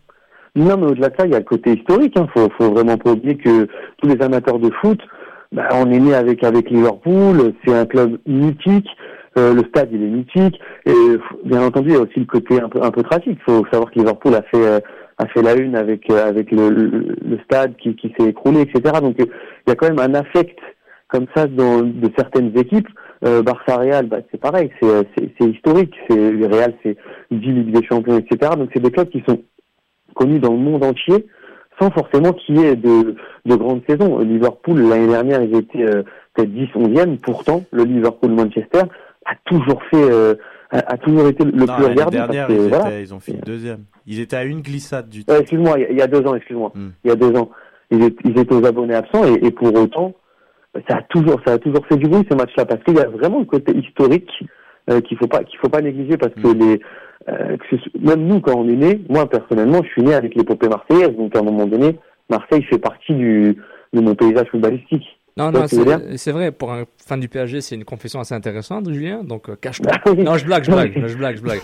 Non, 0.57 0.77
mais 0.79 0.87
au-delà 0.87 1.11
de 1.11 1.17
ça, 1.17 1.27
il 1.27 1.33
y 1.33 1.35
a 1.35 1.39
le 1.39 1.45
côté 1.45 1.75
historique. 1.75 2.15
Il 2.17 2.23
hein. 2.23 2.29
faut, 2.33 2.49
faut 2.57 2.73
vraiment 2.73 2.97
pas 2.97 3.13
oublier 3.13 3.37
que 3.37 3.67
tous 3.99 4.09
les 4.09 4.21
amateurs 4.23 4.59
de 4.59 4.71
foot, 4.81 4.99
bah, 5.53 5.69
on 5.73 5.91
est 5.93 6.01
né 6.01 6.15
avec 6.15 6.43
avec 6.43 6.71
Liverpool. 6.71 7.53
C'est 7.65 7.75
un 7.75 7.85
club 7.87 8.19
mythique. 8.27 8.89
Euh, 9.39 9.55
le 9.55 9.63
stade, 9.69 9.91
il 9.93 10.03
est 10.03 10.07
mythique. 10.07 10.61
Et 10.85 11.17
bien 11.45 11.63
entendu, 11.63 11.91
il 11.91 11.95
y 11.95 11.97
a 11.97 12.01
aussi 12.01 12.19
le 12.19 12.27
côté 12.27 12.61
un 12.61 12.69
peu 12.69 12.83
un 12.83 12.91
peu 12.91 13.03
tragique. 13.03 13.39
Il 13.39 13.43
faut 13.47 13.65
savoir 13.71 13.91
que 13.91 13.99
Liverpool 13.99 14.35
a 14.35 14.43
fait 14.43 14.67
euh, 14.67 14.81
a 15.19 15.27
fait 15.27 15.43
la 15.43 15.55
une 15.55 15.77
avec 15.77 16.11
euh, 16.11 16.29
avec 16.29 16.51
le, 16.51 16.71
le, 16.71 17.39
stade 17.45 17.77
qui, 17.77 17.95
qui 17.95 18.13
s'est 18.19 18.29
écroulé, 18.29 18.63
etc. 18.63 19.01
Donc 19.01 19.17
il 19.19 19.29
y 19.69 19.71
a 19.71 19.75
quand 19.75 19.89
même 19.89 20.01
un 20.01 20.15
affect 20.15 20.59
comme 21.09 21.27
ça 21.35 21.47
dans 21.47 21.83
de 21.83 22.11
certaines 22.17 22.57
équipes. 22.57 22.89
Barça 23.21 23.79
Real, 23.79 24.07
bah, 24.07 24.19
c'est 24.31 24.41
pareil, 24.41 24.71
c'est 24.81 25.45
historique. 25.45 25.95
Le 26.09 26.47
Real, 26.47 26.73
c'est 26.85 26.97
10 27.33 27.51
Ligue 27.51 27.73
des 27.73 27.85
Champions, 27.85 28.17
etc. 28.17 28.53
Donc 28.57 28.71
c'est 28.73 28.81
des 28.81 28.93
clubs 28.93 29.09
qui 29.09 29.25
sont 29.29 29.41
connus 30.15 30.39
dans 30.39 30.53
le 30.53 30.59
monde 30.59 30.85
entier 30.85 31.27
sans 31.81 31.91
forcément 31.91 32.33
qu'il 32.33 32.59
y 32.59 32.65
ait 32.65 32.77
de, 32.77 33.17
de 33.45 33.55
grandes 33.57 33.83
saisons. 33.89 34.21
Liverpool, 34.21 34.83
l'année 34.83 35.09
dernière, 35.09 35.43
ils 35.43 35.57
étaient 35.57 35.85
peut-être 36.35 36.53
10, 36.53 36.69
11e. 36.77 37.19
Pourtant, 37.19 37.65
le 37.73 37.85
Liverpool-Manchester 37.85 38.83
a 39.31 39.35
toujours 39.45 39.83
fait, 39.91 40.11
euh, 40.11 40.35
a, 40.71 40.79
a 40.95 40.97
toujours 40.99 41.29
été 41.29 41.45
le 41.45 41.53
Non, 41.53 41.67
plus 41.67 41.85
regardé. 41.87 42.17
dernière, 42.17 42.47
parce 42.47 42.59
que, 42.59 42.65
ils, 42.65 42.69
voilà. 42.69 42.87
étaient- 42.89 43.03
ils 43.03 43.15
ont 43.15 43.21
fini 43.21 43.39
deuxième. 43.45 43.85
Ils 44.07 44.21
étaient 44.21 44.37
à 44.37 44.45
une 44.45 44.61
glissade 44.63 45.09
du 45.09 45.23
Euh, 45.31 45.41
excuse-moi, 45.41 45.79
il 45.79 45.83
y 45.83 45.85
a- 45.87 45.91
il 45.91 45.99
y, 45.99 46.03
a 46.03 46.07
deux 46.07 46.27
ans, 46.27 46.35
excuse-moi. 46.35 46.73
Hmm. 46.75 46.89
Il 47.05 47.09
y 47.09 47.13
a 47.13 47.17
deux 47.17 47.37
ans. 47.37 47.51
Ils 47.91 48.03
étaient, 48.05 48.29
ils 48.29 48.39
étaient 48.39 48.55
aux 48.55 48.65
abonnés 48.67 48.95
absents 48.95 49.25
et, 49.25 49.47
et 49.47 49.51
pour 49.51 49.75
autant, 49.75 50.15
ça 50.89 50.99
a 50.99 51.03
toujours, 51.03 51.41
ça 51.47 51.55
a 51.55 51.59
toujours 51.59 51.87
fait 51.87 51.97
du 51.97 52.09
bruit 52.09 52.27
ce 52.31 52.35
match-là 52.37 52.65
parce 52.67 52.83
qu'il 52.85 52.95
y 52.97 53.01
a 53.01 53.09
vraiment 53.09 53.39
le 53.41 53.45
côté 53.47 53.77
historique 53.77 54.31
euh, 54.91 55.01
qu'il 55.01 55.17
faut 55.19 55.27
pas, 55.27 55.43
qu'il 55.45 55.59
faut 55.59 55.69
pas 55.69 55.81
négliger 55.81 56.17
parce 56.17 56.35
que 56.35 56.49
Hmm. 56.49 56.59
les, 56.59 56.81
euh, 57.29 57.57
que 57.57 57.77
même 57.99 58.27
nous 58.27 58.41
quand 58.41 58.55
on 58.57 58.69
est 58.69 58.77
né, 58.77 59.01
moi 59.09 59.29
personnellement, 59.29 59.83
je 59.83 59.89
suis 59.91 60.03
né 60.03 60.15
avec 60.15 60.35
l'épopée 60.35 60.69
marseillaise, 60.69 61.17
donc 61.17 61.35
à 61.37 61.41
un 61.41 61.43
moment 61.43 61.67
donné, 61.67 61.99
Marseille 62.31 62.63
fait 62.65 62.79
partie 62.79 63.15
du 63.15 63.57
de 63.95 64.01
mon 64.03 64.15
paysage 64.15 64.47
footballistique. 64.51 65.18
Non, 65.39 65.53
non, 65.53 65.67
c'est 65.69 66.17
c'est 66.17 66.33
vrai, 66.33 66.51
pour 66.53 66.73
un 66.73 66.85
fan 67.07 67.21
du 67.21 67.29
PSG, 67.29 67.61
c'est 67.61 67.75
une 67.77 67.85
confession 67.85 68.21
assez 68.21 68.35
intéressante, 68.35 68.93
Julien, 68.93 69.23
donc 69.23 69.49
euh, 69.49 69.57
cache-toi. 69.61 69.93
non, 70.17 70.37
je 70.37 70.45
blague, 70.45 70.65
je 70.65 70.71
blague, 70.71 70.93
je 71.07 71.17
blague, 71.17 71.37
je 71.37 71.43
blague. 71.43 71.61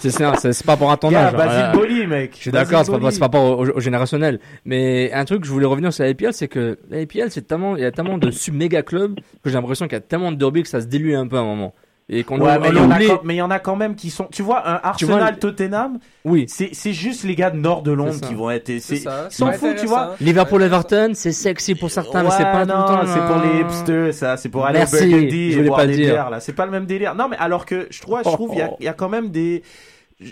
C'est- 0.00 0.64
pas 0.66 0.76
pour 0.76 0.90
un 0.90 0.96
ton 0.96 1.10
Gars, 1.10 1.28
âge. 1.28 1.32
Basile 1.32 1.48
voilà. 1.48 1.72
Boli, 1.72 2.06
mec. 2.06 2.32
Je 2.36 2.40
suis 2.42 2.50
d'accord, 2.50 2.84
c'est 2.84 2.92
pas, 2.92 2.98
pas 2.98 3.10
rapport 3.20 3.58
au, 3.58 3.66
au 3.76 3.80
générationnel. 3.80 4.38
Mais 4.64 5.10
un 5.12 5.24
truc, 5.24 5.44
je 5.44 5.50
voulais 5.50 5.66
revenir 5.66 5.92
sur 5.92 6.04
la 6.04 6.10
IPL, 6.10 6.32
c'est 6.32 6.48
que 6.48 6.78
la 6.90 7.00
IPL, 7.00 7.30
c'est 7.30 7.46
tellement, 7.46 7.76
il 7.76 7.82
y 7.82 7.86
a 7.86 7.90
tellement 7.92 8.18
de 8.18 8.30
sub-méga 8.30 8.82
clubs 8.82 9.14
que 9.42 9.50
j'ai 9.50 9.54
l'impression 9.54 9.86
qu'il 9.86 9.94
y 9.94 9.96
a 9.96 10.00
tellement 10.00 10.30
de 10.32 10.36
derby 10.36 10.62
que 10.62 10.68
ça 10.68 10.80
se 10.80 10.86
dilue 10.86 11.14
un 11.14 11.26
peu 11.26 11.36
à 11.36 11.40
un 11.40 11.44
moment. 11.44 11.74
Et 12.10 12.22
qu'on 12.22 12.38
Ouais, 12.38 12.58
mais 12.58 12.68
il 12.68 12.74
y 12.76 12.78
en 12.80 12.90
a 12.90 12.96
oublie- 12.96 13.06
quand- 13.06 13.20
mais 13.24 13.34
il 13.34 13.38
y 13.38 13.42
en 13.42 13.50
a 13.50 13.58
quand 13.58 13.76
même 13.76 13.94
qui 13.94 14.10
sont. 14.10 14.28
Tu 14.30 14.42
vois, 14.42 14.58
un 14.68 14.72
vois, 14.72 14.86
Arsenal 14.86 15.34
le- 15.34 15.38
Tottenham, 15.40 15.98
oui. 16.26 16.44
c'est 16.48 16.68
c'est 16.74 16.92
juste 16.92 17.24
les 17.24 17.34
gars 17.34 17.50
de 17.50 17.56
nord 17.56 17.80
de 17.82 17.92
Londres 17.92 18.20
qui 18.20 18.34
vont 18.34 18.50
être. 18.50 18.66
c'est- 18.66 18.80
C'est 18.80 18.96
ça, 18.96 19.22
Ils 19.24 19.30
c'est 19.32 19.38
s'en 19.38 19.46
pas 19.46 19.52
foutent, 19.54 19.76
tu 19.76 19.86
vois. 19.86 20.14
Liverpool 20.20 20.62
Everton, 20.62 21.12
c'est 21.14 21.32
sexy 21.32 21.74
pour 21.74 21.90
certains, 21.90 22.22
mais 22.22 22.30
c'est 22.30 22.44
Ouais, 22.44 22.52
pas 22.52 22.66
tout 22.66 22.72
non, 22.72 22.80
le 22.82 22.86
temps. 22.86 23.06
c'est 23.06 23.20
pour 23.26 23.42
les 23.42 23.62
non. 23.62 23.68
hipsters, 23.68 24.12
ça. 24.14 24.36
C'est 24.36 24.50
pour 24.50 24.66
aller 24.66 24.80
Merci, 24.80 24.96
au 24.96 25.08
Burgundy 25.08 25.30
je 25.30 25.52
et 25.52 25.56
voulais 25.56 25.68
boire 25.68 25.80
pas 25.80 25.86
des 25.86 25.96
bières, 25.96 26.28
là. 26.28 26.40
C'est 26.40 26.52
pas 26.52 26.66
le 26.66 26.72
même 26.72 26.84
délire. 26.84 27.14
Non, 27.14 27.28
mais 27.28 27.36
alors 27.38 27.64
que 27.64 27.86
je 27.90 28.00
trouve, 28.02 28.18
je 28.18 28.22
trouve, 28.24 28.50
il 28.52 28.58
y 28.58 28.62
a, 28.62 28.70
il 28.80 28.84
y 28.84 28.88
a 28.88 28.92
quand 28.92 29.08
même 29.08 29.30
des. 29.30 29.62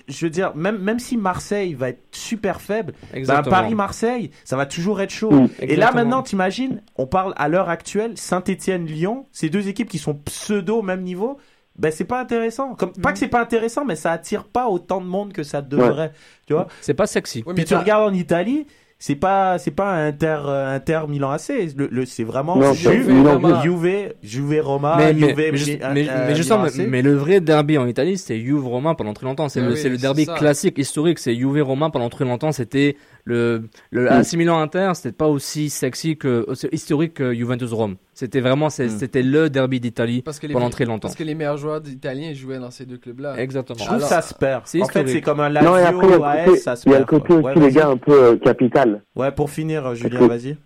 je- 0.08 0.26
veux 0.26 0.30
dire, 0.30 0.52
même, 0.54 0.76
même 0.78 0.98
si 0.98 1.16
Marseille 1.16 1.72
va 1.74 1.88
être 1.88 2.02
super 2.12 2.60
faible, 2.60 2.92
bah. 3.26 3.42
Paris-Marseille, 3.42 4.30
ça 4.44 4.56
va 4.56 4.66
toujours 4.66 5.00
être 5.00 5.10
chaud. 5.10 5.32
Mm. 5.32 5.48
Et 5.60 5.76
là 5.76 5.90
maintenant, 5.92 6.22
t'imagines, 6.22 6.82
on 6.96 7.06
parle 7.06 7.32
à 7.36 7.48
l'heure 7.48 7.68
actuelle, 7.70 8.12
Saint-Etienne-Lyon, 8.16 9.26
ces 9.32 9.48
deux 9.48 9.68
équipes 9.68 9.88
qui 9.88 9.98
sont 9.98 10.14
pseudo 10.14 10.76
au 10.78 10.82
même 10.82 11.00
niveau, 11.02 11.38
ben 11.78 11.90
c'est 11.92 12.04
pas 12.04 12.20
intéressant. 12.20 12.74
Comme, 12.74 12.92
pas 12.92 13.12
que 13.12 13.18
c'est 13.18 13.28
pas 13.28 13.40
intéressant, 13.40 13.84
mais 13.84 13.96
ça 13.96 14.12
attire 14.12 14.44
pas 14.44 14.68
autant 14.68 15.00
de 15.00 15.06
monde 15.06 15.32
que 15.32 15.42
ça 15.42 15.62
devrait. 15.62 16.12
Tu 16.46 16.52
vois 16.52 16.66
C'est 16.80 16.94
pas 16.94 17.06
sexy. 17.06 17.42
Mais 17.46 17.54
Puis 17.54 17.64
tu 17.64 17.74
regardes 17.74 18.10
en 18.12 18.14
Italie, 18.14 18.66
c'est 18.98 19.16
pas 19.16 19.58
c'est 19.58 19.70
pas 19.72 19.90
un 19.90 20.06
Inter 20.08 20.38
euh, 20.46 20.76
Inter 20.76 21.00
Milan 21.08 21.30
AC, 21.32 21.48
le, 21.76 21.88
le- 21.90 22.04
c'est 22.06 22.22
vraiment 22.24 22.56
Non, 22.56 22.72
Juve, 22.72 23.08
Juve, 23.08 23.26
Roma. 23.26 23.60
Juve, 23.62 24.12
Juve 24.22 24.60
Roma, 24.62 24.96
mais, 24.98 25.12
mais, 25.12 25.56
Juve, 25.56 25.78
mais, 25.82 25.92
mais- 25.94 26.08
euh, 26.08 26.24
mais 26.28 26.34
justement, 26.36 26.58
Milan 26.64 26.68
AC. 26.68 26.78
mais, 26.78 26.86
mais 26.86 27.02
le 27.02 27.14
vrai 27.14 27.40
derby 27.40 27.78
en 27.78 27.86
Italie, 27.86 28.16
c'était 28.16 28.38
Juve 28.40 28.64
Romain 28.66 28.94
pendant 28.94 29.12
très 29.14 29.26
longtemps. 29.26 29.48
C'est 29.48 29.60
Ah 29.60 29.64
le, 29.64 29.72
oui, 29.72 29.76
c'est 29.76 29.88
le 29.88 29.96
c'est 29.96 30.02
derby 30.02 30.26
classique, 30.26 30.78
historique. 30.78 31.18
C'est 31.18 31.34
Juve 31.34 31.62
Romain 31.64 31.90
pendant 31.90 32.10
très 32.10 32.24
longtemps. 32.24 32.52
C'était 32.52 32.96
le, 33.24 33.62
le 33.90 34.10
AC 34.10 34.34
Milan 34.34 34.58
Inter. 34.60 34.90
C'était 34.94 35.12
pas 35.12 35.28
aussi 35.28 35.70
sexy 35.70 36.16
que, 36.16 36.44
aussi 36.48 36.68
historique 36.72 37.14
que 37.14 37.32
Juventus 37.34 37.72
Rome. 37.72 37.96
C'était 38.14 38.40
vraiment, 38.40 38.66
Mm. 38.66 38.70
c'était 38.88 39.22
le 39.22 39.48
derby 39.50 39.80
d'Italie 39.80 40.22
Parce 40.22 40.38
que 40.38 40.46
les, 40.46 40.52
pendant 40.54 40.70
très 40.70 40.84
longtemps. 40.84 41.08
parce 41.08 41.14
que 41.16 41.24
les 41.24 41.34
meilleurs 41.34 41.56
joueurs 41.56 41.80
italiens 41.88 42.32
jouaient 42.34 42.58
dans 42.58 42.70
ces 42.70 42.84
deux 42.84 42.98
clubs-là. 42.98 43.34
Exactement. 43.38 43.78
je 43.78 43.84
trouve 43.84 43.96
Alors, 43.96 44.08
ça 44.08 44.22
se 44.22 44.34
perd. 44.34 44.62
c'est 44.66 44.78
En 44.80 44.84
fait, 44.86 45.00
historique. 45.00 45.08
c'est 45.14 45.20
comme 45.22 45.40
un 45.40 45.48
Non, 45.50 45.76
et 45.76 45.82
Lazio 45.82 45.98
après, 45.98 46.06
il 46.06 46.10
y 46.10 46.14
a 46.24 46.36
le 46.36 46.44
côté, 46.46 46.56
ça 46.58 46.76
se 46.76 46.88
il 46.88 46.92
y 46.92 46.94
a 46.94 46.98
le 46.98 47.04
perd. 47.06 47.20
côté 47.22 47.40
quoi. 47.40 47.50
aussi, 47.50 47.58
Ouais, 47.60 47.66
les 47.66 47.72
gars, 47.72 47.88
un 47.88 47.96
peu 47.96 48.12
euh, 48.24 48.36
capital. 48.36 49.02
Ouais, 49.16 49.30
pour 49.32 49.50
finir, 49.50 49.86
euh, 49.86 49.94
Julien, 49.94 50.26
vas-y. 50.28 50.56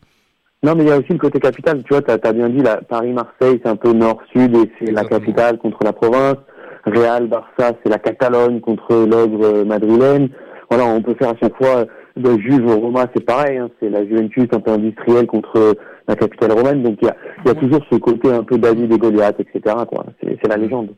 Non, 0.63 0.75
mais 0.75 0.85
il 0.85 0.89
y 0.89 0.93
a 0.93 0.99
aussi 0.99 1.13
le 1.13 1.19
côté 1.19 1.39
capital. 1.39 1.83
Tu 1.85 1.89
vois, 1.91 2.03
t'as 2.03 2.15
as 2.29 2.33
bien 2.33 2.49
dit, 2.49 2.63
la 2.63 2.79
Paris-Marseille, 2.79 3.61
c'est 3.63 3.69
un 3.69 3.77
peu 3.77 3.93
nord-sud 3.93 4.57
et 4.57 4.71
c'est 4.79 4.91
la 4.91 5.05
capitale 5.05 5.59
contre 5.59 5.79
la 5.85 5.93
province. 5.93 6.37
Real, 6.85 7.29
Barça, 7.29 7.73
c'est 7.83 7.89
la 7.91 7.99
Catalogne 7.99 8.61
contre 8.61 8.95
l'ogre 9.07 9.65
madrilène. 9.65 10.31
Voilà, 10.71 10.87
on 10.87 11.03
peut 11.03 11.15
faire 11.15 11.31
à 11.31 11.37
chaque 11.41 11.57
fois 11.57 11.79
euh, 11.79 11.85
de 12.17 12.39
Juve 12.39 12.67
au 12.67 12.81
Roma, 12.81 13.07
c'est 13.15 13.25
pareil. 13.25 13.59
Hein, 13.59 13.71
c'est 13.81 13.89
la 13.91 14.05
Juventus 14.07 14.49
un 14.53 14.61
peu 14.61 14.71
industrielle 14.73 15.27
contre 15.27 15.77
la 16.09 16.17
capitale 16.17 16.53
romaine. 16.53 16.83
Donc 16.83 16.99
il 17.03 17.07
y 17.07 17.11
a, 17.11 17.17
il 17.45 17.49
y 17.49 17.51
a 17.51 17.55
toujours 17.55 17.85
ce 17.91 17.97
côté 17.97 18.31
un 18.33 18.43
peu 18.45 18.59
David 18.59 18.93
et 18.93 18.99
Goliath, 18.99 19.39
etc. 19.41 19.75
Quoi. 19.89 20.07
C'est 20.23 20.39
c'est 20.43 20.49
la 20.49 20.57
légende. 20.57 20.95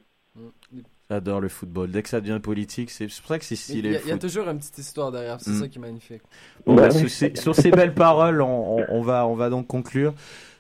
J'adore 1.11 1.41
le 1.41 1.49
football. 1.49 1.91
Dès 1.91 2.03
que 2.03 2.09
ça 2.11 2.21
devient 2.21 2.39
politique, 2.39 2.91
c'est 2.91 3.09
c'est 3.09 3.23
pour 3.23 3.29
ça 3.31 3.39
que 3.39 3.45
c'est 3.47 3.55
Il 3.55 3.59
stylé. 3.59 3.93
y, 3.93 3.95
a- 3.95 3.99
le 3.99 4.05
il 4.05 4.09
y 4.11 4.13
a 4.13 4.19
toujours 4.19 4.47
une 4.47 4.59
petite 4.59 4.77
histoire 4.77 5.11
derrière, 5.11 5.41
c'est 5.41 5.53
Mm. 5.53 5.61
ça 5.61 5.69
qui 5.69 5.79
est 5.79 5.81
magnifique. 5.81 6.21
Bon, 6.67 6.75
bah, 6.75 6.91
sur, 6.91 7.09
ces, 7.09 7.33
sur 7.35 7.55
ces 7.55 7.71
belles 7.71 7.95
paroles, 7.95 8.43
on, 8.43 8.79
on- 8.81 8.85
on 8.91 9.01
va, 9.01 9.27
on 9.27 9.35
va 9.35 9.49
donc 9.49 9.67
conclure. 9.67 10.13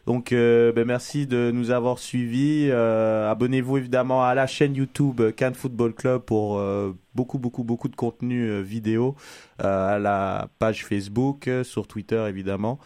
Donc, 0.08 0.32
euh, 0.32 0.72
ben, 0.72 0.86
merci 0.86 1.26
de 1.26 1.50
nous 1.50 1.70
avoir 1.70 1.98
suivis. 1.98 2.70
Euh, 2.70 3.30
Abonnez-vous 3.30 3.76
évidemment 3.76 4.24
à 4.24 4.34
la 4.34 4.46
chaîne 4.46 4.74
YouTube 4.74 5.20
Cannes 5.36 5.52
Football 5.52 5.92
Club 5.92 6.22
pour 6.22 6.56
euh, 6.56 6.96
beaucoup, 7.14 7.36
beaucoup, 7.36 7.62
beaucoup 7.62 7.88
de 7.88 7.94
contenu 7.94 8.48
euh, 8.48 8.62
vidéo. 8.62 9.16
Euh, 9.62 9.96
à 9.96 9.98
la 9.98 10.48
page 10.58 10.86
Facebook, 10.86 11.46
euh, 11.46 11.62
sur 11.62 11.86
Twitter 11.86 12.24
évidemment. 12.26 12.78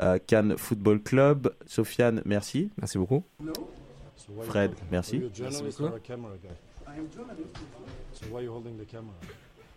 Euh, 0.00 0.20
Cannes 0.24 0.56
Football 0.56 1.02
Club. 1.02 1.52
Sofiane, 1.66 2.22
merci. 2.24 2.70
Merci 2.78 2.96
beaucoup. 2.96 3.24
Fred, 4.44 4.70
merci. 4.92 5.20
Merci 5.40 5.64
beaucoup. 5.64 5.90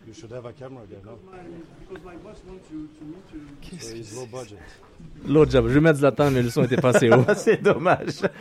You? 0.06 0.08
You 0.08 0.14
should 0.14 0.32
have 0.32 0.46
a 0.46 0.54
camera 0.54 0.82
no? 1.06 1.20
So 3.80 3.96
it's 3.96 4.16
low 4.16 4.26
budget. 4.26 4.60
L'autre 5.28 5.52
job. 5.52 5.68
Je 5.68 5.74
vais 5.74 5.82
mettre 5.82 6.00
Zlatan, 6.00 6.32
mais 6.32 6.42
le 6.42 6.50
son 6.50 6.64
était 6.64 6.78
pas 6.78 6.90
assez 6.90 7.10
haut. 7.10 7.24
C'est 7.36 7.62
dommage. 7.62 8.22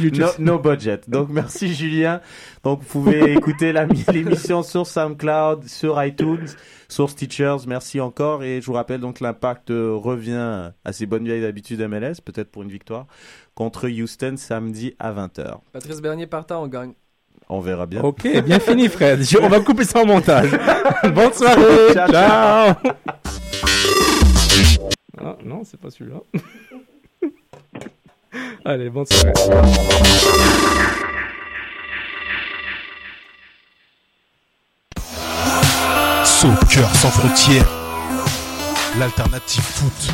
No, 0.00 0.26
no 0.38 0.58
budget. 0.58 1.00
Donc 1.08 1.28
merci 1.30 1.72
Julien. 1.72 2.20
Donc 2.64 2.80
vous 2.80 2.86
pouvez 2.86 3.32
écouter 3.36 3.72
l'émission 3.72 4.62
sur 4.62 4.86
SoundCloud, 4.86 5.64
sur 5.64 6.02
iTunes, 6.02 6.46
sur 6.88 7.08
Stitchers. 7.08 7.66
Merci 7.66 8.00
encore 8.00 8.42
et 8.42 8.60
je 8.60 8.66
vous 8.66 8.72
rappelle 8.72 9.00
donc 9.00 9.20
l'impact 9.20 9.68
revient 9.70 10.72
à 10.84 10.92
ses 10.92 11.06
bonnes 11.06 11.24
vieilles 11.24 11.44
habitudes 11.44 11.80
MLS, 11.80 12.20
peut-être 12.24 12.50
pour 12.50 12.62
une 12.62 12.70
victoire 12.70 13.06
contre 13.54 13.88
Houston 13.88 14.34
samedi 14.36 14.94
à 14.98 15.12
20h. 15.12 15.60
Patrice 15.72 16.00
Bernier 16.00 16.26
partant, 16.26 16.62
on 16.62 16.66
gagne. 16.68 16.94
On 17.48 17.60
verra 17.60 17.86
bien. 17.86 18.00
Ok, 18.02 18.26
bien 18.44 18.60
fini, 18.60 18.88
Fred. 18.88 19.22
Je- 19.22 19.38
on 19.38 19.48
va 19.48 19.58
couper 19.60 19.84
ça 19.84 20.00
en 20.00 20.06
montage. 20.06 20.50
Bonne 21.14 21.32
soirée. 21.32 21.92
Ciao, 21.92 22.08
Ciao. 22.10 22.74
Ah, 25.22 25.36
non, 25.44 25.62
c'est 25.64 25.80
pas 25.80 25.90
celui-là. 25.90 26.20
Allez, 28.64 28.88
bonne 28.90 29.06
soirée. 29.06 29.32
Soccer 36.24 36.88
sans 36.96 37.10
frontières, 37.10 37.68
l'alternative 38.98 39.62
foot. 39.62 40.12